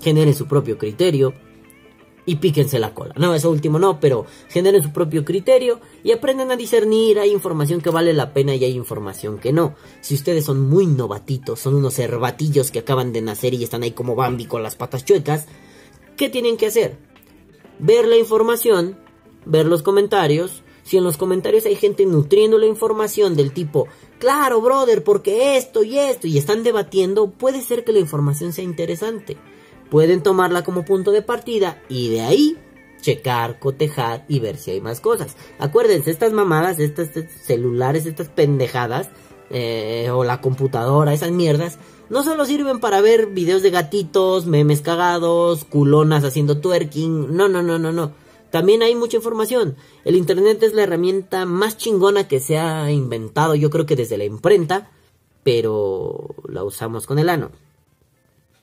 generen 0.01 0.35
su 0.35 0.47
propio 0.47 0.79
criterio 0.79 1.35
y 2.29 2.37
píquense 2.37 2.79
la 2.79 2.93
cola. 2.93 3.15
No, 3.17 3.35
eso 3.35 3.51
último 3.51 3.79
no, 3.79 4.01
pero 4.01 4.27
generen 4.49 4.83
su 4.83 4.93
propio 4.93 5.25
criterio 5.25 5.81
y 6.05 6.13
aprendan 6.13 6.51
a 6.51 6.57
discernir. 6.57 7.19
Hay 7.19 7.31
información 7.33 7.81
que 7.81 7.89
vale 7.89 8.13
la 8.13 8.35
pena 8.35 8.55
y 8.55 8.65
hay 8.65 8.73
información 8.73 9.39
que 9.39 9.51
no. 9.51 9.77
Si 10.03 10.15
ustedes 10.15 10.45
son 10.45 10.61
muy 10.61 10.87
novatitos, 10.87 11.59
son 11.59 11.75
unos 11.75 11.99
herbatillos 11.99 12.71
que 12.71 12.81
acaban 12.81 13.15
de 13.15 13.23
nacer 13.23 13.55
y 13.55 13.65
están 13.65 13.83
ahí 13.83 13.93
como 13.93 14.15
Bambi 14.15 14.45
con 14.45 14.63
las 14.63 14.77
patas 14.77 15.07
chuecas, 15.07 15.47
¿qué 16.19 16.29
tienen 16.29 16.59
que 16.59 16.67
hacer? 16.67 16.99
Ver 17.79 18.07
la 18.07 18.19
información, 18.19 18.99
ver 19.47 19.65
los 19.65 19.83
comentarios. 19.83 20.63
Si 20.83 20.99
en 20.99 21.05
los 21.05 21.17
comentarios 21.17 21.65
hay 21.67 21.77
gente 21.77 22.05
nutriendo 22.05 22.59
la 22.59 22.67
información 22.67 23.37
del 23.37 23.53
tipo, 23.53 23.89
claro, 24.19 24.61
brother, 24.61 25.05
porque 25.05 25.57
esto 25.57 25.83
y 25.83 25.99
esto, 25.99 26.27
y 26.27 26.37
están 26.37 26.63
debatiendo, 26.63 27.31
puede 27.31 27.61
ser 27.61 27.85
que 27.85 27.93
la 27.93 27.99
información 27.99 28.53
sea 28.53 28.65
interesante. 28.65 29.37
Pueden 29.91 30.23
tomarla 30.23 30.65
como 30.65 30.85
punto 30.85 31.13
de 31.13 31.23
partida 31.23 31.83
y 31.89 32.11
de 32.11 32.21
ahí 32.23 32.59
checar, 33.01 33.59
cotejar 33.59 34.25
y 34.29 34.41
ver 34.41 34.57
si 34.57 34.71
hay 34.73 34.81
más 34.81 35.01
cosas. 35.01 35.37
Acuérdense, 35.59 36.11
estas 36.11 36.33
mamadas, 36.33 36.79
estas 36.79 37.11
celulares, 37.43 38.07
estas 38.07 38.29
pendejadas, 38.29 39.11
eh, 39.51 40.11
o 40.13 40.25
la 40.25 40.41
computadora, 40.41 41.13
esas 41.13 41.31
mierdas, 41.31 41.79
no 42.11 42.25
solo 42.25 42.45
sirven 42.45 42.81
para 42.81 43.01
ver 43.01 43.27
videos 43.27 43.63
de 43.63 43.71
gatitos, 43.71 44.47
memes 44.47 44.81
cagados, 44.81 45.65
culonas 45.65 46.25
haciendo 46.25 46.61
twerking, 46.61 47.37
no, 47.37 47.49
no, 47.49 47.63
no, 47.63 47.79
no, 47.79 47.93
no. 47.93 48.13
También 48.51 48.83
hay 48.83 48.95
mucha 48.95 49.19
información. 49.19 49.77
El 50.05 50.17
Internet 50.17 50.63
es 50.63 50.73
la 50.73 50.85
herramienta 50.85 51.45
más 51.45 51.77
chingona 51.77 52.29
que 52.29 52.41
se 52.41 52.59
ha 52.59 52.91
inventado, 52.91 53.55
yo 53.55 53.71
creo 53.71 53.85
que 53.87 53.97
desde 53.97 54.17
la 54.17 54.25
imprenta, 54.25 54.91
pero 55.43 56.35
la 56.49 56.65
usamos 56.65 57.07
con 57.07 57.19
el 57.19 57.29
ano. 57.29 57.51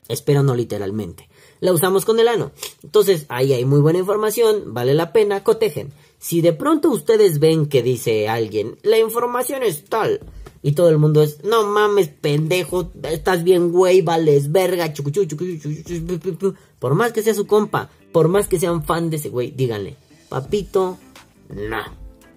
Espero 0.08 0.42
no 0.42 0.54
literalmente. 0.54 1.28
La 1.60 1.72
usamos 1.72 2.04
con 2.04 2.20
el 2.20 2.28
ano. 2.28 2.52
Entonces, 2.82 3.26
ahí 3.28 3.52
hay 3.52 3.64
muy 3.64 3.80
buena 3.80 3.98
información, 3.98 4.74
vale 4.74 4.94
la 4.94 5.12
pena, 5.12 5.42
cotejen. 5.42 5.92
Si 6.18 6.40
de 6.40 6.52
pronto 6.52 6.90
ustedes 6.90 7.38
ven 7.38 7.66
que 7.66 7.82
dice 7.82 8.28
alguien, 8.28 8.78
la 8.82 8.98
información 8.98 9.62
es 9.62 9.84
tal, 9.84 10.20
y 10.62 10.72
todo 10.72 10.88
el 10.88 10.98
mundo 10.98 11.22
es, 11.22 11.44
no 11.44 11.66
mames, 11.66 12.08
pendejo, 12.08 12.90
estás 13.02 13.44
bien, 13.44 13.70
güey, 13.70 14.02
vales 14.02 14.50
verga, 14.52 14.92
Por 16.78 16.94
más 16.94 17.12
que 17.12 17.22
sea 17.22 17.34
su 17.34 17.46
compa, 17.46 17.90
por 18.12 18.28
más 18.28 18.48
que 18.48 18.58
sean 18.58 18.82
fan 18.82 19.10
de 19.10 19.16
ese 19.16 19.28
güey, 19.28 19.50
díganle, 19.50 19.96
papito, 20.28 20.98
no, 21.48 21.82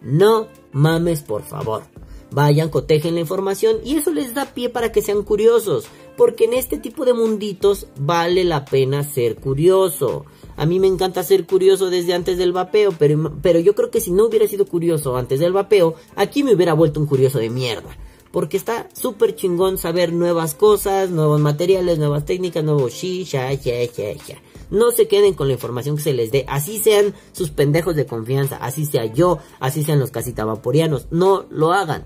no 0.01 0.47
mames, 0.71 1.21
por 1.21 1.43
favor. 1.43 1.83
Vayan, 2.31 2.69
cotejen 2.69 3.15
la 3.15 3.21
información 3.21 3.77
y 3.83 3.95
eso 3.95 4.11
les 4.11 4.35
da 4.35 4.53
pie 4.53 4.69
para 4.69 4.91
que 4.91 5.01
sean 5.01 5.23
curiosos. 5.23 5.85
Porque 6.15 6.45
en 6.45 6.53
este 6.53 6.77
tipo 6.77 7.05
de 7.05 7.13
munditos 7.13 7.87
vale 7.99 8.43
la 8.43 8.65
pena 8.65 9.03
ser 9.03 9.37
curioso. 9.37 10.25
A 10.57 10.65
mí 10.65 10.79
me 10.79 10.87
encanta 10.87 11.23
ser 11.23 11.47
curioso 11.47 11.89
desde 11.89 12.13
antes 12.13 12.37
del 12.37 12.51
vapeo, 12.51 12.93
pero, 12.99 13.39
pero 13.41 13.59
yo 13.59 13.73
creo 13.73 13.89
que 13.89 14.01
si 14.01 14.11
no 14.11 14.25
hubiera 14.25 14.47
sido 14.47 14.67
curioso 14.67 15.15
antes 15.15 15.39
del 15.39 15.53
vapeo, 15.53 15.95
aquí 16.15 16.43
me 16.43 16.53
hubiera 16.53 16.73
vuelto 16.73 16.99
un 16.99 17.07
curioso 17.07 17.39
de 17.39 17.49
mierda 17.49 17.97
porque 18.31 18.57
está 18.57 18.87
súper 18.93 19.35
chingón 19.35 19.77
saber 19.77 20.13
nuevas 20.13 20.53
cosas, 20.53 21.09
nuevos 21.09 21.39
materiales, 21.39 21.97
nuevas 21.97 22.25
técnicas, 22.25 22.63
nuevos 22.63 22.93
shi, 22.93 23.23
ya, 23.23 23.51
ya, 23.53 23.83
ya, 23.83 24.13
ya. 24.13 24.41
No 24.69 24.91
se 24.91 25.07
queden 25.07 25.33
con 25.33 25.47
la 25.47 25.53
información 25.53 25.95
que 25.97 26.03
se 26.03 26.13
les 26.13 26.31
dé, 26.31 26.45
así 26.47 26.77
sean 26.77 27.15
sus 27.31 27.49
pendejos 27.49 27.95
de 27.95 28.05
confianza, 28.05 28.57
así 28.57 28.85
sea 28.85 29.05
yo, 29.05 29.39
así 29.59 29.83
sean 29.83 29.99
los 29.99 30.11
casita 30.11 30.45
vaporianos, 30.45 31.07
no 31.09 31.45
lo 31.49 31.73
hagan. 31.73 32.05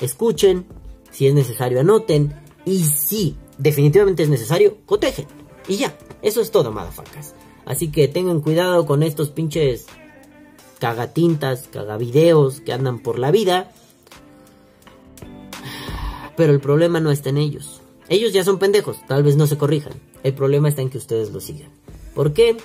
Escuchen, 0.00 0.66
si 1.12 1.28
es 1.28 1.34
necesario 1.34 1.78
anoten, 1.78 2.34
y 2.64 2.84
si 2.84 3.36
definitivamente 3.58 4.24
es 4.24 4.28
necesario, 4.28 4.78
cotejen. 4.84 5.26
Y 5.68 5.76
ya, 5.76 5.96
eso 6.22 6.40
es 6.40 6.50
todo, 6.50 6.72
madafacas. 6.72 7.34
Así 7.64 7.92
que 7.92 8.08
tengan 8.08 8.40
cuidado 8.40 8.84
con 8.84 9.04
estos 9.04 9.30
pinches 9.30 9.86
cagatintas, 10.80 11.68
cagavideos 11.68 12.60
que 12.60 12.72
andan 12.72 12.98
por 12.98 13.20
la 13.20 13.30
vida 13.30 13.70
pero 16.36 16.52
el 16.52 16.60
problema 16.60 17.00
no 17.00 17.10
está 17.10 17.30
en 17.30 17.38
ellos. 17.38 17.80
Ellos 18.08 18.32
ya 18.32 18.44
son 18.44 18.58
pendejos, 18.58 18.98
tal 19.06 19.22
vez 19.22 19.36
no 19.36 19.46
se 19.46 19.56
corrijan. 19.58 19.92
El 20.22 20.34
problema 20.34 20.68
está 20.68 20.82
en 20.82 20.90
que 20.90 20.98
ustedes 20.98 21.32
lo 21.32 21.40
sigan. 21.40 21.70
¿Por 22.14 22.32
qué? 22.32 22.56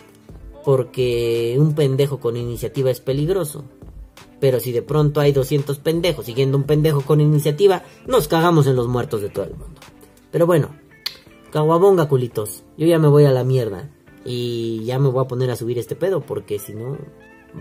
Porque 0.65 1.55
un 1.59 1.74
pendejo 1.74 2.20
con 2.20 2.36
iniciativa 2.36 2.91
es 2.91 2.99
peligroso. 2.99 3.63
Pero 4.39 4.59
si 4.59 4.72
de 4.72 4.82
pronto 4.82 5.20
hay 5.20 5.32
200 5.32 5.80
pendejos 5.80 6.26
siguiendo 6.26 6.57
un 6.57 6.63
pendejo 6.63 7.01
con 7.01 7.22
iniciativa, 7.22 7.84
nos 8.05 8.28
cagamos 8.28 8.68
en 8.68 8.76
los 8.76 8.88
muertos 8.88 9.22
de 9.22 9.30
todo 9.30 9.45
el 9.45 9.55
mundo. 9.55 9.80
Pero 10.32 10.45
bueno, 10.45 10.76
caguabonga 11.51 12.07
culitos, 12.07 12.63
yo 12.78 12.86
ya 12.86 12.99
me 12.99 13.07
voy 13.07 13.26
a 13.26 13.32
la 13.32 13.43
mierda. 13.43 13.89
Y 14.26 14.84
ya 14.84 14.99
me 14.99 15.07
voy 15.07 15.24
a 15.24 15.28
poner 15.28 15.49
a 15.51 15.55
subir 15.55 15.80
este 15.80 15.95
pedo 15.95 16.20
porque 16.20 16.59
si 16.59 16.74
no 16.74 16.97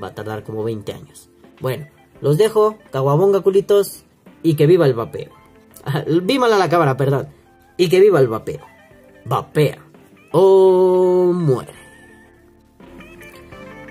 va 0.02 0.09
a 0.09 0.14
tardar 0.14 0.42
como 0.42 0.64
20 0.64 0.92
años. 0.92 1.30
Bueno, 1.61 1.86
los 2.20 2.38
dejo, 2.38 2.76
caguabonga 2.90 3.40
culitos 3.40 4.04
y 4.42 4.54
que 4.54 4.66
viva 4.66 4.86
el 4.86 4.94
vapeo. 4.94 5.30
Vímala 6.22 6.59
la 6.59 6.68
cámara, 6.68 6.97
perdón. 6.97 7.28
Y 7.76 7.89
que 7.89 8.01
viva 8.01 8.20
el 8.20 8.28
vapeo. 8.28 8.64
Vapea 9.24 9.78
o 10.32 11.32
muere. 11.34 11.72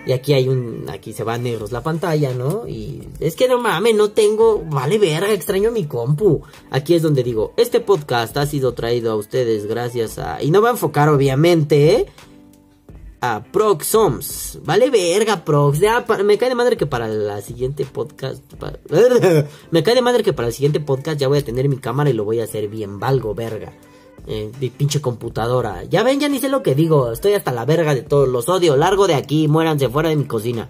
Y 0.05 0.11
aquí 0.11 0.33
hay 0.33 0.47
un. 0.47 0.85
Aquí 0.89 1.13
se 1.13 1.23
va 1.23 1.33
a 1.33 1.37
negros 1.39 1.71
la 1.71 1.81
pantalla, 1.81 2.33
¿no? 2.33 2.67
Y 2.67 3.07
es 3.19 3.35
que 3.35 3.47
no 3.47 3.59
mames, 3.59 3.95
no 3.95 4.11
tengo. 4.11 4.63
Vale, 4.63 4.99
verga, 4.99 5.33
extraño 5.33 5.71
mi 5.71 5.85
compu. 5.85 6.43
Aquí 6.69 6.93
es 6.93 7.01
donde 7.01 7.23
digo: 7.23 7.53
Este 7.57 7.79
podcast 7.79 8.37
ha 8.37 8.45
sido 8.45 8.75
traído 8.75 9.11
a 9.11 9.15
ustedes 9.15 9.65
gracias 9.65 10.19
a. 10.19 10.43
Y 10.43 10.51
no 10.51 10.61
va 10.61 10.69
a 10.69 10.73
enfocar, 10.73 11.09
obviamente, 11.09 11.95
¿eh? 11.95 12.05
A. 13.33 13.43
Vale, 14.63 14.89
verga, 14.89 15.43
Prox. 15.43 15.79
Me 16.23 16.37
cae 16.37 16.49
de 16.49 16.55
madre 16.55 16.77
que 16.77 16.85
para 16.85 17.07
la 17.07 17.41
siguiente 17.41 17.85
podcast. 17.85 18.43
me 19.71 19.83
cae 19.83 19.95
de 19.95 20.01
madre 20.01 20.23
que 20.23 20.33
para 20.33 20.47
el 20.47 20.53
siguiente 20.53 20.79
podcast 20.79 21.19
ya 21.19 21.27
voy 21.27 21.39
a 21.39 21.45
tener 21.45 21.67
mi 21.69 21.77
cámara 21.77 22.09
y 22.09 22.13
lo 22.13 22.23
voy 22.23 22.39
a 22.39 22.43
hacer 22.43 22.67
bien. 22.67 22.99
Valgo, 22.99 23.33
verga. 23.33 23.73
Eh, 24.27 24.51
mi 24.59 24.69
pinche 24.69 25.01
computadora. 25.01 25.83
Ya 25.83 26.03
ven, 26.03 26.19
ya 26.19 26.29
ni 26.29 26.39
sé 26.39 26.49
lo 26.49 26.63
que 26.63 26.75
digo. 26.75 27.11
Estoy 27.11 27.33
hasta 27.33 27.51
la 27.51 27.65
verga 27.65 27.93
de 27.93 28.01
todos. 28.01 28.27
Los 28.27 28.49
odio. 28.49 28.75
Largo 28.75 29.07
de 29.07 29.15
aquí. 29.15 29.47
Muéranse 29.47 29.89
fuera 29.89 30.09
de 30.09 30.15
mi 30.15 30.25
cocina. 30.25 30.69